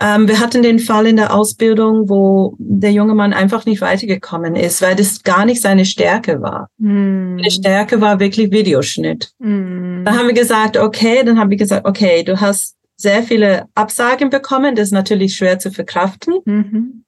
Ähm, 0.00 0.26
wir 0.26 0.40
hatten 0.40 0.62
den 0.62 0.80
Fall 0.80 1.06
in 1.06 1.16
der 1.16 1.32
Ausbildung, 1.32 2.08
wo 2.08 2.56
der 2.58 2.90
junge 2.90 3.14
Mann 3.14 3.32
einfach 3.32 3.64
nicht 3.64 3.80
weitergekommen 3.80 4.56
ist, 4.56 4.82
weil 4.82 4.96
das 4.96 5.22
gar 5.22 5.44
nicht 5.44 5.62
seine 5.62 5.84
Stärke 5.84 6.42
war. 6.42 6.68
Mm. 6.78 7.36
Die 7.36 7.50
Stärke 7.50 8.00
war 8.00 8.18
wirklich 8.18 8.50
Videoschnitt. 8.50 9.30
Mm. 9.38 10.04
Dann 10.04 10.18
haben 10.18 10.26
wir 10.26 10.34
gesagt, 10.34 10.76
okay, 10.76 11.22
dann 11.24 11.38
haben 11.38 11.50
wir 11.50 11.56
gesagt, 11.56 11.86
okay, 11.86 12.24
du 12.24 12.40
hast 12.40 12.76
sehr 12.96 13.22
viele 13.22 13.66
Absagen 13.74 14.30
bekommen, 14.30 14.74
das 14.74 14.88
ist 14.88 14.92
natürlich 14.92 15.36
schwer 15.36 15.58
zu 15.58 15.70
verkraften. 15.70 16.34
Mhm. 16.44 17.04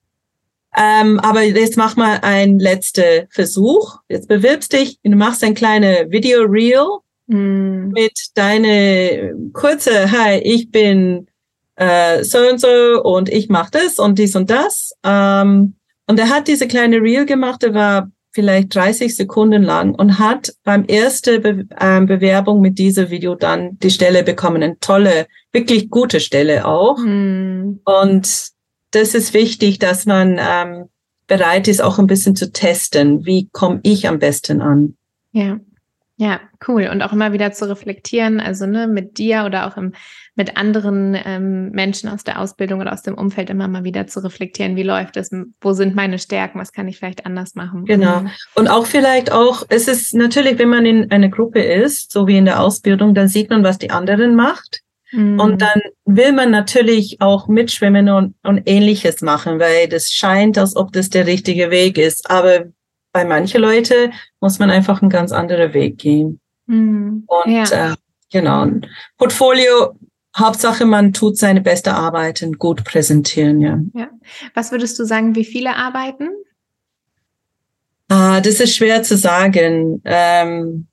Ähm, 0.77 1.19
aber 1.21 1.43
jetzt 1.43 1.77
mach 1.77 1.97
mal 1.97 2.19
einen 2.23 2.59
letzten 2.59 3.27
Versuch. 3.31 3.99
Jetzt 4.09 4.29
bewirbst 4.29 4.73
dich, 4.73 4.99
du 5.03 5.17
machst 5.17 5.43
ein 5.43 5.55
kleine 5.55 6.07
Video-Reel 6.11 6.87
mm. 7.29 7.89
mit 7.93 8.13
deine 8.35 9.35
kurze, 9.53 10.13
hi, 10.13 10.39
ich 10.39 10.71
bin 10.71 11.29
äh, 11.77 12.25
so 12.25 12.39
und 12.39 12.61
so 12.61 13.03
und 13.03 13.29
ich 13.29 13.49
mache 13.49 13.71
das 13.73 13.99
und 13.99 14.19
dies 14.19 14.35
und 14.37 14.51
das. 14.51 14.93
Ähm, 15.05 15.77
und 16.07 16.19
er 16.19 16.29
hat 16.29 16.49
diese 16.49 16.67
kleine 16.67 17.01
Reel 17.01 17.27
gemacht, 17.27 17.63
der 17.63 17.75
war 17.75 18.11
vielleicht 18.37 18.75
30 18.75 19.17
Sekunden 19.17 19.63
lang 19.63 19.95
und 19.95 20.19
hat 20.19 20.53
beim 20.63 20.85
ersten 20.85 21.43
Be 21.43 21.67
ähm, 21.81 22.07
Bewerbung 22.07 22.61
mit 22.61 22.79
diesem 22.79 23.09
Video 23.11 23.35
dann 23.35 23.79
die 23.79 23.91
Stelle 23.91 24.23
bekommen. 24.23 24.63
Eine 24.63 24.79
tolle, 24.79 25.27
wirklich 25.53 25.89
gute 25.89 26.21
Stelle 26.21 26.67
auch. 26.67 26.99
Mhm. 26.99 27.81
Und 27.85 28.49
das 28.91 29.15
ist 29.15 29.33
wichtig, 29.33 29.79
dass 29.79 30.05
man 30.05 30.39
ähm, 30.39 30.91
bereit 31.27 31.67
ist, 31.67 31.83
auch 31.83 31.99
ein 31.99 32.07
bisschen 32.07 32.37
zu 32.37 32.53
testen. 32.53 33.25
Wie 33.25 33.49
komme 33.53 33.81
ich 33.83 34.07
am 34.07 34.19
besten 34.19 34.61
an? 34.61 34.97
Ja. 35.33 35.59
Ja, 36.19 36.41
cool. 36.67 36.89
Und 36.91 37.03
auch 37.03 37.13
immer 37.13 37.35
wieder 37.35 37.53
zu 37.53 37.69
reflektieren, 37.69 38.41
also 38.41 38.65
ne, 38.65 38.87
mit 38.87 39.19
dir 39.19 39.45
oder 39.45 39.67
auch 39.67 39.77
im, 39.77 39.93
mit 40.35 40.57
anderen 40.57 41.15
ähm, 41.15 41.71
Menschen 41.73 42.09
aus 42.09 42.25
der 42.25 42.41
Ausbildung 42.41 42.81
oder 42.81 42.95
aus 42.95 43.03
dem 43.03 43.15
Umfeld 43.15 43.51
immer 43.51 43.69
mal 43.69 43.85
wieder 43.85 44.07
zu 44.07 44.21
reflektieren, 44.25 44.77
wie 44.77 44.83
läuft 44.83 45.19
es, 45.19 45.31
wo 45.61 45.73
sind 45.75 45.95
meine 45.95 46.19
Stärken, 46.19 46.59
was 46.59 46.73
kann 46.73 46.89
ich 46.89 46.97
vielleicht 46.99 47.27
anders 47.27 47.55
machen. 47.55 47.85
Genau. 47.85 48.21
Mhm. 48.21 48.31
Und 48.55 48.69
auch 48.69 48.87
vielleicht 48.87 49.31
auch, 49.31 49.65
es 49.69 49.89
ist 49.89 50.15
natürlich, 50.15 50.59
wenn 50.59 50.71
man 50.71 50.87
in 50.87 51.11
einer 51.11 51.29
Gruppe 51.29 51.61
ist, 51.61 52.11
so 52.11 52.27
wie 52.27 52.39
in 52.39 52.47
der 52.47 52.63
Ausbildung, 52.63 53.15
dann 53.15 53.29
sieht 53.29 53.51
man, 53.51 53.63
was 53.63 53.77
die 53.77 53.91
anderen 53.91 54.35
macht. 54.35 54.81
Mhm. 55.13 55.39
Und 55.39 55.61
dann 55.61 55.81
will 56.07 56.33
man 56.33 56.51
natürlich 56.51 57.21
auch 57.21 57.47
mitschwimmen 57.47 58.09
und, 58.09 58.35
und 58.43 58.63
ähnliches 58.65 59.21
machen, 59.21 59.61
weil 59.61 59.87
das 59.89 60.11
scheint, 60.11 60.57
als 60.57 60.77
ob 60.77 60.93
das 60.93 61.11
der 61.11 61.27
richtige 61.27 61.71
Weg 61.71 61.99
ist. 61.99 62.31
Aber 62.31 62.65
bei 63.17 63.25
manchen 63.25 63.63
Leuten 63.63 64.13
muss 64.43 64.59
man 64.59 64.71
einfach 64.71 65.01
einen 65.01 65.09
ganz 65.09 65.33
anderen 65.33 65.73
Weg 65.73 65.97
gehen. 65.97 66.39
Mhm. 66.67 67.25
Und 67.27 67.51
ja. 67.51 67.93
äh, 67.93 67.95
genau, 68.31 68.67
Portfolio, 69.17 69.99
Hauptsache 70.37 70.85
man 70.85 71.15
tut 71.15 71.39
seine 71.39 71.63
beste 71.63 71.95
Arbeit 71.95 72.43
und 72.43 72.59
gut 72.59 72.85
präsentieren, 72.85 73.63
ja. 73.63 73.81
ja. 73.95 74.11
Was 74.53 74.71
würdest 74.71 74.99
du 74.99 75.05
sagen, 75.05 75.35
wie 75.35 75.47
viele 75.47 75.77
arbeiten? 75.77 76.29
Ah, 78.11 78.43
das 78.43 78.61
ist 78.61 78.77
schwer 78.77 79.03
zu 79.03 79.17
sagen. 79.17 80.03
Ähm, 80.05 80.87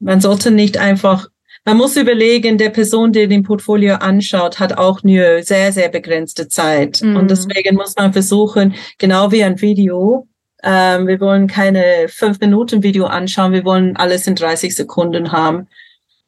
man 0.00 0.20
sollte 0.20 0.50
nicht 0.50 0.76
einfach 0.76 1.28
man 1.64 1.76
muss 1.76 1.98
überlegen, 1.98 2.56
der 2.56 2.70
Person, 2.70 3.12
die 3.12 3.28
den 3.28 3.42
Portfolio 3.42 3.96
anschaut, 3.96 4.58
hat 4.58 4.78
auch 4.78 5.02
nur 5.02 5.42
sehr, 5.42 5.70
sehr 5.70 5.90
begrenzte 5.90 6.48
Zeit. 6.48 7.02
Mm. 7.02 7.14
Und 7.14 7.24
mhm. 7.24 7.28
deswegen 7.28 7.76
muss 7.76 7.94
man 7.94 8.14
versuchen, 8.14 8.74
genau 8.96 9.32
wie 9.32 9.44
ein 9.44 9.60
Video, 9.60 10.26
ähm, 10.62 11.06
wir 11.06 11.20
wollen 11.20 11.46
keine 11.46 12.08
fünf 12.08 12.40
Minuten 12.40 12.82
Video 12.82 13.06
anschauen. 13.06 13.52
Wir 13.52 13.64
wollen 13.64 13.96
alles 13.96 14.26
in 14.26 14.34
30 14.34 14.74
Sekunden 14.74 15.32
haben. 15.32 15.68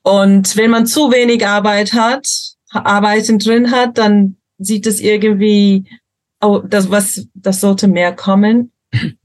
Und 0.03 0.57
wenn 0.57 0.71
man 0.71 0.87
zu 0.87 1.11
wenig 1.11 1.47
Arbeit 1.47 1.93
hat, 1.93 2.29
Arbeiten 2.71 3.39
drin 3.39 3.71
hat, 3.71 3.99
dann 3.99 4.37
sieht 4.59 4.87
es 4.87 5.01
irgendwie, 5.01 5.85
oh, 6.41 6.61
das 6.65 6.91
was, 6.91 7.27
das 7.35 7.61
sollte 7.61 7.89
mehr 7.89 8.15
kommen. 8.15 8.73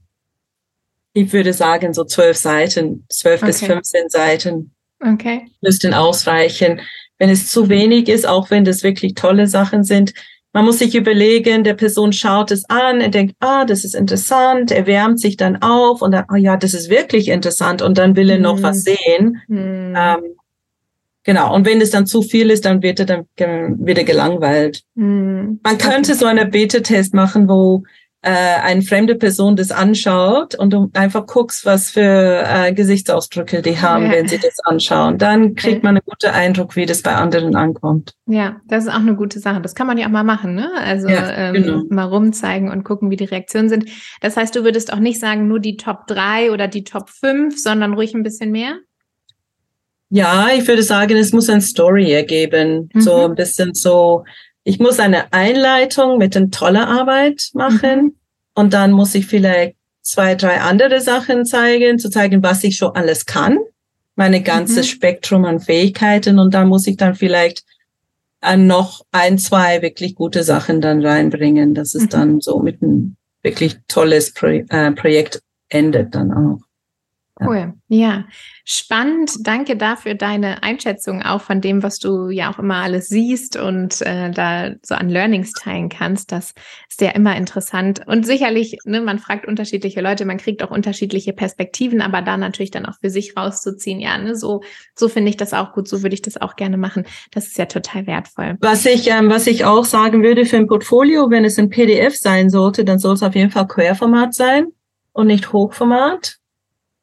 Ich 1.18 1.32
würde 1.32 1.54
sagen, 1.54 1.94
so 1.94 2.04
zwölf 2.04 2.36
Seiten, 2.36 3.06
zwölf 3.08 3.40
okay. 3.40 3.46
bis 3.46 3.64
15 3.64 4.10
Seiten. 4.10 4.74
Okay. 5.00 5.46
Müssten 5.62 5.94
ausreichen. 5.94 6.82
Wenn 7.16 7.30
es 7.30 7.50
zu 7.50 7.70
wenig 7.70 8.10
ist, 8.10 8.28
auch 8.28 8.50
wenn 8.50 8.66
das 8.66 8.82
wirklich 8.82 9.14
tolle 9.14 9.46
Sachen 9.46 9.82
sind, 9.82 10.12
man 10.56 10.64
muss 10.64 10.78
sich 10.78 10.94
überlegen, 10.94 11.64
der 11.64 11.74
Person 11.74 12.14
schaut 12.14 12.50
es 12.50 12.64
an, 12.70 13.02
er 13.02 13.10
denkt, 13.10 13.34
ah, 13.40 13.66
das 13.66 13.84
ist 13.84 13.94
interessant, 13.94 14.70
er 14.70 14.86
wärmt 14.86 15.20
sich 15.20 15.36
dann 15.36 15.60
auf 15.60 16.00
und 16.00 16.12
dann, 16.12 16.24
oh 16.32 16.34
ja, 16.34 16.56
das 16.56 16.72
ist 16.72 16.88
wirklich 16.88 17.28
interessant 17.28 17.82
und 17.82 17.98
dann 17.98 18.16
will 18.16 18.30
er 18.30 18.38
noch 18.38 18.62
was 18.62 18.78
mhm. 18.78 18.80
sehen. 18.80 19.42
Mhm. 19.48 19.94
Ähm, 19.94 20.18
genau. 21.24 21.54
Und 21.54 21.66
wenn 21.66 21.82
es 21.82 21.90
dann 21.90 22.06
zu 22.06 22.22
viel 22.22 22.50
ist, 22.50 22.64
dann 22.64 22.80
wird 22.80 23.00
er 23.00 23.04
dann 23.04 23.26
wieder 23.36 24.02
gelangweilt. 24.04 24.80
Mhm. 24.94 25.60
Man 25.62 25.76
könnte 25.76 26.14
so 26.14 26.24
einen 26.24 26.50
Beta-Test 26.50 27.12
machen, 27.12 27.50
wo 27.50 27.82
äh, 28.26 28.60
eine 28.60 28.82
fremde 28.82 29.14
Person 29.14 29.54
das 29.54 29.70
anschaut 29.70 30.56
und 30.56 30.72
du 30.72 30.90
einfach 30.94 31.26
guckst, 31.26 31.64
was 31.64 31.90
für 31.90 32.42
äh, 32.44 32.72
Gesichtsausdrücke 32.72 33.62
die 33.62 33.78
haben, 33.78 34.06
ja. 34.06 34.12
wenn 34.12 34.26
sie 34.26 34.38
das 34.38 34.58
anschauen. 34.64 35.16
Dann 35.16 35.54
kriegt 35.54 35.84
man 35.84 35.96
einen 35.96 36.04
guten 36.04 36.32
Eindruck, 36.34 36.74
wie 36.74 36.86
das 36.86 37.02
bei 37.02 37.14
anderen 37.14 37.54
ankommt. 37.54 38.14
Ja, 38.26 38.56
das 38.66 38.84
ist 38.84 38.90
auch 38.90 38.96
eine 38.96 39.14
gute 39.14 39.38
Sache. 39.38 39.60
Das 39.60 39.76
kann 39.76 39.86
man 39.86 39.96
ja 39.96 40.06
auch 40.06 40.10
mal 40.10 40.24
machen, 40.24 40.56
ne? 40.56 40.72
Also 40.76 41.08
ja, 41.08 41.30
ähm, 41.30 41.54
genau. 41.54 41.82
mal 41.88 42.02
rumzeigen 42.02 42.68
und 42.68 42.82
gucken, 42.82 43.12
wie 43.12 43.16
die 43.16 43.26
Reaktionen 43.26 43.68
sind. 43.68 43.88
Das 44.20 44.36
heißt, 44.36 44.56
du 44.56 44.64
würdest 44.64 44.92
auch 44.92 44.98
nicht 44.98 45.20
sagen, 45.20 45.46
nur 45.46 45.60
die 45.60 45.76
Top 45.76 46.08
3 46.08 46.50
oder 46.50 46.66
die 46.66 46.82
Top 46.82 47.10
5, 47.10 47.56
sondern 47.56 47.94
ruhig 47.94 48.12
ein 48.12 48.24
bisschen 48.24 48.50
mehr? 48.50 48.80
Ja, 50.10 50.48
ich 50.52 50.66
würde 50.66 50.82
sagen, 50.82 51.16
es 51.16 51.32
muss 51.32 51.48
ein 51.48 51.60
Story 51.60 52.10
ergeben. 52.10 52.90
Mhm. 52.92 53.00
So 53.00 53.26
ein 53.26 53.36
bisschen 53.36 53.72
so, 53.72 54.24
ich 54.66 54.80
muss 54.80 54.98
eine 54.98 55.32
Einleitung 55.32 56.18
mit 56.18 56.36
einer 56.36 56.50
tollen 56.50 56.76
Arbeit 56.78 57.50
machen 57.54 58.02
mhm. 58.02 58.14
und 58.54 58.72
dann 58.74 58.90
muss 58.90 59.14
ich 59.14 59.26
vielleicht 59.26 59.76
zwei, 60.02 60.34
drei 60.34 60.60
andere 60.60 61.00
Sachen 61.00 61.46
zeigen, 61.46 62.00
zu 62.00 62.10
zeigen, 62.10 62.42
was 62.42 62.64
ich 62.64 62.76
schon 62.76 62.96
alles 62.96 63.26
kann, 63.26 63.58
meine 64.16 64.42
ganze 64.42 64.80
mhm. 64.80 64.84
Spektrum 64.84 65.44
an 65.44 65.60
Fähigkeiten 65.60 66.40
und 66.40 66.52
dann 66.52 66.66
muss 66.66 66.88
ich 66.88 66.96
dann 66.96 67.14
vielleicht 67.14 67.62
äh, 68.42 68.56
noch 68.56 69.06
ein, 69.12 69.38
zwei 69.38 69.82
wirklich 69.82 70.16
gute 70.16 70.42
Sachen 70.42 70.80
dann 70.80 71.06
reinbringen, 71.06 71.72
dass 71.72 71.94
es 71.94 72.02
mhm. 72.02 72.08
dann 72.08 72.40
so 72.40 72.58
mit 72.58 72.82
einem 72.82 73.14
wirklich 73.42 73.76
tolles 73.86 74.32
Pro 74.34 74.48
äh, 74.48 74.90
Projekt 74.90 75.42
endet 75.68 76.12
dann 76.12 76.32
auch. 76.32 76.65
Cool. 77.38 77.74
Ja, 77.88 78.24
spannend. 78.64 79.30
Danke 79.40 79.76
dafür 79.76 80.14
deine 80.14 80.62
Einschätzung 80.62 81.22
auch 81.22 81.42
von 81.42 81.60
dem, 81.60 81.82
was 81.82 81.98
du 81.98 82.30
ja 82.30 82.50
auch 82.50 82.58
immer 82.58 82.76
alles 82.76 83.08
siehst 83.08 83.58
und 83.58 84.00
äh, 84.00 84.30
da 84.30 84.70
so 84.82 84.94
an 84.94 85.10
Learnings 85.10 85.52
teilen 85.52 85.90
kannst. 85.90 86.32
Das 86.32 86.54
ist 86.88 87.02
ja 87.02 87.10
immer 87.10 87.36
interessant. 87.36 88.00
Und 88.06 88.24
sicherlich, 88.24 88.78
ne, 88.86 89.02
man 89.02 89.18
fragt 89.18 89.46
unterschiedliche 89.46 90.00
Leute, 90.00 90.24
man 90.24 90.38
kriegt 90.38 90.62
auch 90.62 90.70
unterschiedliche 90.70 91.34
Perspektiven, 91.34 92.00
aber 92.00 92.22
da 92.22 92.38
natürlich 92.38 92.70
dann 92.70 92.86
auch 92.86 92.98
für 93.02 93.10
sich 93.10 93.36
rauszuziehen. 93.36 94.00
Ja, 94.00 94.16
ne, 94.16 94.34
so, 94.34 94.62
so 94.94 95.10
finde 95.10 95.28
ich 95.28 95.36
das 95.36 95.52
auch 95.52 95.74
gut. 95.74 95.88
So 95.88 96.02
würde 96.02 96.14
ich 96.14 96.22
das 96.22 96.40
auch 96.40 96.56
gerne 96.56 96.78
machen. 96.78 97.04
Das 97.32 97.48
ist 97.48 97.58
ja 97.58 97.66
total 97.66 98.06
wertvoll. 98.06 98.56
Was 98.60 98.86
ich, 98.86 99.10
ähm, 99.10 99.28
was 99.28 99.46
ich 99.46 99.66
auch 99.66 99.84
sagen 99.84 100.22
würde 100.22 100.46
für 100.46 100.56
ein 100.56 100.68
Portfolio, 100.68 101.28
wenn 101.28 101.44
es 101.44 101.58
ein 101.58 101.68
PDF 101.68 102.16
sein 102.16 102.48
sollte, 102.48 102.82
dann 102.82 102.98
soll 102.98 103.12
es 103.12 103.22
auf 103.22 103.34
jeden 103.34 103.50
Fall 103.50 103.68
Querformat 103.68 104.32
sein 104.32 104.68
und 105.12 105.26
nicht 105.26 105.52
Hochformat 105.52 106.38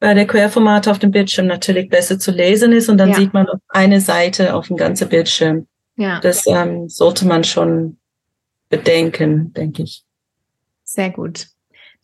weil 0.04 0.14
der 0.14 0.26
Querformat 0.26 0.86
auf 0.86 0.98
dem 0.98 1.12
Bildschirm 1.12 1.46
natürlich 1.46 1.88
besser 1.88 2.18
zu 2.18 2.30
lesen 2.30 2.72
ist 2.72 2.90
und 2.90 2.98
dann 2.98 3.08
ja. 3.08 3.14
sieht 3.14 3.32
man 3.32 3.46
eine 3.68 4.02
Seite 4.02 4.54
auf 4.54 4.66
dem 4.68 4.76
ganzen 4.76 5.08
Bildschirm. 5.08 5.66
Ja. 5.96 6.20
Das 6.20 6.46
ähm, 6.46 6.90
sollte 6.90 7.26
man 7.26 7.42
schon 7.42 7.96
bedenken, 8.68 9.54
denke 9.54 9.84
ich. 9.84 10.04
Sehr 10.82 11.08
gut. 11.08 11.46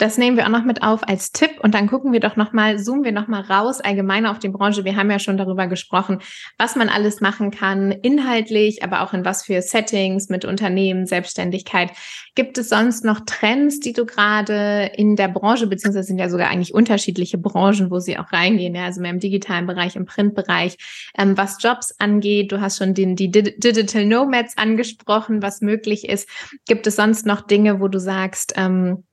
Das 0.00 0.16
nehmen 0.16 0.38
wir 0.38 0.46
auch 0.46 0.50
noch 0.50 0.64
mit 0.64 0.82
auf 0.82 1.06
als 1.06 1.30
Tipp 1.30 1.60
und 1.62 1.74
dann 1.74 1.86
gucken 1.86 2.10
wir 2.10 2.20
doch 2.20 2.34
noch 2.34 2.54
mal, 2.54 2.78
zoomen 2.78 3.04
wir 3.04 3.12
noch 3.12 3.28
mal 3.28 3.42
raus 3.42 3.82
allgemein 3.82 4.24
auf 4.24 4.38
die 4.38 4.48
Branche. 4.48 4.82
Wir 4.82 4.96
haben 4.96 5.10
ja 5.10 5.18
schon 5.18 5.36
darüber 5.36 5.66
gesprochen, 5.66 6.22
was 6.56 6.74
man 6.74 6.88
alles 6.88 7.20
machen 7.20 7.50
kann, 7.50 7.92
inhaltlich, 7.92 8.82
aber 8.82 9.02
auch 9.02 9.12
in 9.12 9.26
was 9.26 9.44
für 9.44 9.60
Settings 9.60 10.30
mit 10.30 10.46
Unternehmen, 10.46 11.04
Selbstständigkeit. 11.04 11.92
Gibt 12.34 12.56
es 12.56 12.70
sonst 12.70 13.04
noch 13.04 13.20
Trends, 13.26 13.78
die 13.80 13.92
du 13.92 14.06
gerade 14.06 14.90
in 14.96 15.16
der 15.16 15.28
Branche, 15.28 15.66
beziehungsweise 15.66 16.06
sind 16.06 16.18
ja 16.18 16.30
sogar 16.30 16.48
eigentlich 16.48 16.72
unterschiedliche 16.72 17.36
Branchen, 17.36 17.90
wo 17.90 17.98
sie 17.98 18.16
auch 18.16 18.32
reingehen, 18.32 18.74
ja, 18.74 18.86
also 18.86 19.02
mehr 19.02 19.10
im 19.10 19.20
digitalen 19.20 19.66
Bereich, 19.66 19.96
im 19.96 20.06
Printbereich, 20.06 20.78
ähm, 21.18 21.36
was 21.36 21.62
Jobs 21.62 21.94
angeht. 21.98 22.52
Du 22.52 22.62
hast 22.62 22.78
schon 22.78 22.94
den, 22.94 23.16
die 23.16 23.30
Digital 23.30 24.06
Nomads 24.06 24.56
angesprochen, 24.56 25.42
was 25.42 25.60
möglich 25.60 26.08
ist. 26.08 26.26
Gibt 26.66 26.86
es 26.86 26.96
sonst 26.96 27.26
noch 27.26 27.42
Dinge, 27.42 27.80
wo 27.80 27.88
du 27.88 28.00
sagst, 28.00 28.54
ähm, 28.56 29.04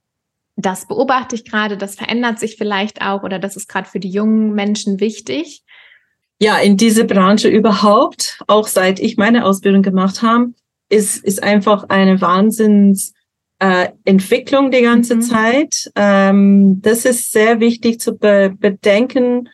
das 0.58 0.88
beobachte 0.88 1.36
ich 1.36 1.46
gerade, 1.46 1.78
das 1.78 1.96
verändert 1.96 2.40
sich 2.40 2.58
vielleicht 2.58 3.02
auch 3.02 3.24
oder 3.24 3.40
das 3.40 3.56
ist 3.56 3.70
gerade 3.70 3.88
für 3.88 4.00
die 4.00 4.10
jungen 4.10 4.54
Menschen 4.54 5.00
wichtig? 5.00 5.64
Ja, 6.40 6.58
in 6.58 6.78
diese 6.78 7.06
Branche 7.06 7.48
überhaupt, 7.48 8.40
auch 8.48 8.68
seit 8.68 9.00
ich 9.00 9.18
meine 9.18 9.46
Ausbildung 9.46 9.84
gemacht 9.84 10.22
habe, 10.22 10.54
ist, 10.90 11.24
ist 11.24 11.42
einfach 11.42 11.86
eine 11.90 12.22
Wahnsinns 12.22 13.14
äh, 13.60 13.90
Entwicklung 14.06 14.72
die 14.72 14.82
ganze 14.82 15.16
mhm. 15.16 15.22
Zeit. 15.22 15.92
Ähm, 15.96 16.82
das 16.82 17.06
ist 17.06 17.32
sehr 17.32 17.60
wichtig 17.60 18.00
zu 18.00 18.18
be 18.18 18.54
bedenken 18.58 19.50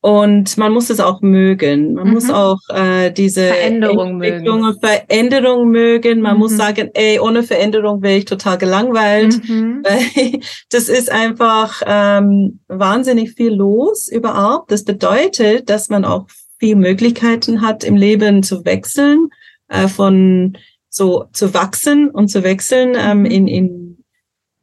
und 0.00 0.56
man 0.56 0.72
muss 0.72 0.90
es 0.90 1.00
auch 1.00 1.20
mögen. 1.20 1.94
Man 1.94 2.06
mhm. 2.06 2.14
muss 2.14 2.30
auch 2.30 2.60
äh, 2.68 3.10
diese 3.10 3.48
Veränderung 3.48 4.18
mögen. 4.18 4.74
Veränderung 4.80 5.68
mögen. 5.68 6.20
Man 6.20 6.34
mhm. 6.34 6.38
muss 6.38 6.56
sagen, 6.56 6.90
ey, 6.94 7.18
ohne 7.18 7.42
Veränderung 7.42 8.02
wäre 8.02 8.18
ich 8.18 8.24
total 8.24 8.58
gelangweilt. 8.58 9.40
Mhm. 9.48 9.82
Das 10.70 10.88
ist 10.88 11.10
einfach 11.10 11.82
ähm, 11.86 12.60
wahnsinnig 12.68 13.32
viel 13.32 13.52
los 13.52 14.08
überhaupt. 14.08 14.70
Das 14.70 14.84
bedeutet, 14.84 15.70
dass 15.70 15.88
man 15.88 16.04
auch 16.04 16.26
viel 16.58 16.76
Möglichkeiten 16.76 17.60
hat, 17.60 17.84
im 17.84 17.96
Leben 17.96 18.42
zu 18.42 18.64
wechseln, 18.64 19.28
äh, 19.68 19.88
von 19.88 20.56
so 20.88 21.24
zu 21.32 21.52
wachsen 21.52 22.10
und 22.10 22.28
zu 22.28 22.42
wechseln 22.44 22.96
ähm, 22.96 23.20
mhm. 23.20 23.26
in, 23.26 23.48
in 23.48 24.04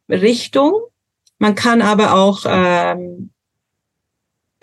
Richtung. 0.08 0.72
Man 1.38 1.54
kann 1.54 1.82
aber 1.82 2.14
auch 2.14 2.44
ähm, 2.48 3.30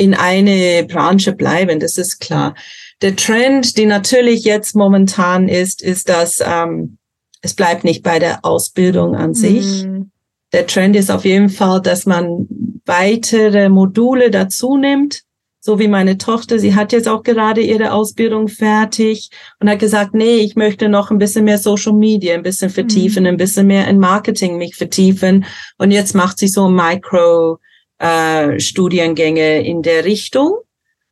in 0.02 0.16
eine 0.16 0.84
Branche 0.84 1.32
bleiben, 1.32 1.80
das 1.80 2.00
ist 2.00 2.20
klar. 2.20 2.56
Der 3.04 3.16
Trend, 3.16 3.78
die 3.78 3.86
natürlich 3.86 4.44
jetzt 4.44 4.76
momentan 4.76 5.48
ist, 5.48 5.84
ist, 5.84 6.10
dass 6.10 6.40
ähm, 6.44 6.98
es 7.44 7.54
bleibt 7.54 7.84
nicht 7.84 8.02
bei 8.02 8.18
der 8.18 8.44
Ausbildung 8.44 9.16
an 9.16 9.36
sich. 9.36 9.86
Mm. 9.86 10.10
Der 10.54 10.66
Trend 10.66 10.96
ist 10.96 11.12
auf 11.12 11.24
jeden 11.24 11.50
Fall, 11.50 11.84
dass 11.84 12.08
man 12.08 12.48
weitere 12.86 13.70
Module 13.70 14.32
dazu 14.32 14.76
nimmt. 14.76 15.22
So 15.60 15.78
wie 15.78 15.88
meine 15.88 16.18
Tochter, 16.18 16.58
sie 16.58 16.74
hat 16.74 16.92
jetzt 16.94 17.08
auch 17.08 17.22
gerade 17.22 17.62
ihre 17.62 17.92
Ausbildung 17.92 18.48
fertig 18.48 19.30
und 19.60 19.70
hat 19.70 19.78
gesagt, 19.78 20.16
nee, 20.16 20.38
ich 20.38 20.56
möchte 20.56 20.90
noch 20.90 21.12
ein 21.12 21.20
bisschen 21.20 21.46
mehr 21.46 21.60
Social 21.60 21.94
Media, 21.94 22.34
ein 22.34 22.42
bisschen 22.42 22.72
vertiefen, 22.72 23.26
mm. 23.26 23.28
ein 23.28 23.38
bisschen 23.38 23.68
mehr 23.68 23.88
in 23.88 24.00
Marketing 24.00 24.58
mich 24.58 24.76
vertiefen. 24.76 25.46
Und 25.78 25.92
jetzt 25.92 26.16
macht 26.16 26.40
sie 26.40 26.48
so 26.48 26.70
Micro, 26.70 27.60
äh, 28.02 28.60
Studiengänge 28.60 29.64
in 29.64 29.84
der 29.84 30.06
Richtung, 30.06 30.56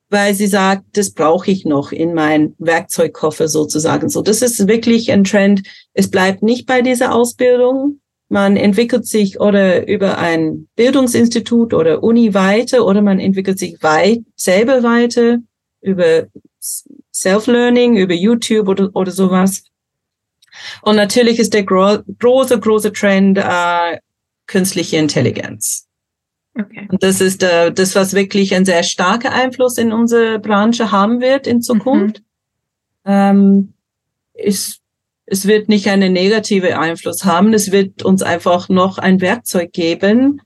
weil 0.10 0.34
sie 0.34 0.47
sagt, 0.47 0.84
das 0.93 1.12
brauche 1.12 1.52
ich 1.52 1.63
noch 1.63 1.91
in 1.91 2.15
mein 2.15 2.56
Werkzeugkoffer 2.58 3.47
sozusagen. 3.47 4.10
So, 4.10 4.23
das 4.23 4.41
ist 4.41 4.67
wirklich 4.67 5.12
ein 5.12 5.23
Trend. 5.23 5.62
Es 5.93 6.10
bleibt 6.10 6.41
nicht 6.41 6.65
bei 6.65 6.82
dieser 6.82 7.13
Ausbildung. 7.13 7.99
Man 8.28 8.58
entwickelt 8.58 9.06
sich 9.06 9.39
oder 9.39 9.88
über 9.88 10.17
ein 10.17 10.67
Bildungsinstitut 10.75 11.73
oder 11.73 12.04
Uni 12.04 12.34
weiter 12.34 12.86
oder 12.86 13.02
man 13.02 13.19
entwickelt 13.19 13.60
sich 13.60 13.82
weit, 13.82 14.21
selber 14.36 14.82
weiter 14.84 15.38
über 15.82 16.28
Self-Learning, 17.13 17.97
über 17.97 18.13
YouTube 18.13 18.67
oder, 18.67 18.89
oder 18.93 19.12
sowas. 19.12 19.63
Und 20.82 20.95
natürlich 20.95 21.39
ist 21.39 21.54
der 21.54 21.63
gro 21.63 21.99
große, 22.19 22.60
große 22.60 22.93
Trend 22.93 23.38
äh, 23.38 23.99
künstliche 24.47 24.97
Intelligenz. 24.97 25.88
Okay. 26.60 26.88
Und 26.91 27.04
das 27.04 27.22
ist 27.22 27.43
äh, 27.43 27.72
das, 27.72 27.95
was 27.95 28.13
wirklich 28.13 28.54
ein 28.54 28.65
sehr 28.65 28.84
starker 28.84 29.32
Einfluss 29.32 29.78
in 29.78 29.93
unsere 29.93 30.39
Branche 30.39 30.91
haben 30.91 31.22
wird 31.22 31.48
in 31.48 31.62
Zukunft. 31.62 32.19
Mhm. 32.19 32.24
Ähm, 33.06 33.74
ist, 34.34 34.82
es 35.26 35.48
wird 35.48 35.69
nicht 35.69 35.88
einen 35.88 36.13
negativen 36.13 36.74
Einfluss 36.74 37.24
haben. 37.24 37.54
Es 37.54 37.72
wird 37.72 38.04
uns 38.04 38.22
einfach 38.22 38.67
noch 38.69 38.98
ein 38.98 39.22
Werkzeug 39.22 39.72
geben, 39.72 40.41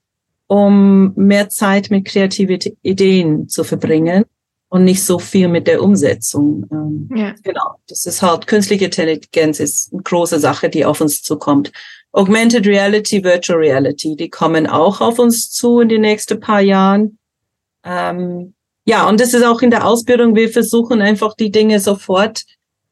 um 0.47 1.13
mehr 1.15 1.49
Zeit 1.49 1.89
mit 1.89 2.06
kreativen 2.06 2.60
Ideen 2.82 3.47
zu 3.49 3.63
verbringen 3.63 4.26
und 4.69 4.84
nicht 4.84 5.04
so 5.04 5.19
viel 5.19 5.47
mit 5.47 5.67
der 5.67 5.82
Umsetzung. 5.82 6.65
Ähm, 6.71 7.10
ja. 7.15 7.34
Genau. 7.43 7.76
Das 7.88 8.06
ist 8.06 8.21
halt 8.21 8.47
künstliche 8.47 8.86
Intelligenz 8.86 9.60
ist 9.60 9.93
eine 9.93 10.04
große 10.04 10.39
Sache, 10.39 10.69
die 10.69 10.86
auf 10.86 10.99
uns 10.99 11.21
zukommt. 11.21 11.71
Augmented 12.13 12.67
Reality, 12.67 13.23
Virtual 13.23 13.58
Reality, 13.58 14.15
die 14.15 14.30
kommen 14.30 14.67
auch 14.67 15.02
auf 15.02 15.19
uns 15.19 15.49
zu 15.49 15.80
in 15.80 15.89
den 15.89 16.02
nächsten 16.02 16.39
paar 16.39 16.62
Jahren. 16.62 17.17
Ähm, 17.84 18.54
ja, 18.86 19.08
und 19.10 19.19
das 19.19 19.34
ist 19.34 19.43
auch 19.43 19.62
in 19.62 19.71
der 19.71 19.86
Ausbildung. 19.86 20.36
Wir 20.36 20.49
versuchen 20.49 21.02
einfach 21.02 21.36
die 21.36 21.52
Dinge 21.52 21.80
sofort 21.80 22.45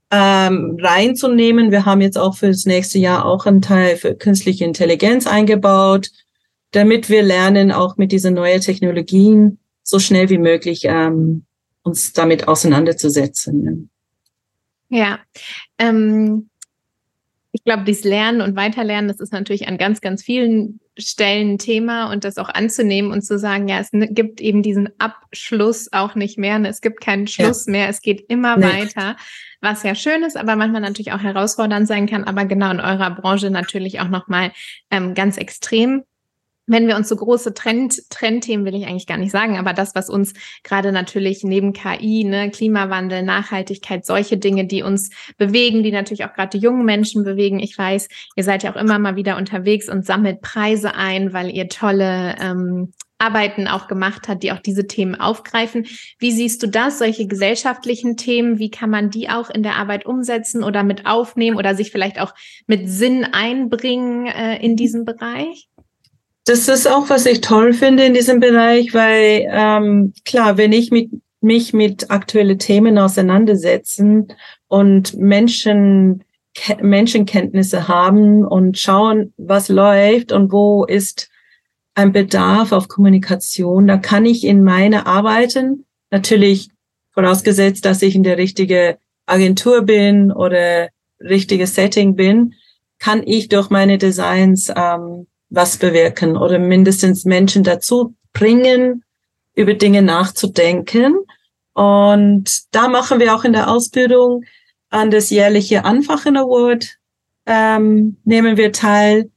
ähm, 0.10 0.78
reinzunehmen. 0.82 1.72
Wir 1.72 1.86
haben 1.86 2.02
jetzt 2.02 2.18
auch 2.18 2.36
für 2.36 2.48
das 2.48 2.66
nächste 2.66 2.98
Jahr 2.98 3.26
auch 3.26 3.46
einen 3.46 3.62
Teil 3.62 3.96
für 3.96 4.16
künstliche 4.16 4.66
Intelligenz 4.66 5.28
eingebaut, 5.28 6.10
damit 6.72 7.10
wir 7.10 7.22
lernen, 7.22 7.72
auch 7.72 7.98
mit 7.98 8.12
diesen 8.12 8.34
neuen 8.34 8.62
Technologien 8.62 9.60
so 9.84 10.00
schnell 10.00 10.30
wie 10.30 10.38
möglich 10.38 10.84
ähm, 10.86 11.46
uns 11.84 12.14
damit 12.14 12.48
auseinanderzusetzen. 12.48 13.90
Ja, 14.90 15.20
ähm, 15.78 16.50
ich 17.54 17.64
glaube, 17.64 17.84
dieses 17.84 18.04
Lernen 18.04 18.42
und 18.42 18.56
Weiterlernen, 18.56 19.10
das 19.10 19.20
ist 19.20 19.34
natürlich 19.34 19.68
an 19.68 19.78
ganz, 19.78 20.00
ganz 20.00 20.24
vielen 20.24 20.80
Stellen 20.98 21.54
ein 21.54 21.58
Thema 21.58 22.12
und 22.12 22.24
das 22.24 22.38
auch 22.38 22.50
anzunehmen 22.50 23.12
und 23.12 23.24
zu 23.24 23.38
sagen, 23.38 23.68
ja, 23.68 23.80
es 23.80 23.90
gibt 23.92 24.40
eben 24.40 24.64
diesen 24.64 24.90
Abschluss 25.00 25.92
auch 25.92 26.16
nicht 26.16 26.38
mehr. 26.38 26.60
Ne? 26.60 26.70
Es 26.70 26.82
gibt 26.82 27.02
keinen 27.02 27.28
Schluss 27.28 27.66
ja. 27.66 27.72
mehr. 27.72 27.90
Es 27.90 28.02
geht 28.02 28.26
immer 28.30 28.58
nee. 28.58 28.66
weiter, 28.66 29.18
was 29.60 29.84
ja 29.84 29.96
schön 29.96 30.24
ist, 30.24 30.38
aber 30.38 30.56
manchmal 30.56 30.82
natürlich 30.82 31.12
auch 31.12 31.22
herausfordernd 31.22 31.88
sein 31.88 32.08
kann. 32.08 32.24
Aber 32.24 32.46
genau 32.46 32.72
in 32.72 32.80
eurer 32.80 33.12
Branche 33.12 33.50
natürlich 33.50 34.00
auch 34.00 34.10
nochmal 34.10 34.52
ähm, 34.90 35.14
ganz 35.14 35.38
extrem 35.38 36.04
wenn 36.72 36.88
wir 36.88 36.96
uns 36.96 37.10
so 37.10 37.18
große 37.18 37.54
Trend, 37.54 38.10
Trendthemen 38.10 38.66
will 38.66 38.76
ich 38.76 38.88
eigentlich 38.88 39.08
gar 39.08 39.18
nicht 39.18 39.32
sagen, 39.32 39.58
aber 39.58 39.74
das, 39.74 39.94
was 39.94 40.10
uns 40.10 40.34
gerade 40.64 40.94
natürlich 40.94 41.44
neben 41.44 41.74
KI, 41.74 42.24
ne, 42.24 42.50
Klimawandel, 42.50 43.24
Nachhaltigkeit, 43.24 44.06
solche 44.06 44.38
Dinge, 44.38 44.66
die 44.66 44.82
uns 44.82 45.10
bewegen, 45.38 45.84
die 45.84 45.92
natürlich 45.92 46.24
auch 46.24 46.34
gerade 46.34 46.58
die 46.58 46.64
jungen 46.64 46.86
Menschen 46.86 47.24
bewegen. 47.24 47.60
Ich 47.60 47.78
weiß, 47.78 48.08
ihr 48.38 48.44
seid 48.46 48.64
ja 48.64 48.72
auch 48.72 48.78
immer 48.78 49.00
mal 49.00 49.18
wieder 49.18 49.36
unterwegs 49.36 49.90
und 49.90 50.06
sammelt 50.06 50.42
Preise 50.42 50.96
ein, 50.96 51.34
weil 51.34 51.50
ihr 51.50 51.68
tolle 51.68 52.36
ähm, 52.40 52.94
Arbeiten 53.22 53.68
auch 53.68 53.88
gemacht 53.88 54.28
hat, 54.28 54.42
die 54.42 54.52
auch 54.52 54.60
diese 54.60 54.88
Themen 54.88 55.16
aufgreifen. 55.16 55.86
Wie 56.18 56.32
siehst 56.32 56.64
du 56.64 56.68
das, 56.68 57.00
solche 57.00 57.28
gesellschaftlichen 57.28 58.18
Themen? 58.18 58.58
Wie 58.58 58.72
kann 58.72 58.90
man 58.90 59.10
die 59.10 59.30
auch 59.30 59.50
in 59.50 59.62
der 59.62 59.76
Arbeit 59.76 60.06
umsetzen 60.06 60.64
oder 60.64 60.84
mit 60.84 61.06
aufnehmen 61.06 61.58
oder 61.58 61.76
sich 61.76 61.92
vielleicht 61.92 62.20
auch 62.20 62.34
mit 62.66 62.90
Sinn 62.90 63.26
einbringen 63.26 64.26
äh, 64.26 64.58
in 64.64 64.76
diesem 64.76 65.06
Bereich? 65.06 65.68
Das 66.52 66.68
ist 66.68 66.86
auch, 66.86 67.10
was 67.10 67.26
ich 67.26 67.40
toll 67.40 67.72
finde 67.72 68.04
in 68.04 68.14
diesem 68.14 68.42
Bereich, 68.42 68.94
weil 68.94 69.48
ähm, 69.50 70.14
klar, 70.26 70.58
wenn 70.58 70.74
ich 70.74 70.92
mit, 70.92 71.10
mich 71.40 71.72
mit 71.72 72.12
aktuellen 72.12 72.60
Themen 72.60 72.98
auseinandersetzen 72.98 74.28
und 74.68 75.16
Menschen 75.18 76.26
Menschenkenntnisse 76.82 77.88
haben 77.88 78.46
und 78.46 78.78
schauen, 78.78 79.34
was 79.38 79.70
läuft 79.70 80.34
und 80.34 80.52
wo 80.52 80.84
ist 80.84 81.30
ein 81.94 82.12
Bedarf 82.12 82.74
auf 82.74 82.90
Kommunikation, 82.90 83.88
da 83.88 83.96
kann 83.96 84.26
ich 84.26 84.44
in 84.44 84.62
meine 84.62 85.06
Arbeiten 85.06 85.86
natürlich 86.10 86.68
vorausgesetzt, 87.12 87.86
dass 87.86 88.02
ich 88.02 88.16
in 88.16 88.24
der 88.24 88.38
richtige 88.38 88.98
Agentur 89.26 89.84
bin 89.84 90.34
oder 90.34 90.90
richtige 91.22 91.66
Setting 91.68 92.18
bin, 92.18 92.56
kann 93.00 93.24
ich 93.26 93.48
durch 93.48 93.70
meine 93.70 93.98
Designs 93.98 94.70
ähm, 94.76 95.28
was 95.52 95.78
bewirken 95.78 96.36
oder 96.36 96.58
mindestens 96.58 97.26
Menschen 97.26 97.64
dazu 97.64 98.16
bringen, 98.34 99.04
über 99.54 99.76
Dinge 99.76 100.02
nachzudenken. 100.02 101.16
Und 101.74 102.64
da 102.72 102.88
machen 102.88 103.20
wir 103.20 103.36
auch 103.36 103.44
in 103.44 103.54
der 103.54 103.70
Ausbildung 103.70 104.44
an 104.90 105.12
das 105.12 105.30
jährliche 105.30 105.86
Anfachen 105.86 106.36
Award 106.38 106.98
ähm, 107.46 108.18
nehmen 108.24 108.58
wir 108.58 108.72
teil. 108.72 109.30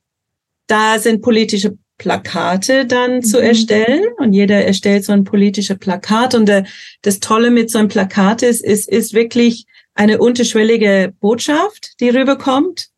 Da 0.67 0.99
sind 0.99 1.23
politische 1.23 1.77
Plakate 1.99 2.87
dann 2.87 3.17
mhm. 3.17 3.23
zu 3.23 3.39
erstellen 3.39 4.05
und 4.19 4.33
jeder 4.33 4.65
erstellt 4.65 5.05
so 5.05 5.13
ein 5.13 5.25
politisches 5.25 5.79
Plakat 5.79 6.35
und 6.35 6.47
der, 6.47 6.67
das 7.03 7.21
Tolle 7.21 7.51
mit 7.51 7.71
so 7.71 7.79
einem 7.79 7.89
Plakat 7.89 8.43
ist, 8.43 8.65
ist, 8.65 8.89
ist 8.89 9.15
wirklich 9.15 9.67
eine 9.95 10.19
unterschwellige 10.19 11.15
Botschaft, 11.21 12.01
die 12.01 12.09
rüberkommt. 12.09 12.89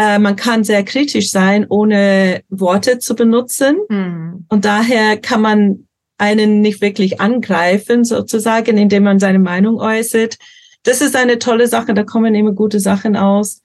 Äh, 0.00 0.18
man 0.18 0.34
kann 0.34 0.64
sehr 0.64 0.82
kritisch 0.82 1.30
sein, 1.30 1.66
ohne 1.68 2.42
Worte 2.48 3.00
zu 3.00 3.14
benutzen 3.14 3.76
mhm. 3.90 4.46
und 4.48 4.64
daher 4.64 5.18
kann 5.18 5.42
man 5.42 5.88
einen 6.16 6.62
nicht 6.62 6.80
wirklich 6.80 7.20
angreifen, 7.20 8.04
sozusagen, 8.04 8.78
indem 8.78 9.02
man 9.02 9.18
seine 9.18 9.38
Meinung 9.38 9.78
äußert. 9.78 10.38
Das 10.84 11.02
ist 11.02 11.14
eine 11.16 11.38
tolle 11.38 11.66
Sache, 11.66 11.92
da 11.92 12.02
kommen 12.02 12.34
immer 12.34 12.52
gute 12.52 12.80
Sachen 12.80 13.14
aus. 13.14 13.60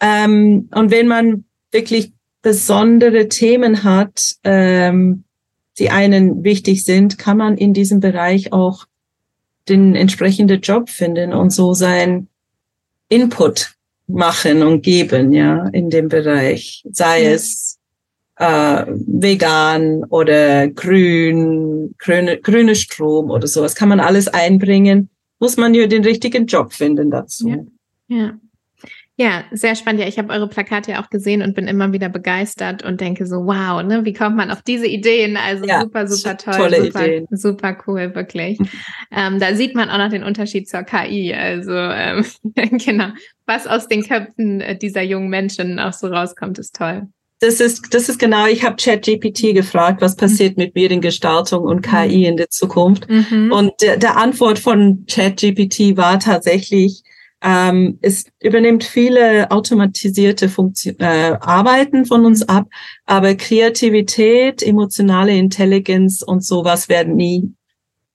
Ähm, 0.00 0.68
und 0.72 0.92
wenn 0.92 1.08
man 1.08 1.44
wirklich 1.72 2.12
besondere 2.40 3.28
Themen 3.28 3.82
hat, 3.82 4.36
ähm, 4.44 5.24
die 5.80 5.90
einen 5.90 6.44
wichtig 6.44 6.84
sind, 6.84 7.18
kann 7.18 7.36
man 7.36 7.56
in 7.58 7.74
diesem 7.74 7.98
Bereich 7.98 8.52
auch 8.52 8.86
den 9.68 9.96
entsprechenden 9.96 10.60
Job 10.60 10.88
finden 10.88 11.32
und 11.32 11.50
so 11.50 11.74
sein 11.74 12.28
Input 13.08 13.74
machen 14.12 14.62
und 14.62 14.82
geben, 14.82 15.32
ja, 15.32 15.66
in 15.68 15.90
dem 15.90 16.08
Bereich. 16.08 16.84
Sei 16.90 17.24
ja. 17.24 17.30
es 17.30 17.78
äh, 18.36 18.86
vegan 18.86 20.04
oder 20.04 20.68
grün, 20.68 21.94
grüne, 21.98 22.38
grüne 22.38 22.74
Strom 22.74 23.30
oder 23.30 23.46
sowas. 23.46 23.74
Kann 23.74 23.88
man 23.88 24.00
alles 24.00 24.28
einbringen. 24.28 25.10
Muss 25.38 25.56
man 25.56 25.74
ja 25.74 25.86
den 25.86 26.04
richtigen 26.04 26.46
Job 26.46 26.72
finden 26.72 27.10
dazu. 27.10 27.48
Ja. 27.48 28.16
ja. 28.16 28.32
Ja, 29.20 29.44
sehr 29.50 29.76
spannend. 29.76 30.00
Ja, 30.00 30.08
ich 30.08 30.16
habe 30.16 30.32
eure 30.32 30.48
Plakate 30.48 30.92
ja 30.92 31.02
auch 31.02 31.10
gesehen 31.10 31.42
und 31.42 31.54
bin 31.54 31.68
immer 31.68 31.92
wieder 31.92 32.08
begeistert 32.08 32.82
und 32.82 33.02
denke 33.02 33.26
so, 33.26 33.44
wow, 33.44 33.82
ne, 33.82 34.02
wie 34.06 34.14
kommt 34.14 34.34
man 34.34 34.50
auf 34.50 34.62
diese 34.62 34.86
Ideen? 34.86 35.36
Also 35.36 35.66
ja, 35.66 35.82
super, 35.82 36.06
super 36.06 36.38
toll. 36.38 36.54
Tolle 36.54 36.84
super, 36.86 37.06
Ideen. 37.06 37.26
Super 37.30 37.76
cool, 37.86 38.14
wirklich. 38.14 38.58
ähm, 39.14 39.38
da 39.38 39.54
sieht 39.54 39.74
man 39.74 39.90
auch 39.90 39.98
noch 39.98 40.08
den 40.08 40.22
Unterschied 40.22 40.70
zur 40.70 40.84
KI. 40.84 41.34
Also 41.34 41.74
ähm, 41.74 42.24
genau, 42.78 43.08
was 43.44 43.66
aus 43.66 43.88
den 43.88 44.04
Köpfen 44.04 44.62
äh, 44.62 44.78
dieser 44.78 45.02
jungen 45.02 45.28
Menschen 45.28 45.78
auch 45.78 45.92
so 45.92 46.06
rauskommt, 46.06 46.58
ist 46.58 46.74
toll. 46.74 47.06
Das 47.40 47.60
ist, 47.60 47.92
das 47.92 48.08
ist 48.08 48.18
genau, 48.18 48.46
ich 48.46 48.64
habe 48.64 48.76
ChatGPT 48.76 49.52
gefragt, 49.52 50.00
was 50.00 50.16
passiert 50.16 50.56
mit 50.56 50.74
Mediengestaltung 50.74 51.64
und 51.64 51.82
KI 51.82 52.20
mhm. 52.20 52.24
in 52.24 52.36
der 52.38 52.48
Zukunft. 52.48 53.06
Mhm. 53.10 53.52
Und 53.52 53.72
der, 53.82 53.98
der 53.98 54.16
Antwort 54.16 54.58
von 54.58 55.04
ChatGPT 55.06 55.98
war 55.98 56.18
tatsächlich, 56.18 57.02
ähm, 57.42 57.98
es 58.02 58.26
übernimmt 58.40 58.84
viele 58.84 59.50
automatisierte 59.50 60.48
Funktion, 60.48 60.96
äh, 60.98 61.36
Arbeiten 61.40 62.04
von 62.04 62.26
uns 62.26 62.46
ab, 62.48 62.68
aber 63.06 63.34
Kreativität, 63.34 64.62
emotionale 64.62 65.32
Intelligenz 65.32 66.22
und 66.22 66.44
sowas 66.44 66.88
werden 66.88 67.16
nie 67.16 67.54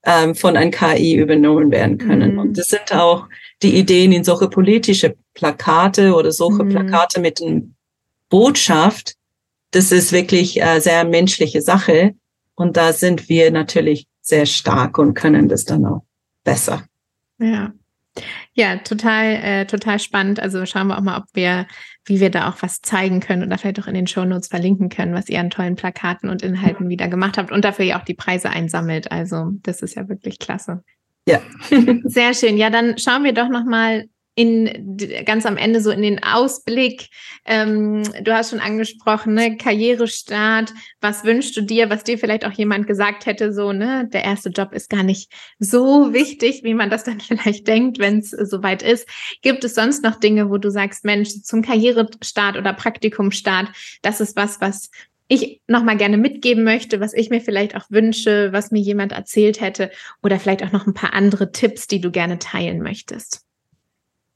ähm, 0.03 0.35
von 0.35 0.55
ein 0.55 0.69
KI 0.69 1.15
übernommen 1.15 1.71
werden 1.71 1.97
können. 1.97 2.33
Mhm. 2.33 2.39
Und 2.39 2.57
das 2.57 2.69
sind 2.69 2.93
auch 2.93 3.27
die 3.63 3.75
Ideen 3.77 4.11
in 4.11 4.23
solche 4.23 4.47
politische 4.47 5.15
Plakate 5.33 6.13
oder 6.13 6.31
solche 6.31 6.63
mhm. 6.63 6.69
Plakate 6.69 7.19
mit 7.19 7.41
einer 7.41 7.61
Botschaft. 8.29 9.15
Das 9.71 9.91
ist 9.91 10.11
wirklich 10.11 10.61
äh, 10.61 10.79
sehr 10.79 11.03
menschliche 11.03 11.61
Sache. 11.61 12.13
Und 12.53 12.77
da 12.77 12.93
sind 12.93 13.27
wir 13.27 13.49
natürlich 13.49 14.07
sehr 14.21 14.45
stark 14.45 14.99
und 14.99 15.15
können 15.15 15.49
das 15.49 15.65
dann 15.65 15.85
auch 15.85 16.03
besser. 16.43 16.85
Ja, 17.39 17.73
ja, 18.57 18.77
total, 18.77 19.35
äh, 19.43 19.65
total 19.65 19.99
spannend. 19.99 20.39
Also 20.39 20.65
schauen 20.65 20.87
wir 20.87 20.97
auch 20.97 21.01
mal, 21.01 21.17
ob 21.17 21.25
wir, 21.33 21.67
wie 22.05 22.21
wir 22.21 22.29
da 22.29 22.49
auch 22.49 22.61
was 22.61 22.81
zeigen 22.81 23.19
können 23.19 23.43
oder 23.43 23.57
vielleicht 23.57 23.81
auch 23.81 23.87
in 23.87 23.93
den 23.93 24.07
Shownotes 24.07 24.47
verlinken 24.47 24.87
können, 24.87 25.13
was 25.13 25.27
ihr 25.27 25.41
an 25.41 25.49
tollen 25.49 25.75
Plakaten 25.75 26.29
und 26.29 26.41
Inhalten 26.41 26.87
wieder 26.87 27.09
gemacht 27.09 27.37
habt 27.37 27.51
und 27.51 27.65
dafür 27.65 27.83
ja 27.83 27.99
auch 27.99 28.05
die 28.05 28.13
Preise 28.13 28.49
einsammelt. 28.49 29.11
Also 29.11 29.51
das 29.61 29.81
ist 29.81 29.95
ja 29.95 30.07
wirklich 30.07 30.39
klasse. 30.39 30.83
Ja. 31.27 31.41
Sehr 32.05 32.33
schön. 32.33 32.55
Ja, 32.57 32.69
dann 32.69 32.97
schauen 32.97 33.25
wir 33.25 33.33
doch 33.33 33.49
noch 33.49 33.65
mal 33.65 34.05
in 34.35 34.97
ganz 35.25 35.45
am 35.45 35.55
Ende 35.55 35.79
so 35.79 35.91
in 35.91 36.01
den 36.01 36.21
Ausblick. 36.21 37.07
Ähm, 37.45 38.03
du 38.21 38.33
hast 38.33 38.49
schon 38.49 38.59
angesprochen, 38.59 39.33
ne, 39.33 39.55
Karrierestart. 39.55 40.73
Was 40.99 41.23
wünschst 41.23 41.55
du 41.55 41.61
dir, 41.61 41.89
was 41.89 42.03
dir 42.03 42.17
vielleicht 42.17 42.45
auch 42.45 42.51
jemand 42.51 42.85
gesagt 42.85 43.25
hätte, 43.25 43.53
so, 43.53 43.71
ne, 43.71 44.09
der 44.11 44.25
erste 44.25 44.49
Job 44.49 44.73
ist 44.73 44.89
gar 44.89 45.03
nicht 45.03 45.31
so 45.57 46.13
wichtig, 46.13 46.63
wie 46.63 46.73
man 46.73 46.89
das 46.89 47.05
dann 47.05 47.19
vielleicht 47.21 47.67
denkt, 47.67 47.97
wenn 47.97 48.19
es 48.19 48.31
soweit 48.31 48.83
ist. 48.83 49.07
Gibt 49.41 49.63
es 49.63 49.73
sonst 49.73 50.03
noch 50.03 50.19
Dinge, 50.19 50.49
wo 50.49 50.57
du 50.57 50.69
sagst, 50.69 51.05
Mensch, 51.05 51.29
zum 51.43 51.61
Karrierestart 51.61 52.57
oder 52.57 52.73
Praktikumstart, 52.73 53.69
das 54.01 54.19
ist 54.19 54.35
was, 54.35 54.59
was 54.59 54.89
ich 55.27 55.61
nochmal 55.67 55.97
gerne 55.97 56.17
mitgeben 56.17 56.63
möchte, 56.63 56.99
was 56.99 57.13
ich 57.13 57.29
mir 57.29 57.41
vielleicht 57.41 57.75
auch 57.75 57.85
wünsche, 57.89 58.51
was 58.51 58.71
mir 58.71 58.81
jemand 58.81 59.11
erzählt 59.11 59.61
hätte 59.61 59.91
oder 60.21 60.39
vielleicht 60.39 60.63
auch 60.63 60.71
noch 60.71 60.85
ein 60.85 60.93
paar 60.93 61.13
andere 61.13 61.51
Tipps, 61.51 61.87
die 61.87 62.01
du 62.01 62.11
gerne 62.11 62.37
teilen 62.37 62.81
möchtest? 62.81 63.45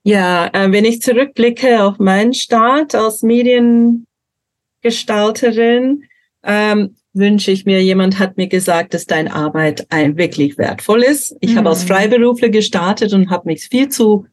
Ja, 0.10 0.50
äh, 0.54 0.72
wenn 0.72 0.86
ich 0.86 1.04
zurückblicke 1.04 1.84
auf 1.84 2.00
meinen 2.00 2.34
Start 2.34 2.96
als 2.96 3.22
Mediengestalterin, 3.22 6.06
ähm, 6.44 6.96
wünsche 7.14 7.52
ich 7.52 7.66
mir, 7.66 7.84
jemand 7.84 8.18
hat 8.18 8.36
mir 8.36 8.48
gesagt, 8.48 8.96
dass 8.96 9.06
deine 9.06 9.32
Arbeit 9.32 9.86
ein, 9.92 10.18
wirklich 10.18 10.58
wertvoll 10.58 11.04
ist. 11.04 11.36
Ich 11.42 11.52
mhm. 11.52 11.58
habe 11.60 11.70
als 11.70 11.84
mhm. 11.84 11.90
Freiberufler 11.90 12.50
gestartet 12.50 13.14
und 13.14 13.30
habe 13.30 13.50
mich 13.50 13.68
viel 13.68 13.90
zu 13.90 14.26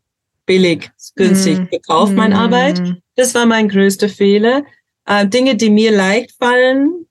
billig, 0.47 0.91
günstig 1.15 1.59
mhm. 1.59 1.69
gekauft, 1.69 2.15
meine 2.15 2.37
mhm. 2.37 2.41
Arbeit. 2.41 2.81
Das 3.15 3.35
war 3.35 3.45
mein 3.45 3.69
größter 3.69 4.09
Fehler. 4.09 4.65
Äh, 5.05 5.29
Dinge, 5.29 5.57
die 5.57 5.69
mir 5.69 5.93
leicht 5.93 6.33
fallen 6.39 7.05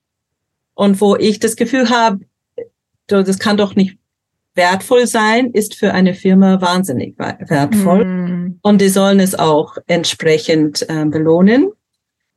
und 0.73 0.99
wo 1.01 1.15
ich 1.15 1.39
das 1.39 1.56
Gefühl 1.56 1.91
habe, 1.91 2.21
das 3.06 3.38
kann 3.38 3.58
doch 3.58 3.75
nicht 3.75 3.99
wertvoll 4.56 5.06
sein, 5.06 5.51
ist 5.51 5.75
für 5.75 5.93
eine 5.93 6.15
Firma 6.15 6.62
wahnsinnig 6.62 7.19
wertvoll. 7.19 8.01
Mm. 8.47 8.60
Und 8.62 8.81
die 8.81 8.89
sollen 8.89 9.19
es 9.19 9.36
auch 9.36 9.77
entsprechend 9.88 10.88
äh, 10.89 11.05
belohnen. 11.05 11.71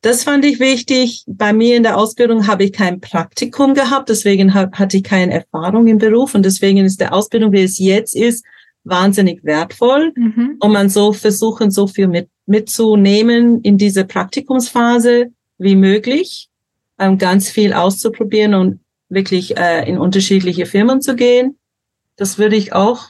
Das 0.01 0.23
fand 0.23 0.45
ich 0.45 0.61
wichtig. 0.61 1.25
Bei 1.27 1.53
mir 1.53 1.77
in 1.77 1.83
der 1.83 1.97
Ausbildung 1.97 2.47
habe 2.47 2.65
ich 2.65 2.73
kein 2.73 3.01
Praktikum 3.01 3.75
gehabt, 3.75 4.09
deswegen 4.09 4.55
hab, 4.55 4.79
hatte 4.79 4.99
ich 4.99 5.03
keine 5.03 5.33
Erfahrung 5.33 5.89
im 5.89 5.99
Beruf 5.99 6.35
und 6.35 6.45
deswegen 6.45 6.85
ist 6.85 7.01
der 7.01 7.13
Ausbildung, 7.13 7.53
wie 7.53 7.63
es 7.63 7.79
jetzt 7.79 8.15
ist, 8.15 8.45
wahnsinnig 8.85 9.45
wertvoll. 9.45 10.13
Mhm. 10.15 10.57
Und 10.61 10.73
man 10.73 10.89
so 10.89 11.13
versuchen, 11.13 11.71
so 11.71 11.89
viel 11.89 12.07
mit, 12.07 12.29
mitzunehmen 12.47 13.61
in 13.63 13.77
diese 13.77 14.05
Praktikumsphase 14.05 15.33
wie 15.59 15.75
möglich, 15.77 16.49
ähm, 16.99 17.19
ganz 17.19 17.51
viel 17.51 17.73
auszuprobieren 17.73 18.55
und 18.55 18.81
wirklich 19.09 19.57
äh, 19.57 19.89
in 19.89 19.99
unterschiedliche 19.99 20.67
Firmen 20.67 21.01
zu 21.01 21.17
gehen. 21.17 21.59
Das 22.17 22.39
würde 22.39 22.57
ich 22.57 22.73
auch, 22.73 23.07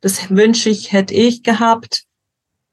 das 0.00 0.30
wünsche 0.30 0.70
ich, 0.70 0.92
hätte 0.92 1.14
ich 1.14 1.42
gehabt. 1.42 2.04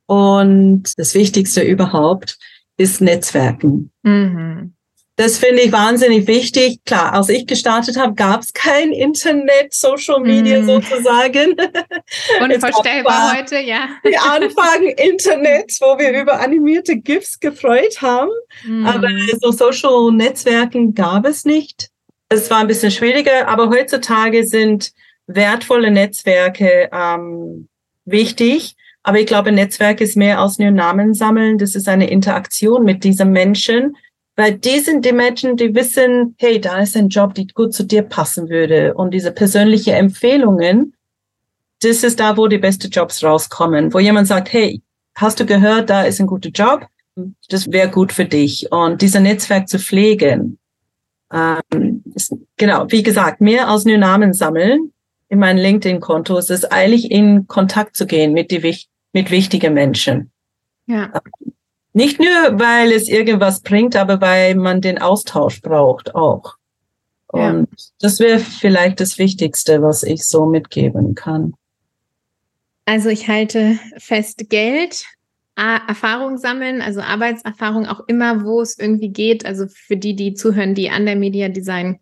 Und 0.09 0.97
das 0.97 1.13
Wichtigste 1.13 1.61
überhaupt 1.61 2.39
ist 2.77 2.99
Netzwerken. 2.99 3.91
Mhm. 4.01 4.73
Das 5.17 5.37
finde 5.37 5.61
ich 5.61 5.71
wahnsinnig 5.71 6.25
wichtig. 6.25 6.79
Klar, 6.83 7.13
als 7.13 7.29
ich 7.29 7.45
gestartet 7.45 7.95
habe, 7.95 8.15
gab 8.15 8.41
es 8.41 8.51
kein 8.53 8.91
Internet, 8.91 9.71
Social 9.73 10.21
Media 10.21 10.61
mm. 10.61 10.65
sozusagen. 10.65 11.57
Unvorstellbar 12.41 13.37
heute, 13.37 13.59
ja. 13.59 13.89
Die 14.07 14.17
Anfang 14.17 14.83
Internet, 14.95 15.73
wo 15.81 15.99
wir 15.99 16.21
über 16.21 16.39
animierte 16.39 16.95
GIFs 16.95 17.37
gefreut 17.37 18.01
haben. 18.01 18.31
Mm. 18.63 18.85
Aber 18.85 19.09
so 19.41 19.51
Social 19.51 20.13
Netzwerken 20.13 20.95
gab 20.95 21.25
es 21.25 21.43
nicht. 21.43 21.89
Es 22.29 22.49
war 22.49 22.59
ein 22.59 22.67
bisschen 22.67 22.91
schwieriger, 22.91 23.49
aber 23.49 23.69
heutzutage 23.69 24.45
sind 24.45 24.93
wertvolle 25.27 25.91
Netzwerke 25.91 26.89
ähm, 26.93 27.67
wichtig. 28.05 28.77
Aber 29.03 29.19
ich 29.19 29.25
glaube, 29.25 29.51
Netzwerk 29.51 30.01
ist 30.01 30.17
mehr 30.17 30.39
als 30.39 30.59
nur 30.59 30.71
Namen 30.71 31.13
sammeln. 31.13 31.57
Das 31.57 31.75
ist 31.75 31.87
eine 31.87 32.09
Interaktion 32.09 32.83
mit 32.83 33.03
diesen 33.03 33.31
Menschen, 33.31 33.95
weil 34.35 34.53
die 34.53 34.79
sind 34.79 35.05
die 35.05 35.13
Menschen, 35.13 35.57
die 35.57 35.73
wissen, 35.75 36.35
hey, 36.37 36.61
da 36.61 36.79
ist 36.79 36.95
ein 36.95 37.09
Job, 37.09 37.33
die 37.33 37.47
gut 37.47 37.73
zu 37.73 37.83
dir 37.83 38.03
passen 38.03 38.49
würde. 38.49 38.93
Und 38.93 39.13
diese 39.13 39.31
persönliche 39.31 39.93
Empfehlungen, 39.93 40.93
das 41.81 42.03
ist 42.03 42.19
da, 42.19 42.37
wo 42.37 42.47
die 42.47 42.57
besten 42.57 42.89
Jobs 42.89 43.23
rauskommen, 43.23 43.93
wo 43.93 43.99
jemand 43.99 44.27
sagt, 44.27 44.51
hey, 44.51 44.81
hast 45.15 45.39
du 45.39 45.45
gehört, 45.45 45.89
da 45.89 46.03
ist 46.03 46.19
ein 46.19 46.27
guter 46.27 46.49
Job, 46.49 46.87
das 47.49 47.71
wäre 47.71 47.89
gut 47.89 48.11
für 48.11 48.25
dich. 48.25 48.71
Und 48.71 49.01
dieser 49.01 49.19
Netzwerk 49.19 49.67
zu 49.69 49.79
pflegen, 49.79 50.57
ähm, 51.33 52.03
ist, 52.15 52.33
genau, 52.57 52.85
wie 52.89 53.03
gesagt, 53.03 53.41
mehr 53.41 53.67
als 53.67 53.85
nur 53.85 53.97
Namen 53.97 54.33
sammeln 54.33 54.91
in 55.29 55.39
meinem 55.39 55.57
LinkedIn-Konto. 55.57 56.37
Es 56.37 56.49
ist 56.49 56.71
eigentlich 56.71 57.11
in 57.11 57.47
Kontakt 57.47 57.95
zu 57.95 58.05
gehen 58.05 58.33
mit, 58.33 58.51
die, 58.51 58.77
mit 59.13 59.31
wichtigen 59.31 59.73
Menschen. 59.73 60.31
Ja. 60.87 61.13
Nicht 61.93 62.19
nur, 62.19 62.59
weil 62.59 62.91
es 62.91 63.07
irgendwas 63.07 63.61
bringt, 63.61 63.95
aber 63.95 64.21
weil 64.21 64.55
man 64.55 64.81
den 64.81 64.99
Austausch 64.99 65.61
braucht 65.61 66.15
auch. 66.15 66.55
Und 67.27 67.67
ja. 67.69 67.85
das 67.99 68.19
wäre 68.19 68.39
vielleicht 68.39 68.99
das 68.99 69.19
Wichtigste, 69.19 69.81
was 69.81 70.03
ich 70.03 70.27
so 70.27 70.47
mitgeben 70.47 71.13
kann. 71.13 71.53
Also 72.85 73.09
ich 73.09 73.27
halte 73.27 73.79
fest, 73.97 74.49
Geld, 74.49 75.05
Erfahrung 75.55 76.37
sammeln, 76.37 76.81
also 76.81 77.01
Arbeitserfahrung 77.01 77.85
auch 77.85 78.01
immer, 78.07 78.43
wo 78.45 78.61
es 78.61 78.79
irgendwie 78.79 79.09
geht. 79.09 79.45
Also 79.45 79.67
für 79.67 79.97
die, 79.97 80.15
die 80.15 80.33
zuhören, 80.33 80.73
die 80.73 80.89
an 80.89 81.05
der 81.05 81.15
Media 81.15 81.49
Design 81.49 81.99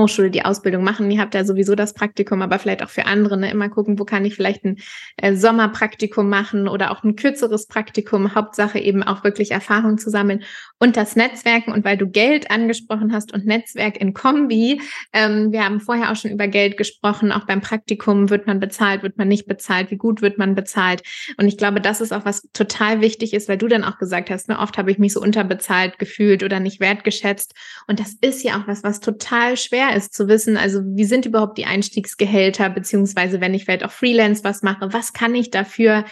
Hochschule 0.00 0.30
die 0.30 0.44
Ausbildung 0.44 0.82
machen. 0.82 1.10
Ihr 1.10 1.20
habt 1.20 1.34
ja 1.34 1.44
sowieso 1.44 1.74
das 1.74 1.94
Praktikum, 1.94 2.42
aber 2.42 2.58
vielleicht 2.58 2.82
auch 2.82 2.90
für 2.90 3.06
andere 3.06 3.36
ne, 3.36 3.50
immer 3.50 3.68
gucken, 3.68 3.98
wo 3.98 4.04
kann 4.04 4.24
ich 4.24 4.34
vielleicht 4.34 4.64
ein 4.64 4.78
äh, 5.16 5.34
Sommerpraktikum 5.34 6.28
machen 6.28 6.68
oder 6.68 6.90
auch 6.90 7.04
ein 7.04 7.16
kürzeres 7.16 7.66
Praktikum. 7.66 8.34
Hauptsache 8.34 8.78
eben 8.78 9.02
auch 9.02 9.24
wirklich 9.24 9.50
Erfahrung 9.50 9.98
zu 9.98 10.10
sammeln 10.10 10.42
und 10.78 10.96
das 10.96 11.16
Netzwerken. 11.16 11.72
Und 11.72 11.84
weil 11.84 11.96
du 11.96 12.08
Geld 12.08 12.50
angesprochen 12.50 13.12
hast 13.12 13.32
und 13.32 13.46
Netzwerk 13.46 14.00
in 14.00 14.14
Kombi, 14.14 14.80
ähm, 15.12 15.52
wir 15.52 15.64
haben 15.64 15.80
vorher 15.80 16.10
auch 16.10 16.16
schon 16.16 16.30
über 16.30 16.48
Geld 16.48 16.76
gesprochen. 16.76 17.32
Auch 17.32 17.46
beim 17.46 17.60
Praktikum 17.60 18.30
wird 18.30 18.46
man 18.46 18.60
bezahlt, 18.60 19.02
wird 19.02 19.18
man 19.18 19.28
nicht 19.28 19.46
bezahlt, 19.46 19.90
wie 19.90 19.96
gut 19.96 20.22
wird 20.22 20.38
man 20.38 20.54
bezahlt. 20.54 21.02
Und 21.36 21.46
ich 21.46 21.58
glaube, 21.58 21.80
das 21.80 22.00
ist 22.00 22.12
auch 22.12 22.24
was 22.24 22.48
total 22.52 23.00
wichtig 23.00 23.34
ist, 23.34 23.48
weil 23.48 23.58
du 23.58 23.68
dann 23.68 23.84
auch 23.84 23.98
gesagt 23.98 24.30
hast, 24.30 24.48
ne, 24.48 24.58
oft 24.58 24.78
habe 24.78 24.90
ich 24.90 24.98
mich 24.98 25.12
so 25.12 25.20
unterbezahlt 25.20 25.98
gefühlt 25.98 26.42
oder 26.42 26.60
nicht 26.60 26.80
wertgeschätzt. 26.80 27.54
Und 27.86 28.00
das 28.00 28.14
ist 28.20 28.42
ja 28.42 28.58
auch 28.58 28.66
was, 28.66 28.82
was 28.82 29.00
total 29.00 29.56
schwer 29.56 29.89
ist 29.90 30.14
zu 30.14 30.28
wissen, 30.28 30.56
also 30.56 30.80
wie 30.84 31.04
sind 31.04 31.26
überhaupt 31.26 31.58
die 31.58 31.66
Einstiegsgehälter, 31.66 32.70
beziehungsweise 32.70 33.40
wenn 33.40 33.54
ich 33.54 33.64
vielleicht 33.64 33.84
auch 33.84 33.90
Freelance 33.90 34.44
was 34.44 34.62
mache, 34.62 34.92
was 34.92 35.12
kann 35.12 35.34
ich 35.34 35.50
dafür 35.50 36.04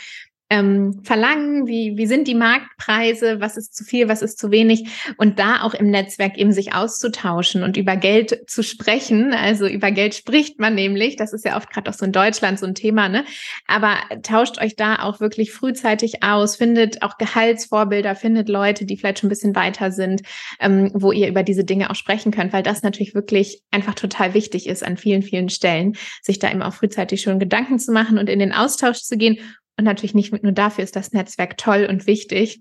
ähm, 0.51 1.01
verlangen, 1.05 1.67
wie, 1.67 1.97
wie 1.97 2.07
sind 2.07 2.27
die 2.27 2.35
Marktpreise, 2.35 3.41
was 3.41 3.57
ist 3.57 3.77
zu 3.77 3.85
viel, 3.85 4.09
was 4.09 4.23
ist 4.23 4.39
zu 4.39 4.51
wenig 4.51 4.89
und 5.19 5.39
da 5.39 5.63
auch 5.63 5.75
im 5.75 5.91
Netzwerk 5.91 6.39
eben 6.39 6.53
sich 6.53 6.75
auszutauschen 6.75 7.63
und 7.63 7.77
über 7.77 7.97
Geld 7.97 8.49
zu 8.49 8.63
sprechen. 8.63 9.35
Also 9.35 9.67
über 9.67 9.91
Geld 9.91 10.15
spricht 10.15 10.59
man 10.59 10.75
nämlich, 10.75 11.17
das 11.17 11.33
ist 11.33 11.45
ja 11.45 11.57
oft 11.57 11.71
gerade 11.71 11.91
auch 11.91 11.95
so 11.95 12.07
in 12.07 12.13
Deutschland 12.13 12.59
so 12.59 12.67
ein 12.67 12.75
Thema, 12.75 13.09
ne? 13.09 13.25
Aber 13.67 13.97
tauscht 14.23 14.59
euch 14.61 14.75
da 14.75 15.03
auch 15.03 15.21
wirklich 15.21 15.53
frühzeitig 15.53 16.23
aus, 16.23 16.57
findet 16.57 17.03
auch 17.03 17.19
Gehaltsvorbilder, 17.19 18.15
findet 18.15 18.49
Leute, 18.49 18.87
die 18.87 18.97
vielleicht 18.97 19.19
schon 19.19 19.29
ein 19.29 19.31
bisschen 19.31 19.55
weiter 19.55 19.93
sind, 19.93 20.23
ähm, 20.61 20.91
wo 20.95 21.13
ihr 21.13 21.29
über 21.29 21.43
diese 21.43 21.65
Dinge 21.65 21.91
auch 21.91 21.95
sprechen 21.95 22.33
könnt, 22.33 22.55
weil 22.55 22.63
das 22.63 22.83
natürlich 22.83 23.15
wirklich 23.15 23.63
einfach 23.71 23.95
total 23.95 24.33
wichtig 24.33 24.67
ist 24.67 24.83
an 24.83 24.97
vielen, 24.97 25.23
vielen 25.23 25.51
Stellen, 25.51 25.97
sich 26.23 26.39
da 26.39 26.51
eben 26.51 26.63
auch 26.63 26.73
frühzeitig 26.73 27.21
schon 27.21 27.39
Gedanken 27.39 27.79
zu 27.79 27.93
machen 27.93 28.17
und 28.17 28.31
in 28.31 28.39
den 28.39 28.53
Austausch 28.53 29.03
zu 29.03 29.19
gehen 29.19 29.39
und 29.79 29.85
natürlich 29.85 30.15
nicht 30.15 30.43
nur 30.43 30.53
dafür 30.53 30.85
ist 30.85 30.97
das 30.97 31.13
Netzwerk 31.13 31.57
toll 31.57 31.87
und 31.89 32.07
wichtig, 32.07 32.61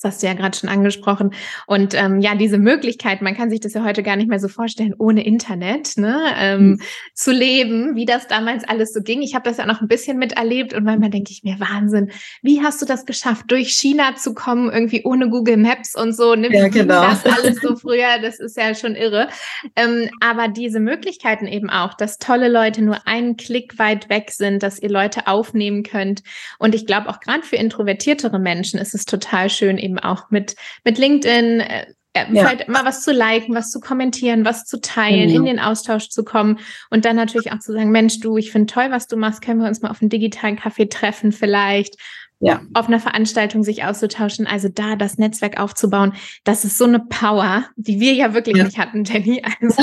das 0.00 0.12
hast 0.12 0.22
du 0.22 0.26
ja 0.26 0.34
gerade 0.34 0.56
schon 0.56 0.68
angesprochen. 0.68 1.32
Und 1.66 1.94
ähm, 1.94 2.20
ja, 2.20 2.34
diese 2.34 2.58
Möglichkeit, 2.58 3.22
man 3.22 3.34
kann 3.34 3.48
sich 3.48 3.60
das 3.60 3.72
ja 3.72 3.82
heute 3.82 4.02
gar 4.02 4.16
nicht 4.16 4.28
mehr 4.28 4.38
so 4.38 4.48
vorstellen, 4.48 4.94
ohne 4.98 5.24
Internet 5.24 5.96
ne, 5.96 6.34
ähm, 6.36 6.62
mhm. 6.62 6.80
zu 7.14 7.32
leben, 7.32 7.96
wie 7.96 8.04
das 8.04 8.26
damals 8.26 8.64
alles 8.64 8.92
so 8.92 9.00
ging. 9.00 9.22
Ich 9.22 9.34
habe 9.34 9.48
das 9.48 9.56
ja 9.56 9.64
noch 9.64 9.80
ein 9.80 9.88
bisschen 9.88 10.18
miterlebt 10.18 10.74
und 10.74 10.84
manchmal 10.84 11.08
denke 11.08 11.32
ich 11.32 11.44
mir, 11.44 11.58
Wahnsinn, 11.60 12.10
wie 12.42 12.62
hast 12.62 12.82
du 12.82 12.86
das 12.86 13.06
geschafft, 13.06 13.46
durch 13.48 13.70
China 13.70 14.16
zu 14.16 14.34
kommen, 14.34 14.70
irgendwie 14.70 15.02
ohne 15.04 15.30
Google 15.30 15.56
Maps 15.56 15.96
und 15.96 16.14
so? 16.14 16.34
Ne? 16.34 16.52
Ja, 16.52 16.68
genau. 16.68 17.02
das 17.02 17.24
alles 17.24 17.60
so 17.62 17.74
früher? 17.76 18.18
Das 18.20 18.38
ist 18.38 18.56
ja 18.58 18.74
schon 18.74 18.96
irre. 18.96 19.28
Ähm, 19.76 20.10
aber 20.20 20.48
diese 20.48 20.78
Möglichkeiten 20.78 21.46
eben 21.46 21.70
auch, 21.70 21.94
dass 21.94 22.18
tolle 22.18 22.48
Leute 22.48 22.82
nur 22.82 23.06
einen 23.06 23.38
Klick 23.38 23.78
weit 23.78 24.10
weg 24.10 24.30
sind, 24.30 24.62
dass 24.62 24.78
ihr 24.78 24.90
Leute 24.90 25.26
aufnehmen 25.26 25.84
könnt. 25.84 26.22
Und 26.58 26.74
ich 26.74 26.84
glaube, 26.84 27.08
auch 27.08 27.20
gerade 27.20 27.42
für 27.42 27.56
introvertiertere 27.56 28.38
Menschen 28.38 28.78
ist 28.78 28.94
es 28.94 29.06
total 29.06 29.48
schön, 29.48 29.78
eben 29.86 29.98
auch 29.98 30.30
mit, 30.30 30.56
mit 30.84 30.98
LinkedIn, 30.98 31.60
äh, 31.60 31.86
äh 32.12 32.32
ja. 32.32 32.44
Halt 32.44 32.68
mal 32.68 32.84
was 32.84 33.02
zu 33.02 33.12
liken, 33.12 33.54
was 33.54 33.70
zu 33.70 33.80
kommentieren, 33.80 34.44
was 34.44 34.64
zu 34.64 34.80
teilen, 34.80 35.28
genau. 35.28 35.40
in 35.40 35.44
den 35.44 35.60
Austausch 35.60 36.08
zu 36.08 36.24
kommen 36.24 36.58
und 36.90 37.04
dann 37.04 37.16
natürlich 37.16 37.52
auch 37.52 37.60
zu 37.60 37.72
sagen, 37.72 37.90
Mensch, 37.90 38.20
du, 38.20 38.36
ich 38.36 38.52
finde 38.52 38.72
toll, 38.72 38.86
was 38.90 39.06
du 39.06 39.16
machst, 39.16 39.42
können 39.42 39.60
wir 39.60 39.68
uns 39.68 39.82
mal 39.82 39.90
auf 39.90 40.02
einen 40.02 40.10
digitalen 40.10 40.56
Kaffee 40.56 40.88
treffen 40.88 41.32
vielleicht 41.32 41.96
ja. 42.40 42.60
auf 42.74 42.88
einer 42.88 43.00
Veranstaltung 43.00 43.62
sich 43.62 43.84
auszutauschen, 43.84 44.46
also 44.46 44.68
da 44.68 44.96
das 44.96 45.18
Netzwerk 45.18 45.58
aufzubauen, 45.58 46.12
das 46.44 46.64
ist 46.64 46.76
so 46.76 46.84
eine 46.84 47.00
Power, 47.00 47.64
die 47.76 48.00
wir 48.00 48.12
ja 48.12 48.34
wirklich 48.34 48.56
ja. 48.56 48.64
nicht 48.64 48.78
hatten, 48.78 49.04
Jenny. 49.04 49.42
Also 49.60 49.82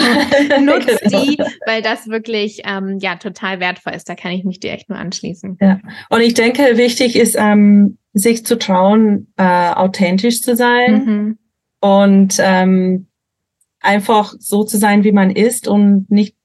nutzt 0.61 1.01
genau. 1.01 1.23
die, 1.23 1.37
weil 1.65 1.81
das 1.81 2.07
wirklich 2.07 2.61
ähm, 2.65 2.99
ja 2.99 3.15
total 3.15 3.59
wertvoll 3.59 3.93
ist. 3.93 4.07
Da 4.07 4.15
kann 4.15 4.31
ich 4.31 4.43
mich 4.43 4.59
dir 4.59 4.71
echt 4.71 4.89
nur 4.89 4.97
anschließen. 4.97 5.57
Ja. 5.59 5.79
Und 6.09 6.21
ich 6.21 6.33
denke, 6.33 6.77
wichtig 6.77 7.15
ist, 7.15 7.35
ähm, 7.37 7.97
sich 8.13 8.45
zu 8.45 8.59
trauen, 8.59 9.33
äh, 9.37 9.43
authentisch 9.43 10.41
zu 10.41 10.55
sein 10.55 11.05
mhm. 11.05 11.37
und 11.79 12.35
ähm, 12.39 13.07
einfach 13.79 14.33
so 14.37 14.63
zu 14.63 14.77
sein, 14.77 15.03
wie 15.03 15.11
man 15.11 15.31
ist 15.31 15.67
und 15.67 16.09
nicht 16.11 16.35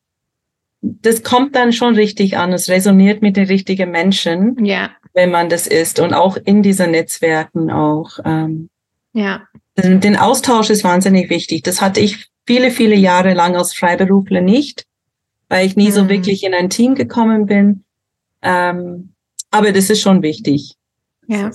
das 0.80 1.24
kommt 1.24 1.56
dann 1.56 1.72
schon 1.72 1.96
richtig 1.96 2.36
an. 2.36 2.52
Es 2.52 2.68
resoniert 2.68 3.20
mit 3.20 3.36
den 3.36 3.46
richtigen 3.46 3.90
Menschen. 3.90 4.64
Ja 4.64 4.90
wenn 5.18 5.32
man 5.32 5.48
das 5.48 5.66
ist 5.66 5.98
und 5.98 6.14
auch 6.14 6.36
in 6.36 6.62
diesen 6.62 6.92
Netzwerken 6.92 7.72
auch. 7.72 8.20
Ähm, 8.24 8.70
ja. 9.12 9.42
Den 9.76 10.16
Austausch 10.16 10.70
ist 10.70 10.84
wahnsinnig 10.84 11.28
wichtig. 11.28 11.64
Das 11.64 11.80
hatte 11.80 11.98
ich 11.98 12.28
viele, 12.46 12.70
viele 12.70 12.94
Jahre 12.94 13.34
lang 13.34 13.56
als 13.56 13.74
Freiberufler 13.74 14.40
nicht, 14.40 14.86
weil 15.48 15.66
ich 15.66 15.74
nie 15.74 15.88
mhm. 15.88 15.92
so 15.92 16.08
wirklich 16.08 16.44
in 16.44 16.54
ein 16.54 16.70
Team 16.70 16.94
gekommen 16.94 17.46
bin. 17.46 17.82
Ähm, 18.42 19.12
aber 19.50 19.72
das 19.72 19.90
ist 19.90 20.02
schon 20.02 20.22
wichtig. 20.22 20.76
Ja. 21.26 21.50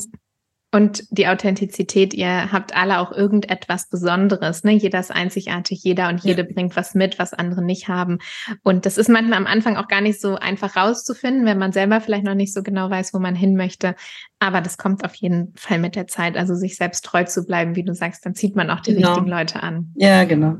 Und 0.74 1.03
die 1.11 1.28
Authentizität, 1.28 2.15
ihr 2.15 2.51
habt 2.51 2.76
alle 2.76 2.97
auch 2.97 3.11
irgendetwas 3.11 3.89
Besonderes, 3.89 4.63
ne? 4.63 4.71
Jeder 4.71 4.99
ist 4.99 5.11
einzigartig, 5.11 5.84
jeder 5.84 6.09
und 6.09 6.24
jede 6.24 6.41
ja. 6.41 6.47
bringt 6.51 6.76
was 6.76 6.95
mit, 6.95 7.19
was 7.19 7.32
andere 7.32 7.63
nicht 7.63 7.89
haben. 7.89 8.17
Und 8.63 8.88
das 8.88 8.97
ist 8.97 9.07
manchmal 9.07 9.38
am 9.38 9.45
Anfang 9.45 9.78
auch 9.78 9.88
gar 9.88 10.01
nicht 10.01 10.19
so 10.19 10.36
einfach 10.36 10.76
rauszufinden, 10.76 11.45
wenn 11.45 11.59
man 11.59 11.74
selber 11.74 12.01
vielleicht 12.01 12.24
noch 12.24 12.34
nicht 12.34 12.55
so 12.55 12.63
genau 12.63 12.89
weiß, 12.89 13.13
wo 13.13 13.19
man 13.19 13.36
hin 13.36 13.55
möchte. 13.55 13.93
Aber 14.39 14.61
das 14.61 14.80
kommt 14.80 15.05
auf 15.05 15.13
jeden 15.13 15.53
Fall 15.55 15.78
mit 15.78 15.95
der 15.95 16.07
Zeit. 16.07 16.36
Also 16.36 16.55
sich 16.55 16.76
selbst 16.76 17.05
treu 17.05 17.24
zu 17.24 17.45
bleiben, 17.45 17.76
wie 17.76 17.84
du 17.84 17.93
sagst, 17.93 18.26
dann 18.26 18.34
zieht 18.34 18.55
man 18.55 18.71
auch 18.71 18.80
die 18.80 18.95
genau. 18.95 19.09
richtigen 19.09 19.30
Leute 19.30 19.61
an. 19.61 19.93
Ja, 19.93 20.24
genau. 20.24 20.57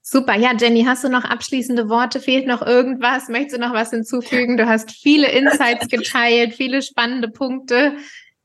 Super. 0.00 0.36
Ja, 0.36 0.52
Jenny, 0.56 0.84
hast 0.84 1.02
du 1.02 1.08
noch 1.08 1.24
abschließende 1.24 1.88
Worte? 1.88 2.20
Fehlt 2.20 2.46
noch 2.46 2.62
irgendwas? 2.62 3.28
Möchtest 3.28 3.56
du 3.56 3.60
noch 3.60 3.72
was 3.72 3.90
hinzufügen? 3.90 4.56
Du 4.56 4.68
hast 4.68 4.92
viele 4.92 5.28
Insights 5.28 5.88
geteilt, 5.90 6.54
viele 6.54 6.82
spannende 6.82 7.28
Punkte. 7.28 7.96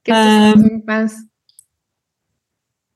Gibt 0.04 0.18
es 0.18 0.56
ähm, 0.56 0.64
irgendwas? 0.64 1.16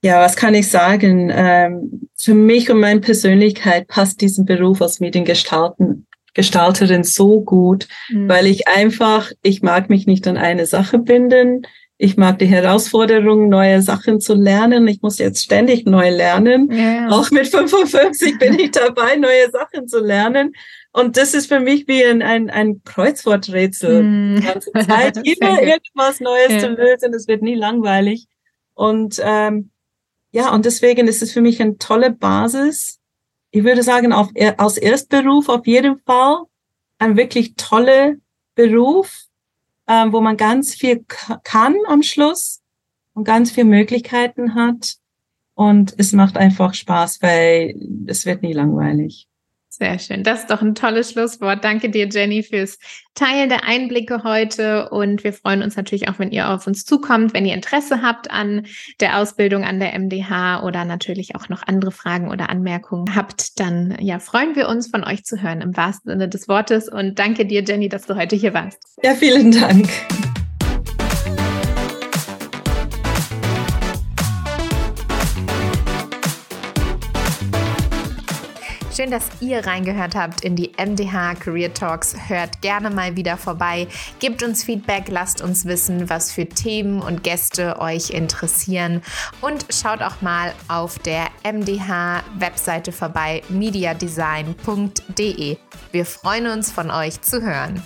Ja, 0.03 0.21
was 0.21 0.35
kann 0.35 0.53
ich 0.53 0.69
sagen? 0.69 1.31
Ähm, 1.33 2.09
für 2.17 2.33
mich 2.33 2.69
und 2.69 2.79
meine 2.79 2.99
Persönlichkeit 2.99 3.87
passt 3.87 4.21
diesen 4.21 4.45
Beruf 4.45 4.81
als 4.81 4.99
Mediengestalten 4.99 6.07
Gestalterin 6.33 7.03
so 7.03 7.41
gut, 7.41 7.87
mhm. 8.09 8.27
weil 8.27 8.47
ich 8.47 8.67
einfach, 8.67 9.31
ich 9.41 9.61
mag 9.61 9.89
mich 9.89 10.07
nicht 10.07 10.27
an 10.27 10.37
eine 10.37 10.65
Sache 10.65 10.99
binden. 10.99 11.67
Ich 11.97 12.17
mag 12.17 12.39
die 12.39 12.47
Herausforderung, 12.47 13.49
neue 13.49 13.81
Sachen 13.81 14.19
zu 14.19 14.33
lernen. 14.33 14.87
Ich 14.87 15.01
muss 15.01 15.19
jetzt 15.19 15.43
ständig 15.43 15.85
neu 15.85 16.09
lernen. 16.09 16.69
Ja. 16.71 17.09
Auch 17.09 17.29
mit 17.29 17.47
55 17.47 18.39
bin 18.39 18.59
ich 18.59 18.71
dabei, 18.71 19.15
neue 19.15 19.51
Sachen 19.51 19.87
zu 19.87 19.99
lernen. 19.99 20.53
Und 20.93 21.17
das 21.17 21.33
ist 21.33 21.47
für 21.47 21.59
mich 21.59 21.87
wie 21.87 22.05
ein, 22.05 22.21
ein, 22.21 22.51
ein 22.51 22.83
Kreuzworträtsel. 22.83 24.03
Mm. 24.03 24.35
Die 24.35 24.43
ganze 24.43 24.71
Zeit 24.87 25.17
immer 25.17 25.61
irgendwas 25.61 26.19
Neues 26.19 26.51
ja. 26.51 26.59
zu 26.59 26.67
lösen. 26.69 27.13
Es 27.15 27.27
wird 27.27 27.41
nie 27.41 27.55
langweilig. 27.55 28.27
Und 28.75 29.19
ähm, 29.23 29.71
ja, 30.31 30.53
und 30.53 30.65
deswegen 30.65 31.07
ist 31.07 31.23
es 31.23 31.31
für 31.31 31.41
mich 31.41 31.61
eine 31.61 31.77
tolle 31.79 32.11
Basis. 32.11 32.99
Ich 33.49 33.63
würde 33.63 33.81
sagen, 33.81 34.13
auf, 34.13 34.29
als 34.57 34.77
Erstberuf 34.77 35.49
auf 35.49 35.65
jeden 35.65 35.99
Fall 35.99 36.43
ein 36.99 37.17
wirklich 37.17 37.55
toller 37.55 38.13
Beruf, 38.55 39.25
ähm, 39.87 40.13
wo 40.13 40.21
man 40.21 40.37
ganz 40.37 40.75
viel 40.75 41.05
kann 41.43 41.75
am 41.87 42.03
Schluss 42.03 42.61
und 43.13 43.23
ganz 43.23 43.51
viele 43.51 43.65
Möglichkeiten 43.65 44.53
hat. 44.53 44.95
Und 45.55 45.95
es 45.97 46.13
macht 46.13 46.37
einfach 46.37 46.73
Spaß, 46.73 47.21
weil 47.21 47.75
es 48.07 48.25
wird 48.25 48.43
nie 48.43 48.53
langweilig. 48.53 49.27
Sehr 49.75 49.97
schön. 49.97 50.21
Das 50.21 50.41
ist 50.41 50.51
doch 50.51 50.61
ein 50.61 50.75
tolles 50.75 51.11
Schlusswort. 51.11 51.63
Danke 51.63 51.89
dir, 51.89 52.07
Jenny, 52.07 52.43
fürs 52.43 52.77
Teilen 53.15 53.49
der 53.49 53.63
Einblicke 53.63 54.23
heute. 54.23 54.89
Und 54.89 55.23
wir 55.23 55.33
freuen 55.33 55.63
uns 55.63 55.75
natürlich 55.75 56.07
auch, 56.09 56.19
wenn 56.19 56.29
ihr 56.29 56.51
auf 56.51 56.67
uns 56.67 56.85
zukommt, 56.85 57.33
wenn 57.33 57.43
ihr 57.43 57.55
Interesse 57.55 58.03
habt 58.03 58.29
an 58.29 58.67
der 58.99 59.17
Ausbildung 59.17 59.63
an 59.63 59.79
der 59.79 59.97
MDH 59.97 60.61
oder 60.61 60.85
natürlich 60.85 61.35
auch 61.35 61.49
noch 61.49 61.63
andere 61.65 61.91
Fragen 61.91 62.29
oder 62.29 62.51
Anmerkungen 62.51 63.15
habt, 63.15 63.59
dann 63.59 63.97
ja, 63.99 64.19
freuen 64.19 64.55
wir 64.55 64.69
uns 64.69 64.91
von 64.91 65.03
euch 65.03 65.23
zu 65.23 65.41
hören 65.41 65.61
im 65.61 65.75
wahrsten 65.75 66.11
Sinne 66.11 66.29
des 66.29 66.47
Wortes. 66.47 66.87
Und 66.87 67.17
danke 67.17 67.47
dir, 67.47 67.63
Jenny, 67.63 67.89
dass 67.89 68.05
du 68.05 68.15
heute 68.15 68.35
hier 68.35 68.53
warst. 68.53 68.77
Ja, 69.01 69.15
vielen 69.15 69.51
Dank. 69.51 69.89
Schön, 78.95 79.09
dass 79.09 79.27
ihr 79.39 79.65
reingehört 79.65 80.13
habt 80.13 80.41
in 80.41 80.55
die 80.55 80.71
MDH 80.77 81.33
Career 81.35 81.73
Talks. 81.73 82.15
Hört 82.27 82.61
gerne 82.61 82.91
mal 82.91 83.15
wieder 83.15 83.37
vorbei. 83.37 83.87
Gebt 84.19 84.43
uns 84.43 84.63
Feedback, 84.63 85.05
lasst 85.07 85.41
uns 85.41 85.65
wissen, 85.65 86.11
was 86.11 86.31
für 86.31 86.45
Themen 86.45 87.01
und 87.01 87.23
Gäste 87.23 87.79
euch 87.79 88.11
interessieren. 88.11 89.01
Und 89.41 89.65
schaut 89.71 90.03
auch 90.03 90.21
mal 90.21 90.53
auf 90.67 90.99
der 90.99 91.29
MDH-Webseite 91.43 92.91
vorbei, 92.91 93.41
mediadesign.de. 93.49 95.57
Wir 95.91 96.05
freuen 96.05 96.45
uns, 96.45 96.71
von 96.71 96.91
euch 96.91 97.19
zu 97.21 97.41
hören. 97.41 97.81